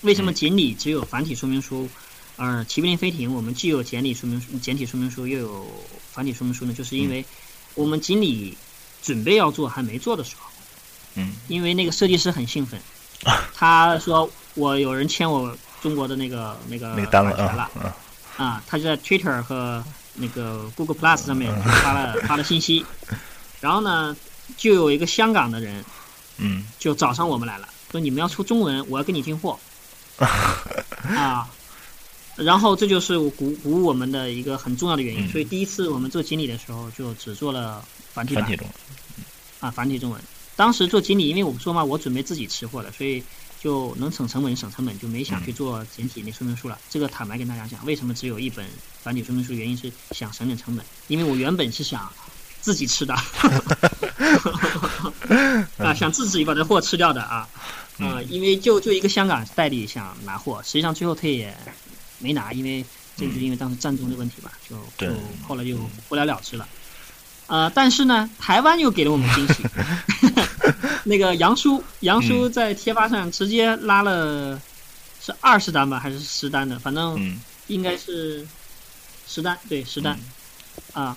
[0.02, 1.88] 为什么锦鲤只有繁体说明书，
[2.36, 5.66] 而骑兵林飞艇我们既有简体说明书、简体说明书，又有
[6.12, 6.74] 繁体说明书呢？
[6.74, 7.24] 就是因为
[7.74, 8.56] 我们锦鲤
[9.00, 10.50] 准备要做还没做的时候，
[11.14, 12.80] 嗯，因为那个设计师很兴奋，
[13.54, 17.70] 他说我有人签我中国的那个那个单了啊，
[18.36, 22.84] 啊，他就在 Twitter 和那个 Google Plus 上面发了发了信息，
[23.60, 24.16] 然后呢，
[24.56, 25.84] 就有一个香港的人，
[26.38, 29.58] 嗯，就找上我们来了，说你们要出中文，我要跟你进货。
[31.02, 31.48] 啊，
[32.36, 35.28] 然后这就是鼓鼓舞我们的一个很重要的原因。
[35.28, 38.44] 所以第一次我们做锦鲤的时候，就只做了繁体版。
[38.44, 38.74] 繁体中文。
[39.60, 40.20] 啊，繁体中文。
[40.54, 43.22] 当时做锦鲤，因为我说嘛，我准备自己吃货的，所以
[43.60, 46.78] 就能省成本省成本，就没想去做简体那说明书了。
[46.90, 48.66] 这个坦白跟大家讲，为什么只有一本
[49.02, 49.52] 繁体说明书？
[49.54, 52.12] 原因是想省点成本，因为我原本是想
[52.62, 53.12] 自己吃的，
[55.76, 57.46] 啊，想自己把这货吃掉的啊。
[57.98, 61.54] 啊，因为就就一个香港代理想拿货，实际上最后他也
[62.18, 62.82] 没拿，因为
[63.16, 65.12] 这个是因为当时战争的问题吧，就就
[65.46, 65.76] 后来就
[66.08, 66.66] 不了了之了。
[67.48, 69.62] 呃，但是呢，台湾又给了我们惊喜，
[71.04, 74.58] 那个杨叔，杨叔在贴吧上直接拉了
[75.20, 78.46] 是二十单吧，还是十单的，反正应该是
[79.28, 80.18] 十单，对，十单。
[80.94, 81.16] 啊，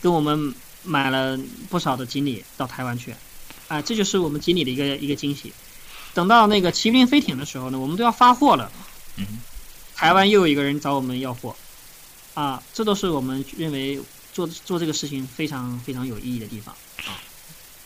[0.00, 0.54] 跟我们
[0.86, 1.38] 买了
[1.68, 3.14] 不少的锦鲤到台湾去，
[3.68, 5.52] 啊，这就是我们锦鲤的一个一个惊喜。
[6.14, 8.70] 等到那个麒麟飞艇的时候呢，我们都要发货了。
[9.16, 9.26] 嗯，
[9.94, 11.54] 台湾又有一个人找我们要货，
[12.34, 14.00] 啊，这都是我们认为
[14.32, 17.20] 做做这个事情非常非常有意义的地方啊。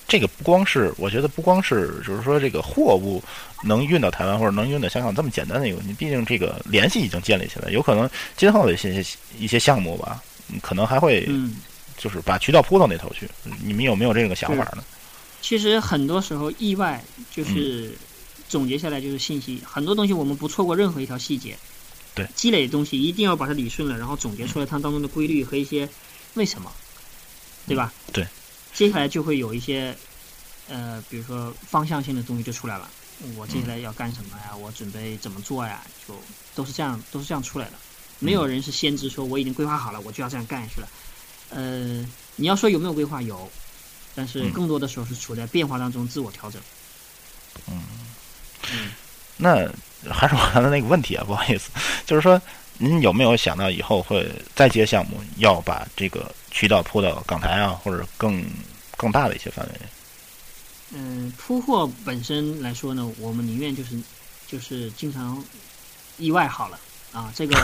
[0.07, 3.23] 这个不光是，我觉得不光是，就是说这个货物
[3.63, 9.05] 能运到台湾或者能运到香港这么简单的一个问题，毕竟这个联系已经建立起来，有可能今后的一些
[9.39, 10.21] 一些项目吧，
[10.61, 11.29] 可能还会，
[12.01, 13.29] 就是把渠道铺到那头去。
[13.63, 14.83] 你们有没有这个想法呢？
[15.41, 17.95] 其实很多时候意外就是。
[18.51, 21.57] 总结下来就是信息，很多东西我们不错过任何一条细节。
[22.17, 25.89] 对，积累的东西一定要把它理顺了，然后总结出来它当中的规律和一些
[26.35, 26.73] 为什么，
[27.69, 27.93] 对吧？
[28.13, 28.27] 对。
[28.75, 29.97] 接下来就会有一些，
[30.69, 32.91] 呃，比如说方向性的东西就出来了。
[33.37, 34.57] 我接下来要干什么呀？
[34.57, 35.81] 我准备怎么做呀？
[36.09, 36.21] 就
[36.57, 37.75] 都是这样，都是这样出来的。
[38.19, 40.89] 没有人是先知，说我已经规划好了，我就要这样干下去了。
[41.51, 42.07] 呃，
[42.37, 43.21] 你要说有没有规划？
[43.21, 43.51] 有，
[44.15, 46.61] 但是更多的时候是处在变化当中自我调整。
[47.69, 47.83] 嗯。
[48.73, 48.91] 嗯，
[49.37, 49.69] 那
[50.13, 51.71] 还是我刚才那个问题啊，不好意思，
[52.07, 52.41] 就是说，
[52.79, 58.45] 您有没有想到以后会再接项目，要把这个渠道铺到港台啊，或者更
[58.97, 59.73] 更大的一些范围？
[60.93, 63.99] 嗯，铺货本身来说呢，我们宁愿就是
[64.47, 65.43] 就是经常
[66.19, 66.79] 意外好了
[67.13, 67.57] 啊，这个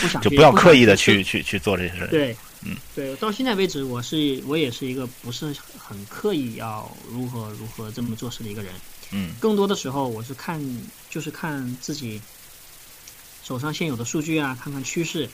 [0.00, 2.06] 不想 就不要刻意的去去去做这些事。
[2.08, 8.72] 对，嗯，对，到现在为止，我是我也是一个不是很刻意要如何如何这么做事的一个人。
[9.10, 10.62] 嗯，更多的时候我是看，
[11.10, 12.20] 就是看自己
[13.42, 15.28] 手上现有的数据啊，看看趋势，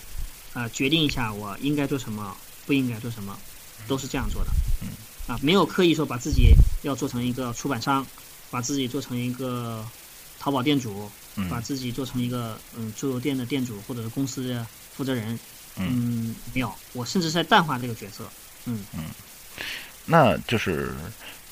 [0.54, 2.36] 啊，决定一下我应该做什么，
[2.66, 3.38] 不应该做什么，
[3.86, 4.50] 都是这样做的。
[4.82, 4.88] 嗯，
[5.26, 8.06] 啊，没有刻意说把自己要做成一个出版商，
[8.50, 9.86] 把自己做成一个
[10.40, 11.10] 淘宝店主，
[11.50, 15.38] 把自己做成一个嗯桌游店的店主或者是公司的负责人。
[15.78, 18.28] 嗯，没有，我甚至在淡化这个角色。
[18.66, 19.04] 嗯嗯，
[20.04, 20.92] 那就是。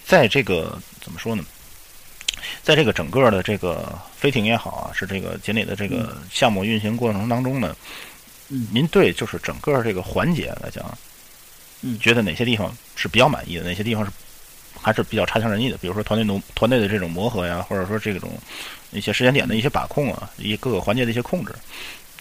[0.06, 1.44] 在这个怎么说呢？
[2.62, 7.76] 在这个整个的这个飞艇也好啊，是这个锦鲤的这个项目运行过程当中呢，
[8.48, 10.96] 嗯，您对就是整个这个环节来讲，
[11.80, 14.12] 嗯，觉得哪些地方是比较满意的，哪些地方是
[14.80, 15.76] 还是比较差强人意的？
[15.78, 18.38] 比如说团队农团队的这种磨合呀，或者说这种
[18.92, 21.52] 一些时间点的一些把控啊，一各个环节的一些控制，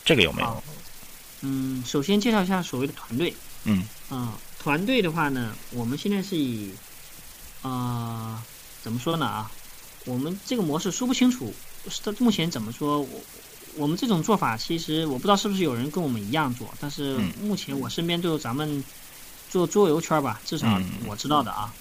[0.04, 0.64] 这个有没有？
[1.46, 3.36] 嗯，首先介绍一下所谓的团队。
[3.66, 6.72] 嗯嗯，团队的话呢，我们现在是以，
[7.62, 8.42] 呃，
[8.82, 9.52] 怎么说呢啊？
[10.06, 11.54] 我们这个模式说不清楚，
[12.04, 13.02] 到目前怎么说？
[13.02, 13.22] 我
[13.76, 18.84] 我们这种做法，其实我不知道是不是有人跟我们一样做，但是目前我身边就咱们
[19.50, 21.74] 做桌游圈吧，至少我知道的啊，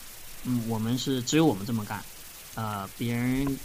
[0.44, 2.02] 嗯，我们是只有我们这么干，
[2.54, 3.58] 呃，别人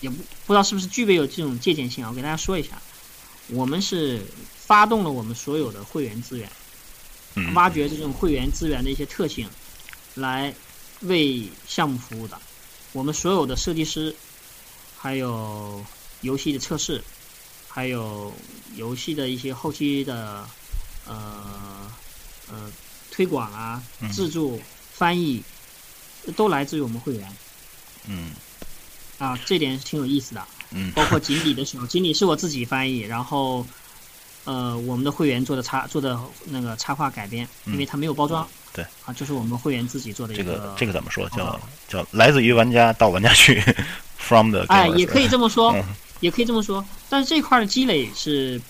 [0.00, 0.16] 也不
[0.46, 2.10] 不知道是不是具备有这种借鉴性啊。
[2.10, 2.82] 我给大家说一下，
[3.48, 4.20] 我们是
[4.70, 6.48] 发动了我们所有的会员资源，
[7.54, 9.50] 挖掘这种会员资源的一些特性，
[10.14, 10.54] 来
[11.00, 12.40] 为项目服务的。
[12.92, 14.14] 我们所有的设计师，
[14.96, 15.84] 还有
[16.20, 17.02] 游戏的测试，
[17.66, 18.32] 还有
[18.76, 20.46] 游戏的一些后期的
[21.04, 21.90] 呃
[22.48, 22.70] 呃
[23.10, 23.82] 推广啊、
[24.12, 24.56] 制作、
[24.92, 25.42] 翻译，
[26.36, 27.36] 都来自于我们会员。
[28.06, 28.30] 嗯。
[29.18, 30.46] 啊，这点是挺有意思的。
[30.70, 30.90] 嗯。
[30.94, 33.66] 包括锦鲤的时候，锦鲤是我自己翻译，然后
[34.44, 38.46] 呃我们的会员做的插做的那个插画改编，因为它没有包装。
[38.72, 41.28] 对啊，就是我们会员自己做的这个这个怎么说？
[41.30, 43.60] 叫叫来自于玩家到玩家去，
[44.16, 45.74] from the 哎，也可以这么说，
[46.20, 46.84] 也可以这么说。
[47.08, 48.60] 但是这块的积累是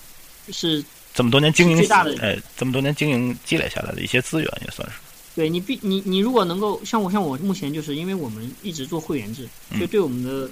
[0.50, 0.82] 是
[1.12, 4.94] 这么多年经营最大的哎，这么多年经营积累下来的一些资源也算是。
[5.36, 10.50] 对你必你你如果能够像我像我目前就是因为我们一直做会员制，所以对我们的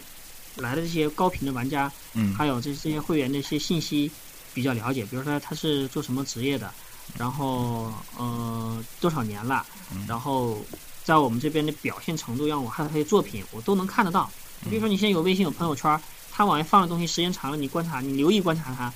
[0.57, 4.11] 来的这些高频的玩家，嗯，还有这这些会员的一些信息
[4.55, 6.73] 比较了解，比如说他是做什么职业的。
[7.17, 9.65] 然后呃多少年了，
[10.07, 10.63] 然后
[11.05, 14.31] 在我们这边的表现程度，让我看他的作品，我都能看得到。
[14.69, 15.99] 比如说你现在有微信有朋友圈，
[16.31, 18.93] 他往外放的东西时间长了，你观察你留意观察他，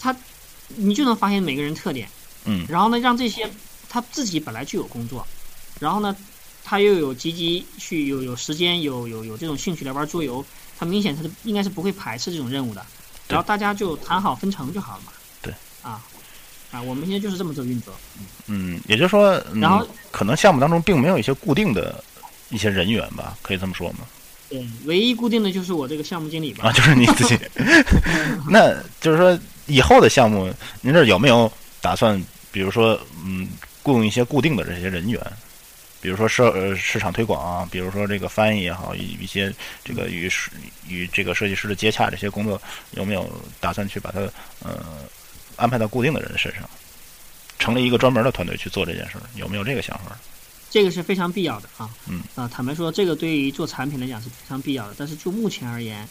[0.00, 0.16] 他
[0.66, 2.08] 你就能发现每个人特点。
[2.44, 2.66] 嗯。
[2.68, 3.48] 然后呢，让这些
[3.88, 5.24] 他自己本来就有工作，
[5.78, 6.16] 然后呢，
[6.64, 10.44] 他又有积极去有有时间有有有这种兴趣来玩桌游，
[10.76, 12.84] 他明显他是应该是不会排斥这种任务的。
[13.28, 15.12] 然后大家就谈好分成就好了嘛。
[15.42, 15.52] 对。
[15.82, 16.02] 啊。
[16.70, 17.94] 啊，我们现在就是这么做运作。
[18.48, 22.02] 嗯，也就是说，然后可能项目当中并没有一些固定的
[22.48, 23.98] 一些人员吧，可以这么说吗？
[24.48, 26.68] 对，唯一固定的就是我这个项目经理吧。
[26.68, 27.38] 啊，就是你自己。
[28.50, 32.20] 那就是说，以后的项目，您这有没有打算，
[32.50, 33.48] 比如说，嗯，
[33.84, 35.20] 雇佣一些固定的这些人员？
[36.04, 39.50] 比如说设呃市场推广啊，比如说这个翻译也好，一一些
[39.82, 40.30] 这个与
[40.86, 42.60] 与这个设计师的接洽这些工作，
[42.90, 43.28] 有没有
[43.58, 44.20] 打算去把它
[44.60, 44.84] 呃？
[45.56, 46.68] 安排到固定的人身上，
[47.60, 50.18] 成立一个专门的团队去做这件事儿，有没有这个想法？
[50.68, 51.88] 这个是非常必要的啊。
[52.08, 52.24] 嗯。
[52.34, 54.96] 啊，坦白说，这个对于做产品来讲是非常必要的。
[54.98, 56.08] 但是就目前而言，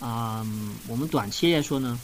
[0.00, 0.44] 啊，
[0.88, 1.96] 我们短期来说呢，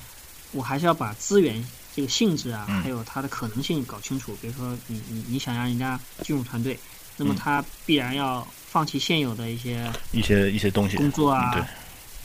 [0.52, 4.38] 我还是要把资源这个性质啊，还有它的可能性搞清楚。
[4.40, 6.78] 比如说，你你你想让人家进入团队，
[7.18, 11.52] 那么他必然要放弃现有的一些一些一些东西工作啊。
[11.52, 11.62] 对。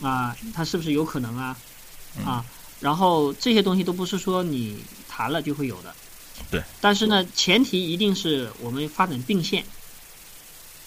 [0.07, 1.57] 啊，他是不是有可能啊？
[2.25, 2.45] 啊。
[2.79, 5.95] 然后这些东西都不是说你谈了就会有的，
[6.51, 6.61] 对。
[6.81, 9.63] 但是呢，前提一定是我们发展并线，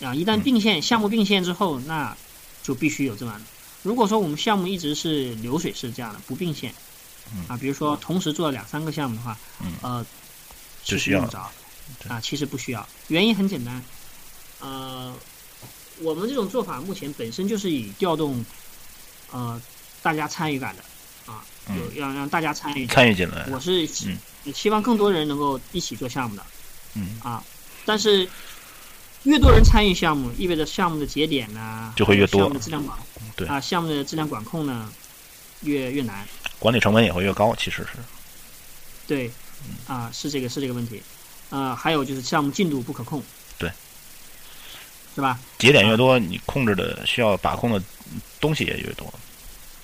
[0.02, 2.14] 啊，一旦并线，项目并线之后，那
[2.62, 3.40] 就必须有这样的。
[3.82, 6.74] 如果说我们项目一直是流水式这样的不并线，
[7.48, 9.38] 啊，比如说同时做两三个项目的话，
[9.80, 10.04] 呃，
[10.84, 11.38] 是需要着，
[12.08, 12.86] 啊，其实不需要。
[13.08, 13.82] 原因很简单，
[14.60, 15.14] 呃，
[16.00, 18.44] 我们这种做法目前本身就是以调动
[19.32, 19.60] 呃
[20.02, 20.82] 大家参与感的。
[21.26, 23.84] 啊，有让让大家参与参与进来，我是
[24.54, 26.46] 希望更多人能够一起做项目的，
[26.94, 27.18] 嗯。
[27.20, 27.42] 啊，
[27.84, 28.28] 但是
[29.24, 32.96] 越多人参与项目，意味着项目的节点呢就会越多，项目的质量管
[33.34, 33.48] 对。
[33.48, 34.88] 啊，项目的质量管控呢
[35.62, 36.24] 越越难，
[36.60, 37.98] 管理成本也会越高，其实是。
[39.08, 39.28] 对，
[39.88, 41.02] 啊是这个是这个问题，
[41.50, 43.26] 啊还有就是项目进度不可控，对，
[45.16, 45.38] 是吧？
[45.58, 47.82] 节点越多，你控制的需要把控的
[48.38, 49.12] 东西也越多。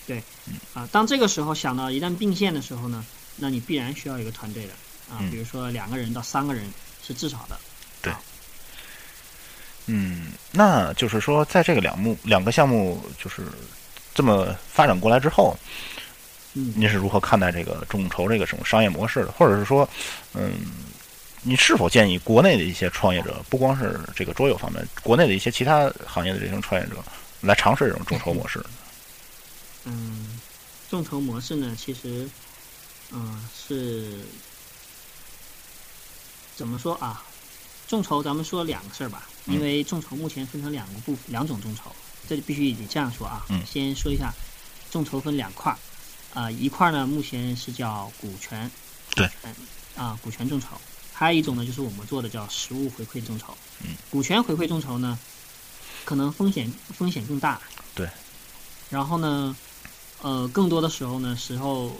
[0.07, 0.23] 对，
[0.75, 3.03] 啊，当这个时候想到一旦并线的时候呢，
[3.37, 4.75] 那你必然需要一个团队的
[5.11, 6.71] 啊，比如说两个人到三个人
[7.03, 7.59] 是至少的。
[8.03, 8.13] 对，
[9.87, 13.43] 嗯，那就是说，在这个两目两个项目就是
[14.15, 15.57] 这么发展过来之后，
[16.53, 19.33] 嗯，您是如何看待这个众筹这个什么商业模式的？
[19.33, 19.89] 或者是说，
[20.35, 20.53] 嗯，
[21.43, 26.97] 你是否建议国内的一些创业者，不光是这个桌游方面，国内的一些其他行业的这种创业者
[27.41, 28.65] 来尝试这种众筹模式？
[29.85, 30.41] 嗯，
[30.89, 32.29] 众筹模式呢，其实，
[33.11, 34.21] 嗯，是
[36.55, 37.25] 怎么说啊？
[37.89, 41.95] 众筹咱们说两个事儿吧，因为众筹目前分成两个部两种众筹，
[42.29, 43.45] 这里必须得这样说啊。
[43.51, 44.33] 嗯先说一下，
[44.91, 45.77] 众筹分两块儿，
[46.41, 48.71] 啊、一块儿呢目前是叫股权，
[49.17, 49.55] 对嗯，
[49.97, 50.69] 啊、股权众筹，
[51.23, 53.57] 还有一种呢就是我们做的叫实物回馈众筹。
[53.85, 55.17] 嗯，股权回馈众筹呢，
[56.05, 57.61] 可能风险风险更大。
[57.95, 58.11] 对。
[58.91, 59.57] 然后呢，
[60.21, 61.97] 呃，更多的时候呢，时候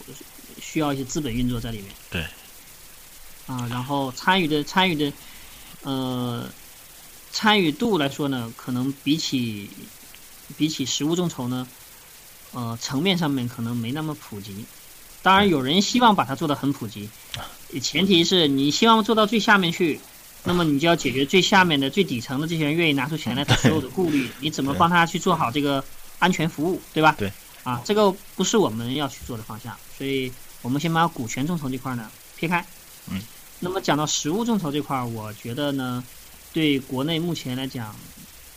[0.61, 1.95] 需要一些资本运作在里面。
[2.11, 2.27] 对。
[3.47, 5.13] 啊，然后参与的参与的，
[5.83, 6.51] 呃，
[7.31, 9.71] 参与度来说呢，可能比起
[10.57, 11.69] 比起实物众筹呢，
[12.51, 14.65] 呃，层面上面可能没那么普及。
[15.23, 17.09] 当然，有人希望把它做得很普及，
[17.81, 20.01] 前提是你希望做到最下面去，
[20.45, 25.85] 那么你就要解决最下面的、最底层的这些人愿意拿出钱来，他所有的顾虑， 你怎么帮他去做好这个
[26.19, 27.15] 安全服务，对吧？
[27.19, 27.33] 对。
[27.65, 30.33] 啊，这个不是我们要去做的方向，所以
[30.63, 32.67] 我们先把股权众筹这块呢撇开。
[33.09, 33.23] 嗯。
[33.61, 36.03] 那么讲到实物众筹这块儿，我觉得呢，
[36.53, 37.95] 对国内目前来讲，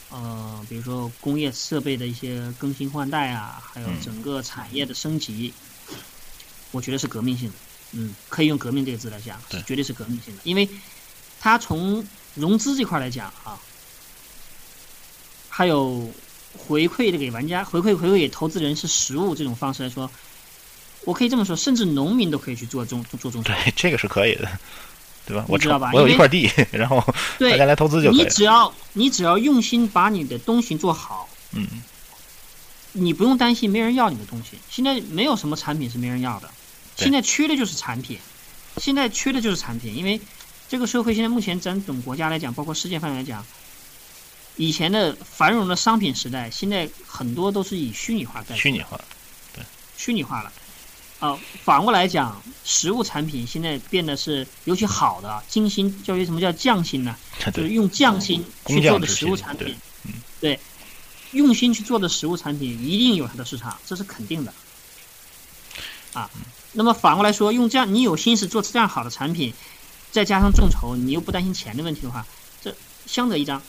[0.10, 5.54] 呃，比如说工业设备的一些更新换代啊，还有嗯整个产业的升级，
[6.76, 7.56] 我觉得是革命性的。
[7.92, 10.68] 嗯，可以用“革命”这个字来讲，对绝对是革命性的，因为
[11.40, 13.58] 它从融资这块来讲啊，
[15.48, 16.12] 还有
[16.58, 20.12] 回馈的给玩家、回馈回馈给投资人是实物这种方式来说，
[21.06, 23.54] 我可以这么说，甚至农民都可以去做中做众筹。
[23.54, 24.50] 对，这个是可以的，
[25.26, 25.46] 对吧？
[25.48, 27.02] 我知道吧我有一块地， 然后
[27.38, 28.24] 对大家来投资就可以。
[28.24, 31.66] 你只要你只要用心把你的东西做好，嗯，
[32.92, 34.58] 你不用担心没人要你的东西。
[34.70, 36.52] 现在没有什么产品是没人要的，对
[36.96, 38.20] 现在缺的就是产品，
[38.78, 40.20] 现在缺的就是产品，因为
[40.70, 43.46] 这个社会现在目前咱总国家来讲，包括世界范围来讲，
[44.56, 49.00] 以前的繁荣的商品时代，现在很多都是以虚拟化代替虚拟化，
[49.54, 49.64] 对
[49.98, 50.52] 虚拟化了。
[51.20, 57.16] 啊，反过来讲，实物产品现在变得是尤其好的、精心，叫什么叫匠心呢？
[57.54, 59.74] 就是，用匠心去做的实物产品，
[60.04, 60.60] 嗯对，
[61.32, 64.54] 用心去做的实物产品一定有它的市场，这是肯定的。
[66.12, 66.30] 啊，
[66.76, 69.54] 那么反过来说，用这样你有心思做这样好的产品，
[70.12, 72.26] 再加上众筹，你又不担心钱的问题的话，
[72.62, 72.76] 这
[73.06, 73.62] 相得益彰。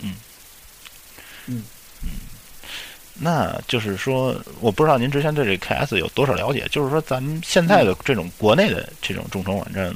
[0.00, 0.14] 嗯，
[1.46, 1.62] 嗯
[2.02, 2.08] 嗯
[3.22, 6.66] 那就是说，我不知道您之前对这 KS 有多少了解？
[6.70, 9.94] 就是说，咱们现在的这种国内的这种众筹网站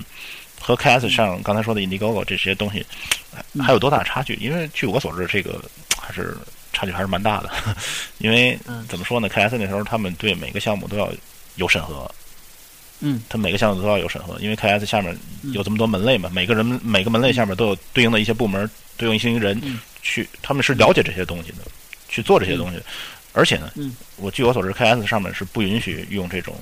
[0.60, 2.84] 和 KS 上刚才说的 Indiegogo 这些东西
[3.52, 4.34] 嗯还有多大差距？
[4.34, 5.62] 因为据我所知，这个
[5.98, 6.36] 还是
[6.72, 7.50] 差距还是蛮大的。
[8.18, 11.10] 因为嗯怎么说呢？KS 那时候他们对每个项目都要
[11.56, 12.10] 有审核，
[13.06, 15.14] 嗯，它每个项目都要有审核，因为 KS 下面
[15.52, 19.78] 有这么多门类嘛，每个人每个门类下面都有对应的一些部门，对应一些人嗯。
[20.02, 21.58] 去，他们是了解这些东西的，
[22.08, 22.80] 去做这些东西。
[23.32, 23.94] 而且呢，嗯。
[24.16, 26.56] 我据我所知，KS 上面是不允许用这种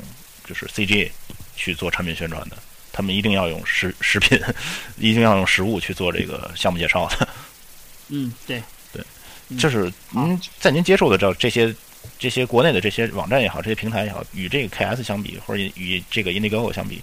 [0.45, 1.09] 就是 CGA
[1.55, 2.57] 去做产品宣传的，
[2.93, 4.41] 他们一定要用实食品，
[4.99, 7.29] 一定要用实物去做这个项目介绍的。
[8.09, 8.63] 嗯，对，
[8.93, 9.03] 对
[9.49, 11.75] 嗯，就是您在您接受的这这些
[12.19, 17.03] 这些国内的这些网站也好，这些平台也好，与这个 KS 相比，或者与这个 Indiegogo 相比，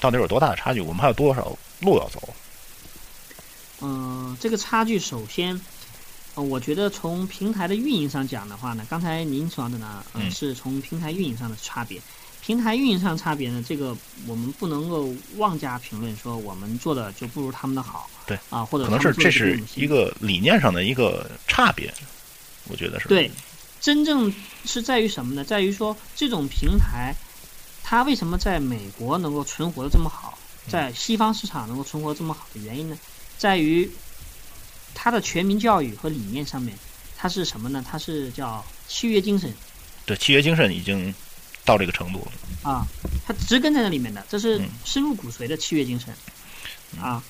[0.00, 0.80] 到底有多大的差距？
[0.80, 2.28] 我们还有多少路要走？
[3.80, 5.60] 嗯、这个差距首先，
[6.36, 12.00] 呃，我觉得从平台的运营上讲的话呢，刚才您说的呢，呃，嗯是从平台运营上的差别。
[12.40, 13.96] 平台运营上差别呢，这个
[14.26, 18.10] 我们不能够妄加评论说我们做的就不如他们的好。
[18.26, 21.92] 对啊，或者可能是这是一个理念上的一个差别，
[22.68, 23.08] 我觉得是。
[23.08, 23.30] 对，
[23.82, 24.32] 真正
[24.64, 25.42] 是在于什么呢？
[25.42, 27.12] 在于说这种平台，
[27.82, 30.38] 它为什么在美国能够存活的这么好，
[30.68, 32.96] 在西方市场能够存活得这么好的原因呢？
[33.36, 33.90] 在于
[34.94, 36.78] 它的全民教育和理念上面，
[37.16, 37.84] 它是什么呢？
[37.84, 39.52] 它是叫契约精神
[40.06, 41.12] 对，契约精神已经
[41.64, 42.70] 到这个程度了。
[42.70, 42.86] 啊，
[43.26, 46.14] 它植根在那里面的，这是嗯深入骨髓的契约精神
[47.00, 47.20] 啊。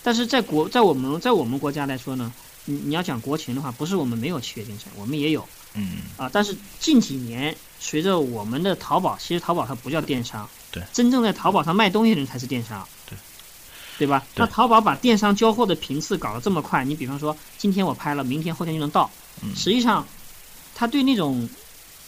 [0.00, 2.32] 但是在国在我们在我们国家来说呢，
[2.66, 5.44] 你你要讲国情的话，不是我们没有契约精神，我们也有。
[5.78, 13.16] 嗯，啊，但是近几年随着我们的淘宝，其实淘宝它不叫电商，对，真正在淘宝上卖东西的人才是电商，对，
[13.98, 14.24] 对吧？
[14.34, 19.10] 对那淘宝把电商交货的频次搞得这么快，你比方说今天我拍了，明天后天就能到，
[19.42, 20.06] 嗯实际上，
[20.74, 21.48] 他对那种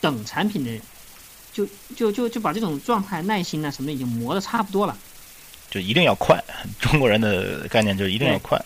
[0.01, 0.81] 等产品的，
[1.53, 4.97] 就就就就把这种状态、耐心啊什么的已经磨得差不多了。
[5.71, 6.43] 就一定要快。
[6.81, 8.61] 中国人的概念就是一定要快。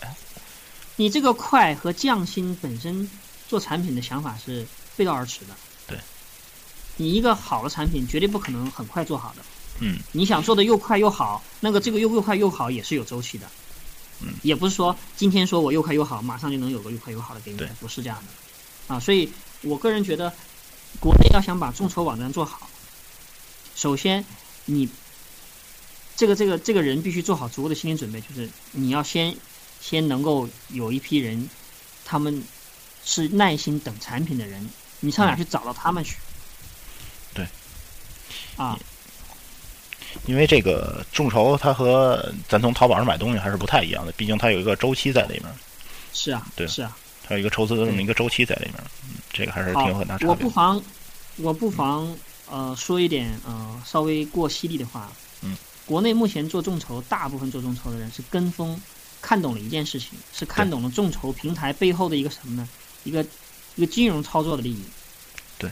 [0.95, 3.07] 你这个快和匠心本身
[3.47, 4.65] 做产品的想法是
[4.95, 5.55] 背道而驰的。
[5.87, 5.99] 对，
[6.97, 9.43] 你一个好的产品绝对不可能很快做好的。
[9.79, 13.45] 嗯，你想做的又快又好，那个这个又又快又好也是有周期的。
[14.21, 18.93] 嗯，也不是说今天说我又快又好，马上就能有个又快又好的给你，不是这样的。
[18.95, 19.29] 啊，所以
[19.61, 20.33] 我个人觉得，
[21.01, 22.69] 国内要想把众筹网站做好，
[23.75, 24.23] 首先
[24.63, 24.87] 你
[26.15, 29.35] 这个这个这个人必须做好足够的心理准备，就是你要先
[29.81, 31.49] 先能够有一批人，
[32.05, 32.41] 他们
[33.03, 34.69] 是耐心等产品的人，
[35.05, 36.15] 你上哪去找到他们去？
[37.33, 37.45] 对，
[38.57, 38.77] 啊，
[40.25, 45.43] 因为这个众筹它和咱从淘宝上买东西还是不太一样的，毕竟它有一个周期在里面。
[46.11, 50.27] 是啊，对，是啊，它有一个筹资的这么一个周期在里面，嗯，这个还是挺有很大差别。
[50.27, 50.83] 我不妨，
[51.37, 52.17] 我不妨
[52.49, 55.11] 呃说一点呃稍微过犀利的话。
[55.41, 55.55] 嗯。
[55.85, 58.81] 国内目前做众筹，大部分做众筹的人是跟风，
[59.21, 62.67] 看懂了一件事情，是看懂了众筹平台背后的一个什么呢？
[63.03, 63.23] 一个
[63.75, 64.81] 一个金融操作的利益。
[65.57, 65.69] 对。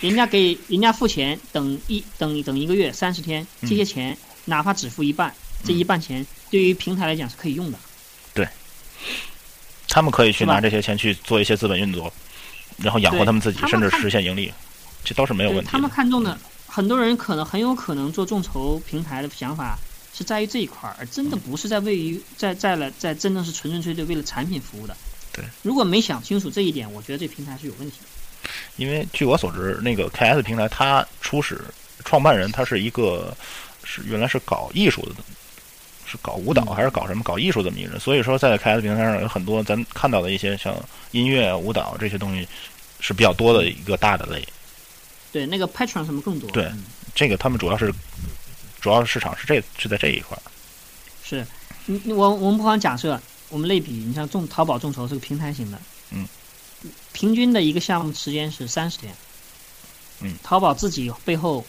[0.00, 4.16] 人家给人家付钱，等一等等一个月三十天，这些钱
[4.46, 5.34] 哪怕只付一半，
[5.64, 7.78] 这一半钱对于平台来讲是可以用的。
[8.34, 8.48] 对。
[9.88, 12.10] 他们可以去拿这些钱去做一些资本运作，
[12.78, 14.50] 然后养活他们自己，甚至实现盈利，
[15.04, 15.70] 这都是没有问题。
[15.70, 19.78] 他们看中的很多人可能很有可能做众筹平台的想法
[20.14, 24.96] 是在于这一块儿，而真的不是在位于在在了在真的是纯纯粹粹为了产品服务的。
[25.32, 28.50] 对，如果没想清楚这一点，我觉得这平台是有问题的。
[28.76, 31.60] 因为据我所知，那个 KS 平台它初始
[32.04, 33.36] 创办人他是一个
[33.84, 35.14] 是原来是搞艺术的。
[36.04, 37.22] 是搞舞蹈还是搞什么？
[37.22, 40.76] 搞艺术这么一个人，所以说在 KS 平台上有很多咱看到的一些像
[41.12, 42.46] 音乐、舞蹈这些东西
[43.00, 44.46] 是比较多的一个大的类。
[45.30, 46.50] 对，那个 Patron 什么更多？
[46.50, 46.70] 对，
[47.14, 47.90] 这个他们主要是
[48.78, 50.36] 主要市场是这是在这一块。
[51.24, 51.46] 是，
[51.86, 53.18] 你我我们不妨假设，
[53.52, 55.78] 我们类比，你像众淘宝众筹是个平台型的，
[56.10, 56.26] 嗯，
[57.12, 59.14] 平均的一个项目时间是三十天，
[60.20, 61.64] 嗯，淘宝自己背后，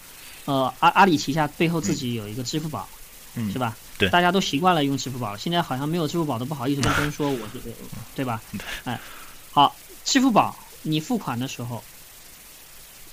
[0.46, 2.88] 呃，阿阿里旗下背后自己有一个支付宝，
[3.36, 3.78] 嗯，是吧？
[3.98, 7.62] 对，大家都习惯了用支付宝，现在好像没有支付宝都不好意思跟别人说我是，
[8.16, 8.42] 对吧？
[8.86, 9.00] 哎，
[9.52, 11.84] 好，支付宝你付款的时候，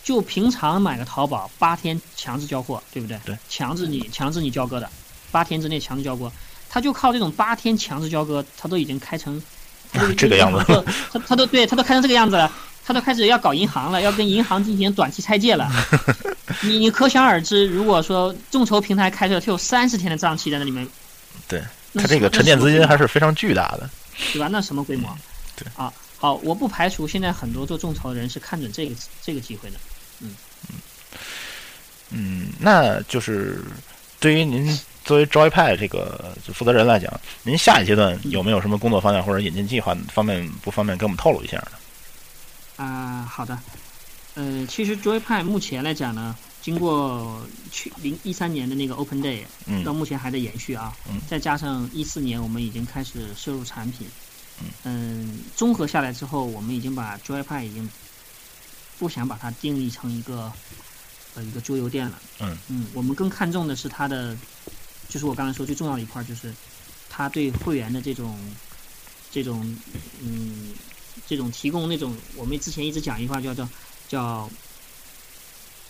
[0.03, 3.21] 就平常买个淘宝八天强制交货，对不对？
[3.27, 4.91] 对，强制你强制你交割的，
[5.31, 6.33] 八天之内强制交割，
[6.71, 9.43] 他就靠这种八天强制交割，他都已经开成
[10.17, 12.51] 这个样子，他他都对他都开成这个样子了，
[12.87, 15.69] 他都开始要搞银行了，要跟银行进行短期拆借了。
[16.63, 20.87] 你你可想而知，如果说众筹平台开设，它有三十天的账期在那里面，
[21.49, 21.61] 对，
[21.95, 23.91] 它这个沉淀资金还是非常巨大的，
[24.33, 24.49] 对吧？
[24.49, 25.09] 那什么规模？
[25.57, 29.77] 对啊，好，我不排除现在很多做众筹的人是看准这个这个机会的，
[30.21, 30.35] 嗯
[30.69, 30.77] 嗯
[32.11, 33.63] 嗯，那就是
[34.19, 34.79] 对于您
[35.11, 37.13] 作为 Joypad 这个负责人来讲，
[37.43, 41.73] 您下一阶段有没有什么工作方向或者引进计划方面不方便跟我们透露一下呢？
[42.77, 43.59] 啊，好的，
[44.35, 46.37] 呃，其实 Joypad 目前来讲呢。
[46.63, 50.95] 经过去零一三年的那个 Open Day，嗯到目前还在延续啊。
[51.09, 54.07] 嗯再加上一四年，我们已经开始摄入产品。
[54.85, 57.91] 嗯，综合下来之后，我们已经把 Joypad 已经
[58.99, 60.53] 不想把它定义成一个
[61.35, 62.21] 呃一个桌游店了。
[62.41, 64.37] 嗯嗯，我们更看重的是它的，
[65.11, 66.55] 就是我刚才说最重要的一块，就是
[67.11, 68.39] 他对会员的这种
[69.31, 69.77] 这种
[70.23, 70.73] 嗯
[71.27, 73.69] 这种提供那种，我们之前一直讲一句话叫做
[74.09, 74.49] 叫。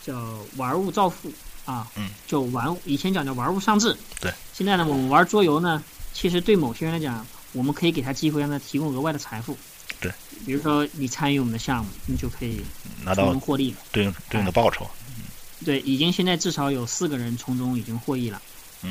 [0.03, 0.19] 叫
[0.57, 1.31] 玩物造富
[1.67, 4.33] 啊，嗯，就玩以前讲叫玩物丧志，对。
[4.55, 5.85] 现在呢，我们玩桌游呢，
[6.15, 9.59] 其实对某些人来讲，我们可以给他机会，让他提供额外的财富，
[10.01, 10.11] 对。
[10.47, 12.63] 比如说你参与我们的项目，你就可以
[13.05, 14.89] 拿到获利，对应对应的报酬。
[15.67, 18.41] 对，已经现在至少有四个人从中已经获益了，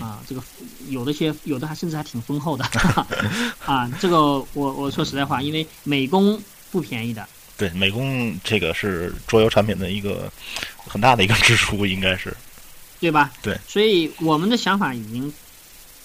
[0.01, 0.43] 啊，这个
[0.89, 2.63] 有的些有的还甚至还挺丰厚的，
[3.65, 6.39] 啊，这个我我说实在话，因为美工
[6.69, 7.27] 不便宜的。
[7.57, 10.31] 对，美工这个是桌游产品的一个
[10.87, 12.35] 很大的一个支出，应该是，
[12.99, 13.31] 对吧？
[13.41, 15.33] 对，所以我们的想法已经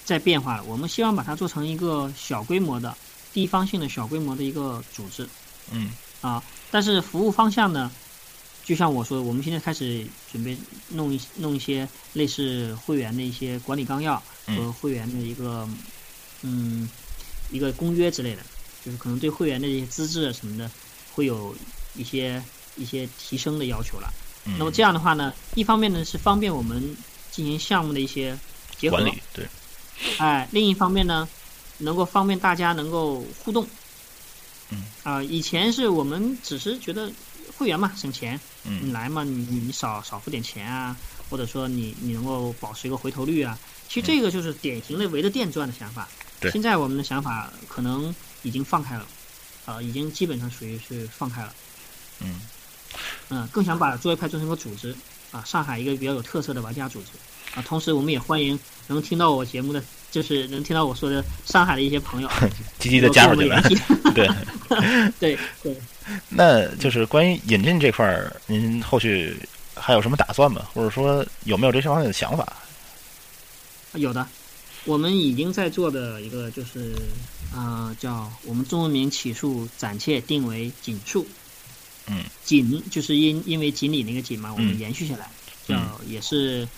[0.05, 0.65] 在变化了。
[0.65, 2.97] 我们希望把它做成一个小规模的、
[3.33, 5.29] 地方性的小规模的一个组织。
[5.71, 5.93] 嗯。
[6.21, 7.91] 啊，但是服务方向呢，
[8.65, 10.57] 就像我说，我们现在开始准备
[10.89, 15.69] 弄一弄一些类似会员的一些管理纲要和会员的一个
[16.43, 16.89] 嗯
[17.51, 18.43] 一个公约之类的，
[18.85, 20.71] 就是可能对会员的一些资质什么的。
[21.17, 21.55] 会有
[21.95, 22.43] 一些
[22.75, 24.13] 一些提升的要求了。
[24.59, 26.97] 那么这样的话呢，一方面呢是方便我们
[27.31, 28.37] 进行项目的一些
[28.77, 28.99] 结合，
[29.33, 29.47] 对。
[30.19, 31.29] 哎，另一方面呢，
[31.79, 33.65] 能够方便大家能够互动。
[34.71, 34.85] 嗯。
[35.05, 37.13] 啊，以前是我们只是觉得
[37.57, 40.97] 会员嘛省钱，嗯，你来嘛，你你少少付点钱啊，
[41.31, 43.59] 或者说你你能够保持一个回头率啊，
[43.89, 46.09] 其实这个就是典型的围着店转的想法。
[46.41, 46.51] 对。
[46.51, 49.07] 现在我们的想法可能已经放开了。
[49.67, 51.51] 啊，已经基本上属于是放开了，
[52.21, 52.39] 嗯，
[53.31, 54.95] 嗯，更想把作业派做成一个组织，
[55.33, 57.09] 啊，上海一个比较有特色的玩家组织，
[57.55, 62.29] 啊，同时我们也欢迎能听到我节目的，就是能听到我说的上海的一些朋友，
[62.79, 63.59] 积极的加入进来，
[64.15, 64.29] 对，
[65.19, 65.75] 对对。
[66.29, 69.37] 那就是关于引进这块儿，您后续
[69.75, 70.69] 还有什么打算吗？
[70.75, 72.53] 或者说有没有这些方面的想法？
[73.95, 74.27] 有的，
[74.85, 76.95] 我们已经在做的一个就是，
[77.55, 81.27] 呃，叫我们中文名起诉暂且定为锦树。
[82.07, 85.31] 嗯，锦就是因因为锦鲤那个锦嘛，我们嗯延续下来，
[85.67, 86.69] 叫也是，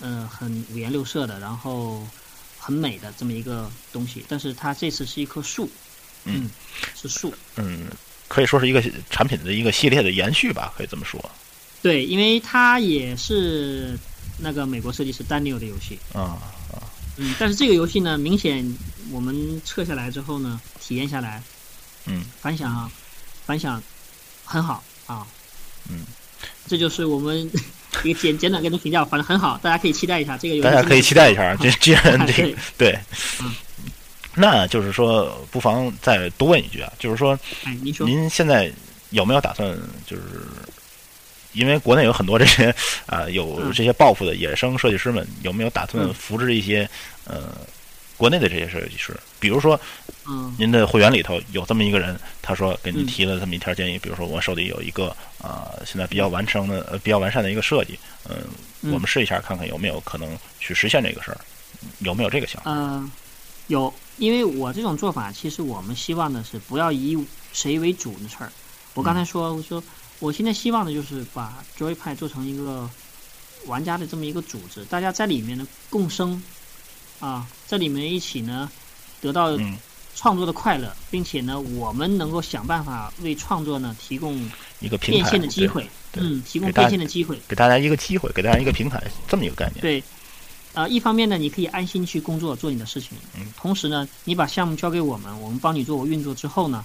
[0.00, 2.04] 呃，很五颜六色的，然后
[2.58, 4.24] 很美的这么一个东西。
[4.26, 5.70] 但是它这次是一棵树，
[6.24, 6.50] 嗯，
[6.96, 7.32] 是树。
[7.54, 7.86] 嗯，
[8.34, 11.30] 可以说是一个产品的一个系列的延续吧，可以这么说。
[11.80, 13.96] 对，因为它也是
[14.38, 15.98] 那个美国设计师丹尼尔的游戏。
[16.12, 16.36] 啊，
[17.16, 18.76] 嗯，但是这个游戏呢，明显
[19.12, 21.40] 我们测下来之后呢，体验下来，
[22.06, 22.90] 嗯，反响
[23.46, 23.80] 反响
[24.44, 25.24] 很好啊。
[25.88, 26.00] 嗯，
[26.66, 27.48] 这就是我们
[28.02, 30.68] 一个简简短跟的评价，反正很好，大家可以期待一下这个游戏。
[30.68, 31.56] 大家可以期待一下啊。
[31.60, 32.98] 这既然这 对
[33.40, 33.54] 嗯，
[34.36, 38.72] 那就是说，不妨再多问一句啊，就是说，哎，您现在
[39.10, 40.22] 有没有打算，就是
[41.52, 42.74] 因为国内有很多这些
[43.06, 43.72] 啊、有嗯。
[43.72, 46.12] 这些抱负的野生设计师们，有没有打算嗯。
[46.12, 46.88] 扶植一些
[47.24, 47.56] 呃
[48.16, 49.16] 国内的这些设计师？
[49.38, 49.80] 比如说，
[50.26, 50.54] 嗯。
[50.58, 53.06] 您的会员里头有这么一个人，他说给您嗯。
[53.06, 57.96] 提了这么一条建议，比如说我手里有一个啊、现在比较完成的呃比较完善的一个设计，
[58.28, 58.36] 嗯、
[58.82, 58.92] 嗯。
[58.92, 61.38] 我们试一下看看有没有可能去实现这个事儿，
[62.00, 62.70] 有没有这个想法？
[62.70, 63.10] 呃，
[63.68, 67.18] 有，因为我这种做法，其实我们希望的是不要以
[67.52, 68.52] 谁为主的事儿。
[68.94, 69.82] 我刚才说，我说
[70.20, 72.88] 我现在希望的就是把 Joypad 做成一个
[73.66, 76.42] 玩家的这么一个组织，大家在里面呢共生
[77.18, 78.70] 啊，在里面一起呢
[79.20, 79.76] 得到嗯，
[80.14, 87.40] 创作的快乐，并且呢，我们能够想办法为创作呢提供一个平台变现的机会，嗯，提供变现的机会。
[87.48, 89.80] 给大家一个机会，给大家一个平台，这么一个概念。
[89.80, 90.02] 对，
[90.74, 93.16] 呃，一方面呢，你可以安心去工作，做你的事情。
[93.36, 93.46] 嗯。
[93.56, 96.84] 同时呢，你把项目交给我们，我们帮你做运作之后呢，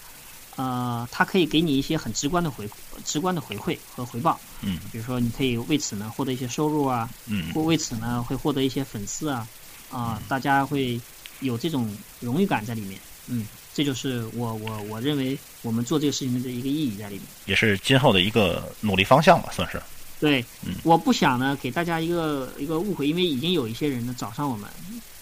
[0.56, 2.70] 呃，它可以给你一些很直观的回
[3.04, 4.40] 直观的回馈和回报。
[4.62, 9.48] 嗯比如说，你可以为此呢获得一些收入啊，嗯或为此呢会获得一些粉丝啊，
[9.92, 11.00] 啊、大家会
[11.40, 13.00] 有这种荣誉感在里面。
[13.28, 17.24] 嗯，这就是我我我认为我们做这个事情的一个意义在里面。
[17.46, 19.82] 也是今后的一个努力方向吧，算是。
[20.20, 20.76] 对，嗯。
[20.84, 24.70] 我不想呢给大家一个一个误会，因为已经有一些人呢找上我们，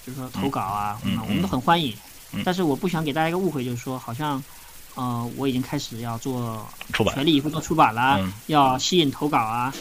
[0.06, 1.94] 就是说投稿啊，我们都很欢迎。
[2.34, 2.42] 嗯。
[2.44, 4.44] 但是我不想给大家一个误会，就是说好像，
[4.96, 7.14] 呃，我已经开始要做出版。
[7.16, 8.34] 全力以赴做出版了，嗯。
[8.48, 9.74] 要吸引投稿啊，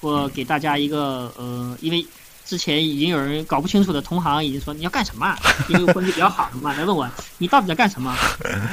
[0.00, 2.06] 或给大家一个呃，因为
[2.50, 5.38] 之前已经有人搞不清楚的同行已经说你要干什么啊？
[5.70, 7.08] 因为我关系比较好的嘛，来问我
[7.38, 8.12] 你到底在干什么？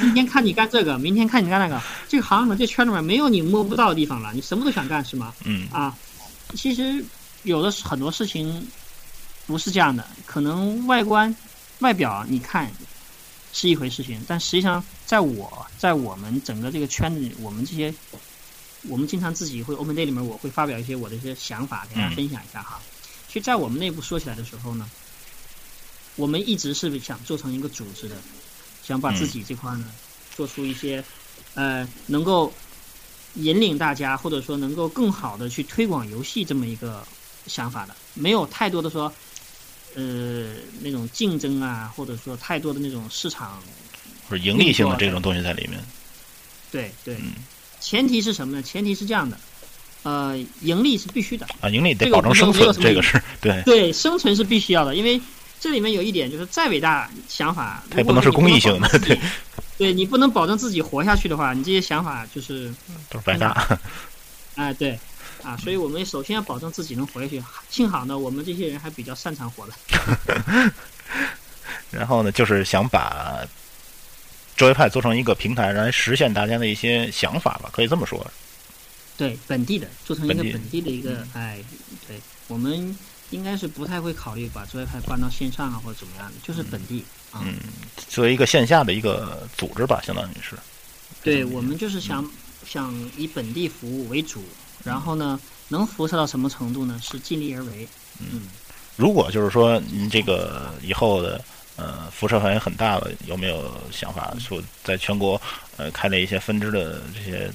[0.01, 1.79] 今天看你干这个，明天看你干那个，
[2.09, 5.31] 这个行里面这圈里面没有你摸不到的地方了，你什么都想干是吗？
[5.45, 5.95] 嗯啊，
[6.55, 7.05] 其实
[7.43, 8.67] 有的很多事情
[9.45, 11.35] 不是这样的，可能外观、
[11.77, 12.71] 外表你看
[13.53, 17.93] 是一回事情，但实际上在我在我们整个这个圈子里，我们这些
[18.89, 22.79] 我们经常自己会 Open Day 里面，我会发表一些我的一些想法，给大家嗯分享一下哈。
[23.37, 24.89] 其实，在我们内部说起来的时候呢，
[26.15, 28.15] 我们一直是想做成一个组织的，
[28.83, 29.85] 想把自己这块呢、
[30.35, 31.03] 做出一些
[31.53, 32.51] 呃能够
[33.35, 37.07] 引领大家，或者说能够更好的去推广游戏这么一个
[37.45, 39.13] 想法的，没有太多的说，
[39.93, 43.61] 呃，那种竞争啊，或者说太多的那种市场，
[44.27, 45.79] 或者盈利性的这种东西在里面。
[46.71, 47.13] 对对。
[47.17, 47.33] 嗯
[47.79, 48.63] 前提是什么呢？
[48.63, 49.39] 前提是这样的，
[50.03, 55.19] 呃，盈利是必须的，啊，盈利得保证生存，这个是对，对，生存是必须要的，因为
[55.59, 59.19] 这里面有一点就是再伟大想法，它也不能是公益性的，对，
[59.77, 62.73] 对你不能保证自己活下去的话，你这些想法就是
[63.09, 63.79] 都是白搭。
[64.55, 64.97] 哎，对，
[65.43, 67.43] 啊，所以我们首先要保证自己能活下去。
[67.69, 70.71] 幸好呢，我们这些人还比较擅长活的。
[71.91, 73.45] 然后呢，就是想把
[74.55, 78.25] 周围派做成一个平台，来实现大家的一些想法吧，可以这么说。
[79.17, 81.59] 对，本地的做成一个本地的一个，哎，
[82.07, 82.95] 对，我们
[83.31, 87.41] 应该是不太会考虑把作业派搬到线上啊或者怎么样的，就是本地啊。
[87.43, 87.55] 嗯，
[88.07, 90.55] 作为一个线下的一个组织吧，相当于是。
[91.23, 92.29] 对，我们就是想
[92.65, 94.43] 想以本地服务为主，
[94.83, 95.39] 然后呢，
[95.69, 96.99] 能辐射到什么程度呢？
[97.03, 97.87] 是尽力而为。
[98.19, 98.43] 嗯，
[98.95, 101.43] 如果就是说您这个以后的
[101.75, 105.41] 呃辐射范围很大了，有没有想法说在全国
[105.75, 107.51] 呃开了一些分支的这些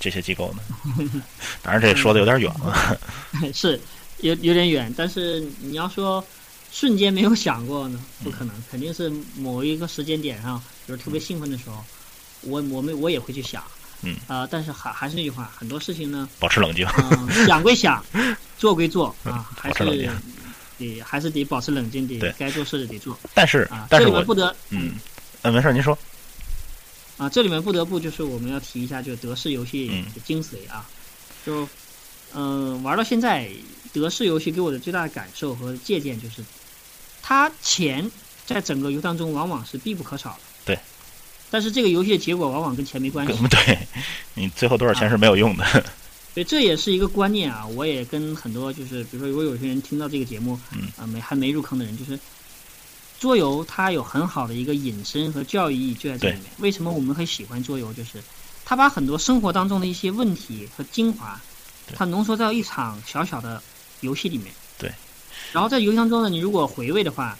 [0.00, 1.22] 这些机构呢？
[1.62, 2.98] 当然，这说的有点远了。
[3.54, 3.80] 是
[4.18, 6.24] 有有点远，但是你要说
[6.72, 11.84] 瞬间没有想过呢，不可能，肯定是某一个时间点上，比如特别兴奋的时候，
[12.42, 13.62] 我我们我也会去想。
[14.04, 16.84] 嗯啊、但是还还是那句话，很多事情呢，保持冷静。
[17.12, 18.04] 嗯、想归想，
[18.58, 24.94] 做归做啊，还是得还是得保持冷静，对得该做事的得做但是啊。，但是我不得嗯，
[25.42, 25.96] 呃，没事，您说。
[27.22, 30.88] 啊，这里面不得不就是我们要提一下，就是德式游戏嗯的精髓啊，
[31.46, 31.68] 就
[32.34, 33.48] 嗯、玩到现在，
[33.92, 36.42] 德式游戏给我的最大的感受和借鉴就是，
[37.22, 38.10] 它钱
[38.44, 40.40] 在整个游戏当中往往是必不可少的。
[40.64, 40.78] 对。
[41.48, 43.32] 但是这个游戏的结果往往跟钱没关系。
[43.48, 43.78] 对，
[44.34, 45.84] 你最后多少钱是没有用的。
[46.34, 47.66] 对，这也是一个观念啊！
[47.66, 52.18] 我也跟很多就是，比如说，如果有些人听到这个节目，嗯啊没还没入坑的人，就是
[53.22, 56.46] 桌游它有很好的一个引申和教育意义就在这里面。
[56.58, 57.92] 为什么我们会喜欢桌游？
[57.92, 58.20] 就是
[58.64, 61.40] 它把很多生活当中的一些问题和精华，
[61.94, 63.62] 它浓缩在一场小小的
[64.00, 64.52] 游戏里面。
[64.76, 64.90] 对。
[65.52, 67.38] 然后在游戏当中呢，你如果回味的话，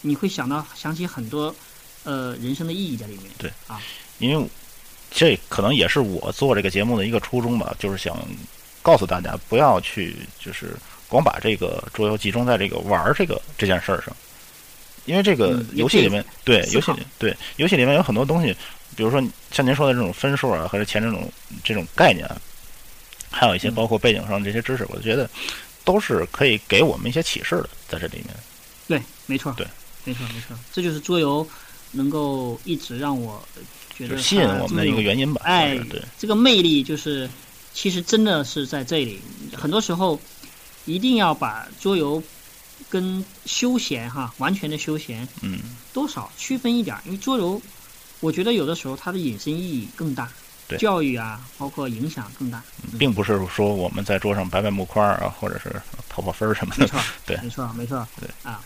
[0.00, 1.54] 你会想到想起很多
[2.02, 3.30] 呃人生的意义在里面。
[3.38, 3.80] 对啊，
[4.18, 4.48] 因为。
[5.16, 8.18] 这可能也是我做这个节目的一个初衷吧，就是想
[8.82, 10.74] 告诉大家，不要去就是
[11.06, 14.12] 光把这个桌游集中在这个玩这个这件事儿上，
[15.06, 18.54] 因为这个游戏里面，对游戏里对游戏里面有很多东西，
[18.96, 21.30] 比如说像您说的这种分数啊，或者钱这种
[21.62, 22.28] 这种概念，
[23.30, 25.28] 还有一些包括背景上这些知识，我觉得
[25.84, 28.28] 都是可以给我们一些启示的，在这里面。
[28.86, 29.66] 对，没错，对，
[30.04, 31.46] 没错，没错，这就是桌游
[31.92, 33.42] 能够一直让我。
[33.96, 35.40] 觉得吸引我们的一个原因吧。
[35.44, 37.30] 哎，对，这个魅力就是，
[37.72, 39.20] 其实真的是在这里。
[39.52, 40.20] 很多时候，
[40.84, 42.20] 一定要把桌游
[42.94, 45.58] 跟休闲哈，完全的休闲，嗯，
[45.92, 46.96] 多少区分一点。
[47.04, 47.60] 因为桌游，
[48.20, 50.30] 我觉得有的时候它的引申意义更大，
[50.68, 52.62] 对，教育啊，包括影响更大。
[52.96, 55.74] 并不是说我们在桌上摆摆木块啊，或者是
[56.08, 56.82] 跑跑分什么的。
[56.82, 58.60] 没错，对，没错，没错，对啊。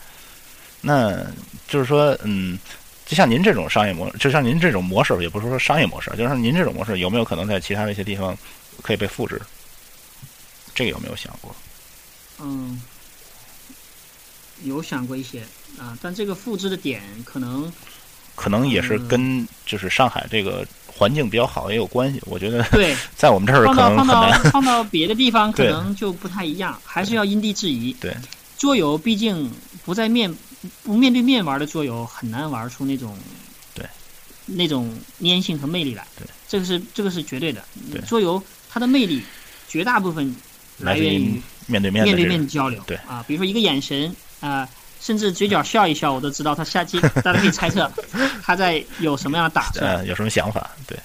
[0.83, 1.25] 那
[1.67, 2.59] 就是说，嗯。
[3.07, 8.37] 就像您这种商业模，就像您这种模式，也不是说商业模式，就是您这种模式有没有可能在其他的一些地方
[8.83, 9.41] 可以被复制？
[10.75, 11.57] 这个有没有想过？
[12.39, 12.83] 嗯，
[14.65, 15.43] 有想过一些
[15.79, 17.73] 啊，但这个复制的点可能
[18.35, 22.21] 可能也是跟就是上海这个环境比较好也有关系。
[22.27, 27.95] 我觉得对， 在我们这儿可能放到放到别的地方 可能就不太一样，还是要因地制宜。
[28.01, 28.17] 对，
[28.57, 29.51] 桌游毕竟
[29.85, 30.35] 不在面。
[30.83, 33.17] 不面对面玩的桌游很难玩出那种，
[33.77, 33.87] 对，
[34.45, 36.05] 那种粘性和魅力来。
[36.19, 37.63] 对，这个是这个是绝对的。
[37.93, 39.23] 对，桌游它的魅力
[39.69, 40.35] 绝大部分
[40.79, 42.83] 来源于面对面面对面的交流。
[42.89, 44.69] 对啊，比如说一个眼神啊，
[45.01, 47.91] 甚至嘴角笑一笑，我都知道他下期 大家可以猜测
[48.43, 50.71] 他在有什么样的打算，有什么想法。
[50.87, 50.99] 对，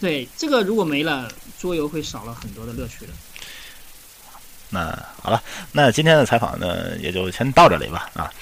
[0.00, 3.12] 对，这个如果没了，桌游会少了很多的乐趣的。
[4.70, 4.86] 那
[5.22, 5.42] 好了，
[5.72, 8.10] 那今天的采访呢，也就先到这里吧。
[8.14, 8.32] 啊。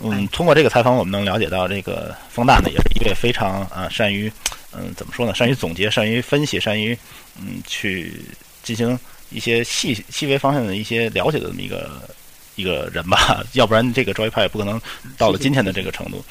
[0.00, 4.32] 嗯，通过这个采访，我们能了解到，这个风大呢，也是一位非常啊善于，
[4.72, 5.34] 嗯，怎么说呢？
[5.34, 6.96] 善于总结，善于分析，善于
[7.40, 8.24] 嗯去
[8.62, 8.96] 进行
[9.30, 12.08] 一些细细微方向的一些了解的这么一个。
[12.58, 14.80] 一个人吧， 要不然这个周一派也不可能
[15.16, 16.22] 到了今天的这个程度。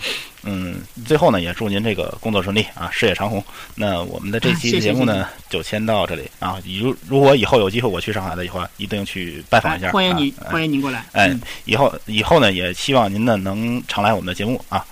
[0.44, 3.44] 嗯，最后呢，也祝您这个工作顺利啊，事业长虹。
[3.76, 6.62] 那我们的这期节目呢，就先到这里啊。
[6.66, 9.90] 如如果以后有机会我去上海的以后，一定去拜访一下。
[9.91, 11.06] 欢迎你，欢迎您过来。
[11.14, 11.34] 哎，
[11.64, 14.86] 以后以后呢，也希望您呢能常来我们的节目啊。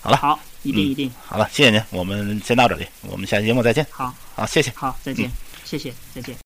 [0.00, 1.10] 好了，好，一定一定。
[1.26, 3.86] 好了，谢谢您，我们先到这里，我们下期节目再见。
[3.90, 4.70] 好，好，谢谢。
[4.74, 5.30] 好，再见，
[5.64, 6.36] 谢谢，再见。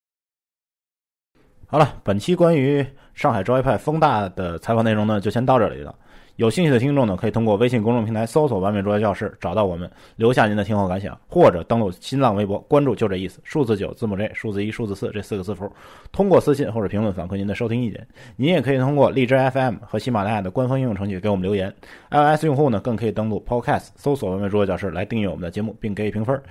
[1.66, 2.86] 好了，本期关于。
[3.14, 5.94] 上海招一派风大的采访内容呢，就先到这里了。
[6.36, 15.70] 有兴趣的听众呢，可以通过微信公众平台搜索“完美桌游教室”找到我们，留下您的听后感想，或者登录新浪微博关注“就这意思”数字九字母 J 数字一数字四这四个字符，
[16.10, 18.04] 通过私信或者评论反馈您的收听意见。
[18.36, 21.72] 您也可以通过荔枝 FM 和喜马拉雅的官方应用程序给我们留言。
[22.10, 26.42] iOS 用户呢，更可以登录 Podcast 搜索“完美桌游教室”来订阅我们的节目，并给予评分。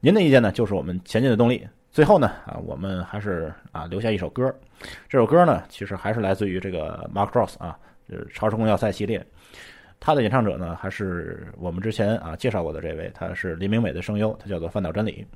[0.00, 1.66] 您的意见呢，就是我们前进的动力。
[1.92, 4.52] 最后呢，啊，我们还是啊留下一首歌，
[5.10, 7.78] 这首歌呢，其实还是来自于这个 Mark Cross 啊，
[8.08, 9.22] 就是《超时空要塞》系列，
[10.00, 15.26] 他的演唱者呢，还是我们之前啊介绍过的这位，他是林明美的声优，他叫做饭岛真理，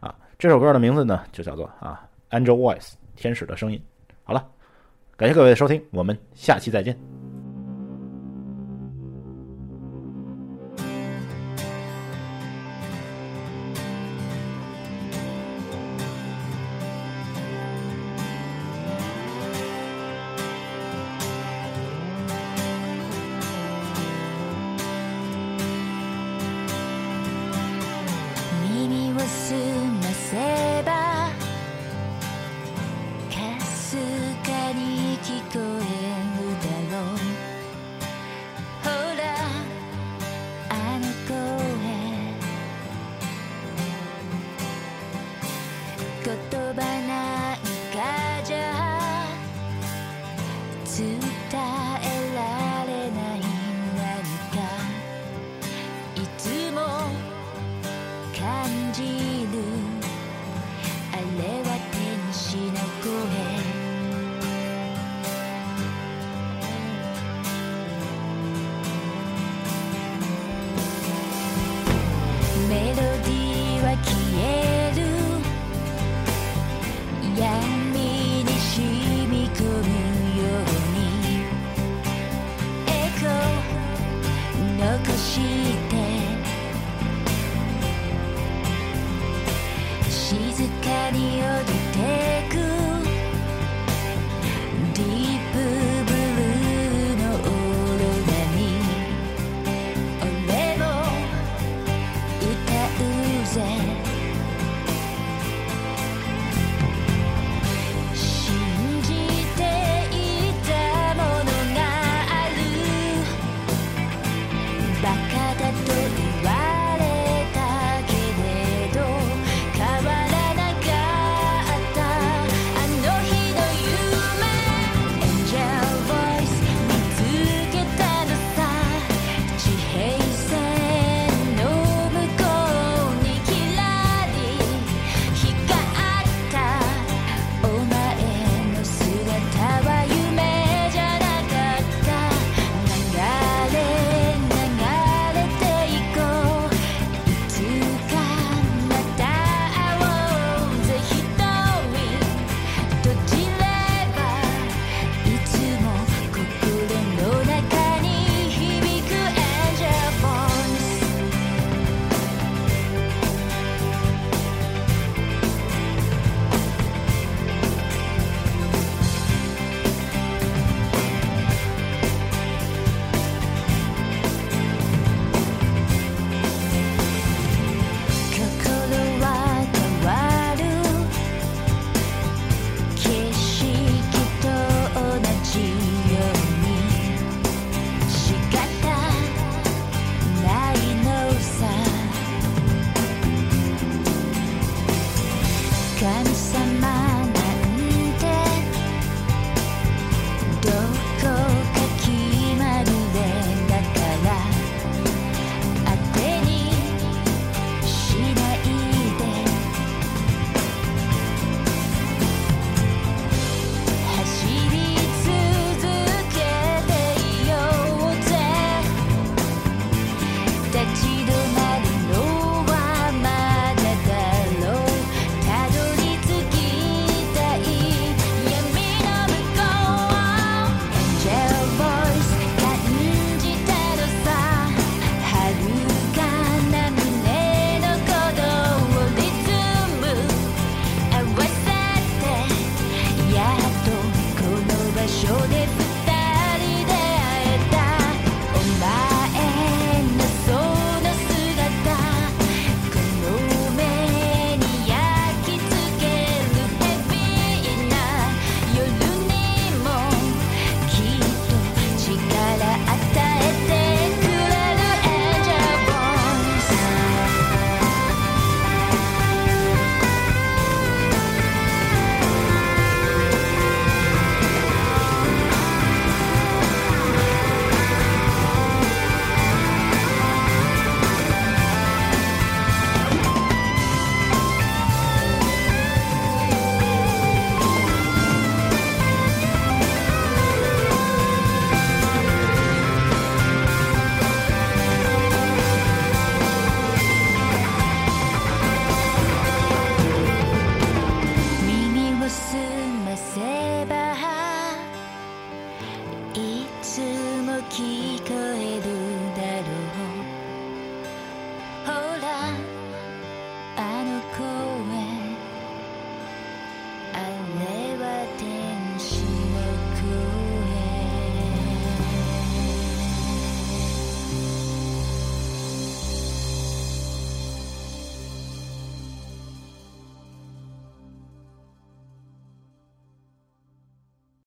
[0.00, 3.80] 啊，这首歌的名字呢就叫做啊 Angel Voice 天使的声音。
[4.24, 4.44] 好了，
[5.16, 7.19] 感谢各位的收听，我们下期再见。